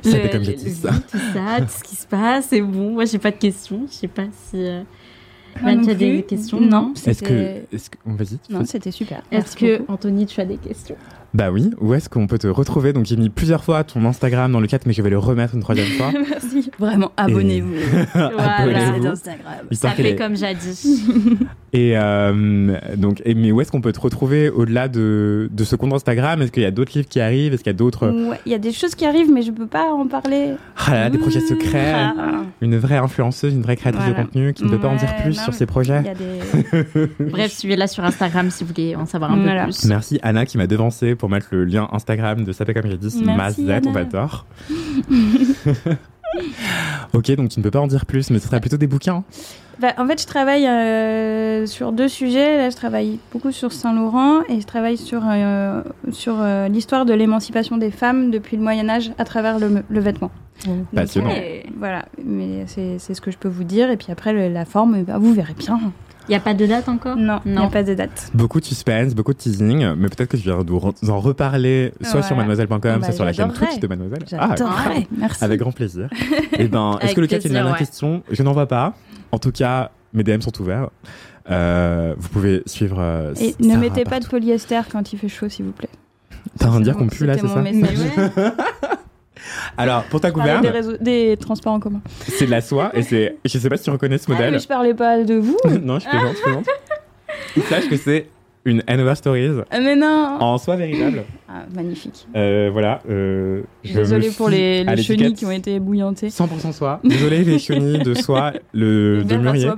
[0.05, 0.91] le- fait comme le- dit le- ça.
[0.91, 2.47] Tout ça, tout ce qui se passe.
[2.49, 2.91] C'est bon.
[2.93, 3.85] Moi, j'ai pas de questions.
[3.89, 4.57] Je sais pas si.
[4.57, 4.83] Euh,
[5.57, 6.59] tu as des questions?
[6.61, 6.93] Non.
[6.95, 7.27] Est-ce que.
[7.27, 7.97] C'était- Est-ce que...
[8.05, 8.37] Vas-y.
[8.51, 9.23] Non, c'était super.
[9.31, 9.91] Est-ce que, beaucoup.
[9.93, 10.97] Anthony, tu as des questions?
[11.35, 12.93] Bah oui, où est-ce qu'on peut te retrouver?
[12.93, 15.53] Donc j'ai mis plusieurs fois ton Instagram dans le chat, mais je vais le remettre
[15.53, 16.09] une troisième fois.
[16.13, 16.71] Merci.
[16.79, 17.73] Vraiment, abonnez-vous.
[18.13, 19.01] Abonnez-vous.
[19.01, 19.53] C'est Instagram.
[19.69, 20.87] Histoire Ça qu'elle fait est- comme jadis.
[21.73, 25.75] Et euh, donc, et, mais où est-ce qu'on peut te retrouver au-delà de, de ce
[25.75, 26.41] compte Instagram?
[26.41, 27.53] Est-ce qu'il y a d'autres livres qui arrivent?
[27.53, 29.51] Est-ce qu'il y a d'autres Ouais, Il y a des choses qui arrivent, mais je
[29.51, 30.51] peux pas en parler.
[30.77, 32.13] ah là là, des projets secrets Ah.
[32.61, 34.23] Une vraie influenceuse, une vraie créatrice de Voilà.
[34.23, 37.09] contenu qui ne peut pas en dire plus non, sur ses projets y a des.
[37.29, 39.65] Bref, suivez-la sur Instagram si vous voulez en savoir un Voilà.
[39.65, 39.83] peu plus.
[39.83, 43.09] Merci Anna qui m'a devancé pour mettre le lien Instagram de Sapé comme j'ai dit,
[43.11, 44.45] c'est Merci, Mazette, on t'adore.
[47.13, 49.23] ok, donc tu ne peux pas en dire plus, mais ce serait plutôt des bouquins.
[49.79, 52.57] Bah, en fait, je travaille euh, sur deux sujets.
[52.57, 55.81] Là, je travaille beaucoup sur Saint-Laurent et je travaille sur, euh,
[56.11, 60.31] sur euh, l'histoire de l'émancipation des femmes depuis le Moyen-Âge à travers le, le vêtement.
[60.65, 61.31] Donc, Passionnant.
[61.77, 63.91] voilà, mais c'est c'est ce que je peux vous dire.
[63.91, 65.77] Et puis après, le- la forme, bah, vous verrez bien.
[66.27, 68.31] Il n'y a pas de date encore Non, il n'y a pas de date.
[68.33, 71.93] Beaucoup de suspense, beaucoup de teasing, mais peut-être que je vais vous re- en reparler
[72.01, 73.51] soit sur mademoiselle.com, Bah, soit sur la chaîne.
[73.53, 74.25] Twitch de mademoiselle.
[74.39, 74.55] Ah.
[75.17, 75.43] Merci.
[75.43, 76.09] Avec grand plaisir.
[76.57, 77.77] Eh ben, est-ce que le chat a une plaisir, dernière ouais.
[77.79, 78.23] question?
[78.31, 78.93] Je n'en vois pas.
[79.31, 80.89] En tout cas, mes DM sont ouverts.
[81.51, 82.97] Euh, vous pouvez suivre.
[82.99, 85.89] euh, Et Sarah ne mettez pas de polyester quand il fait chaud, s'il vous plaît.
[86.57, 87.61] T'as un dire qu'on pue là, c'est ça?
[89.77, 92.01] Alors, pour ta Parlez des, gouverne, réseaux- des transports en commun.
[92.21, 93.37] c'est de la soie et c'est.
[93.45, 94.51] Je sais pas si tu reconnais ce Ah, modèle.
[94.53, 95.57] mais je parlais pas de vous.
[95.81, 96.65] non, je plaisante, je plaisante.
[97.69, 98.27] Sache que c'est
[98.67, 100.37] une Hanover Stories Ah, mais non.
[100.39, 101.23] en soie véritable.
[101.47, 102.27] Ah, magnifique.
[102.35, 102.99] Euh, voilà.
[103.07, 106.29] euh, je Désolée pour les, chenilles qui ont été bouillantées.
[106.29, 106.99] 100% soie.
[107.03, 109.69] Désolé les chenilles de soie, le de Verre à mûrier,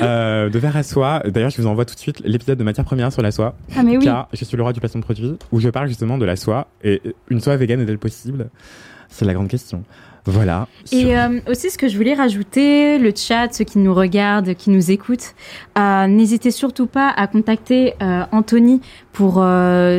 [0.00, 1.22] euh, de verre à soie.
[1.26, 3.82] D'ailleurs, je vous envoie tout de suite l'épisode de matière première sur la soie, Ah,
[3.82, 4.04] mais oui.
[4.04, 6.36] car je suis le roi du placement de produit, où je parle justement de la
[6.36, 8.48] soie et une soie végane est-elle possible?
[9.16, 9.84] C'est la grande question.
[10.26, 10.66] Voilà.
[10.86, 14.54] Sur- Et euh, aussi, ce que je voulais rajouter, le chat, ceux qui nous regardent,
[14.54, 15.34] qui nous écoutent,
[15.78, 18.80] euh, n'hésitez surtout pas à contacter euh, Anthony
[19.12, 19.34] pour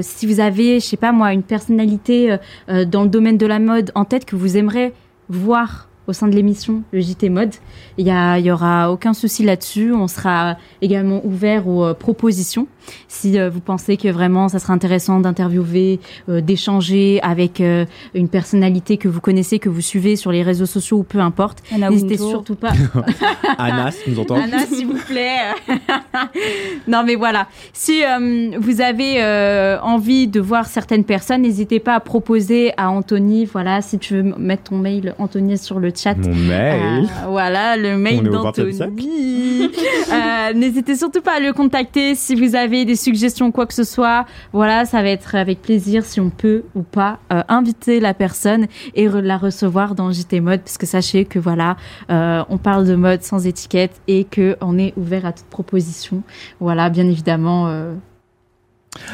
[0.02, 2.36] si vous avez, je sais pas moi, une personnalité
[2.68, 4.94] dans le domaine de la mode en tête que vous aimerez
[5.30, 7.54] voir au sein de l'émission le JT Mode.
[7.98, 9.94] Il y, a, il y aura aucun souci là-dessus.
[9.94, 12.68] On sera également ouvert aux euh, propositions.
[13.08, 16.00] Si euh, vous pensez que vraiment ça serait intéressant d'interviewer,
[16.30, 20.66] euh, d'échanger avec euh, une personnalité que vous connaissez, que vous suivez sur les réseaux
[20.66, 22.74] sociaux ou peu importe, Anna n'hésitez surtout pas.
[23.58, 24.36] Anna, si tu nous entends?
[24.36, 25.38] Anna, s'il vous plaît.
[26.88, 27.48] non, mais voilà.
[27.74, 32.90] Si euh, vous avez euh, envie de voir certaines personnes, n'hésitez pas à proposer à
[32.90, 33.46] Anthony.
[33.46, 36.16] Voilà, si tu veux mettre ton mail, Anthony, sur le chat.
[36.16, 37.06] Mon mail.
[37.06, 39.70] Euh, voilà, le mail On est au 20e d'Anthony.
[40.14, 43.84] Euh, N'hésitez surtout pas à le contacter si vous avez des suggestions, quoi que ce
[43.84, 44.26] soit.
[44.54, 48.68] Voilà, ça va être avec plaisir si on peut ou pas euh, inviter la personne
[48.94, 51.76] et re- la recevoir dans JT Mode, parce que sachez que voilà,
[52.10, 56.22] on parle de mode sans étiquette et que on est ouvert à toute proposition.
[56.60, 57.68] Voilà, bien évidemment.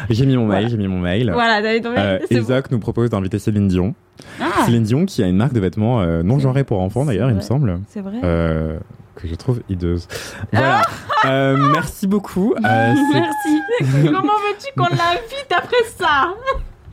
[0.10, 0.68] J'ai mis mon mail, Voilà.
[0.70, 1.32] j'ai mis mon mail.
[1.34, 2.38] Voilà, t'avais ton mail, Euh, bon.
[2.38, 3.94] Ezoc nous propose d'inviter Céline Dion.
[4.40, 7.30] Ah, Céline Dion qui a une marque de vêtements euh, non genrée pour enfants d'ailleurs,
[7.30, 7.80] il me semble.
[7.90, 8.18] c'est vrai.
[8.24, 8.78] Euh,
[9.16, 10.08] que je trouve hideuse.
[10.54, 10.82] Voilà.
[11.26, 12.54] Euh, merci beaucoup.
[12.56, 13.60] Euh, Merci.
[14.06, 16.34] Comment veux-tu qu'on l'invite après ça?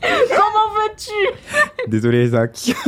[0.01, 1.90] Comment veux-tu?
[1.90, 2.73] Désolé, Isaac.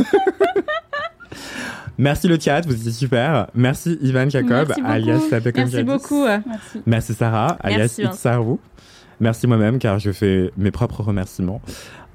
[1.97, 3.47] Merci le chat, vous étiez super.
[3.53, 5.83] Merci Ivan Jacob, Merci alias Merci Jadis.
[5.83, 6.23] beaucoup.
[6.25, 6.81] Merci.
[6.85, 7.99] Merci Sarah, alias.
[7.99, 8.57] Itsaru.
[9.21, 11.61] Merci moi-même car je fais mes propres remerciements.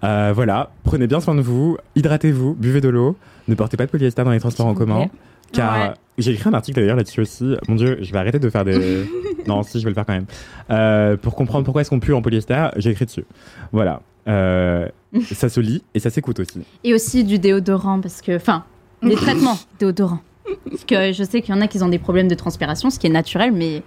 [0.04, 3.16] Euh, voilà, prenez bien soin de vous, hydratez-vous, buvez de l'eau,
[3.48, 5.06] ne portez pas de polyester dans les transports en commun.
[5.52, 5.94] Car Ouais.
[6.18, 7.54] j'ai écrit un article d'ailleurs là-dessus aussi.
[7.68, 9.06] Mon dieu, je vais arrêter de faire des.
[9.46, 10.26] non, si, je vais le faire quand même.
[10.70, 13.24] Euh, pour comprendre pourquoi est-ce qu'on pue en polyester, j'ai écrit dessus.
[13.72, 14.02] Voilà.
[14.28, 14.88] Euh,
[15.32, 16.60] ça se lit et ça s'écoute aussi.
[16.82, 18.34] Et aussi du déodorant, parce que.
[18.36, 18.64] Enfin,
[19.02, 20.20] des traitements déodorants.
[20.68, 22.98] Parce que je sais qu'il y en a qui ont des problèmes de transpiration, ce
[22.98, 23.82] qui est naturel, mais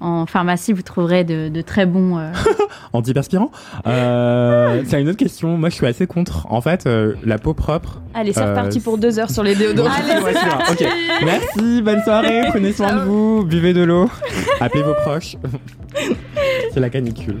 [0.00, 2.18] en pharmacie, vous trouverez de, de très bons.
[2.18, 2.30] euh,
[2.92, 3.50] Antiperspirant
[3.86, 5.56] euh, C'est une autre question.
[5.56, 6.46] Moi, je suis assez contre.
[6.50, 8.00] En fait, euh, la peau propre.
[8.14, 9.90] Allez, c'est Euh, reparti pour deux heures sur les déodorants.
[9.90, 10.64] Allez, ouais, c'est vrai.
[10.70, 10.86] Ok.
[11.24, 12.42] Merci, bonne soirée.
[12.50, 13.44] Prenez soin de vous.
[13.44, 14.08] Buvez de l'eau.
[14.60, 15.36] Appelez vos proches.
[16.72, 17.40] c'est la canicule.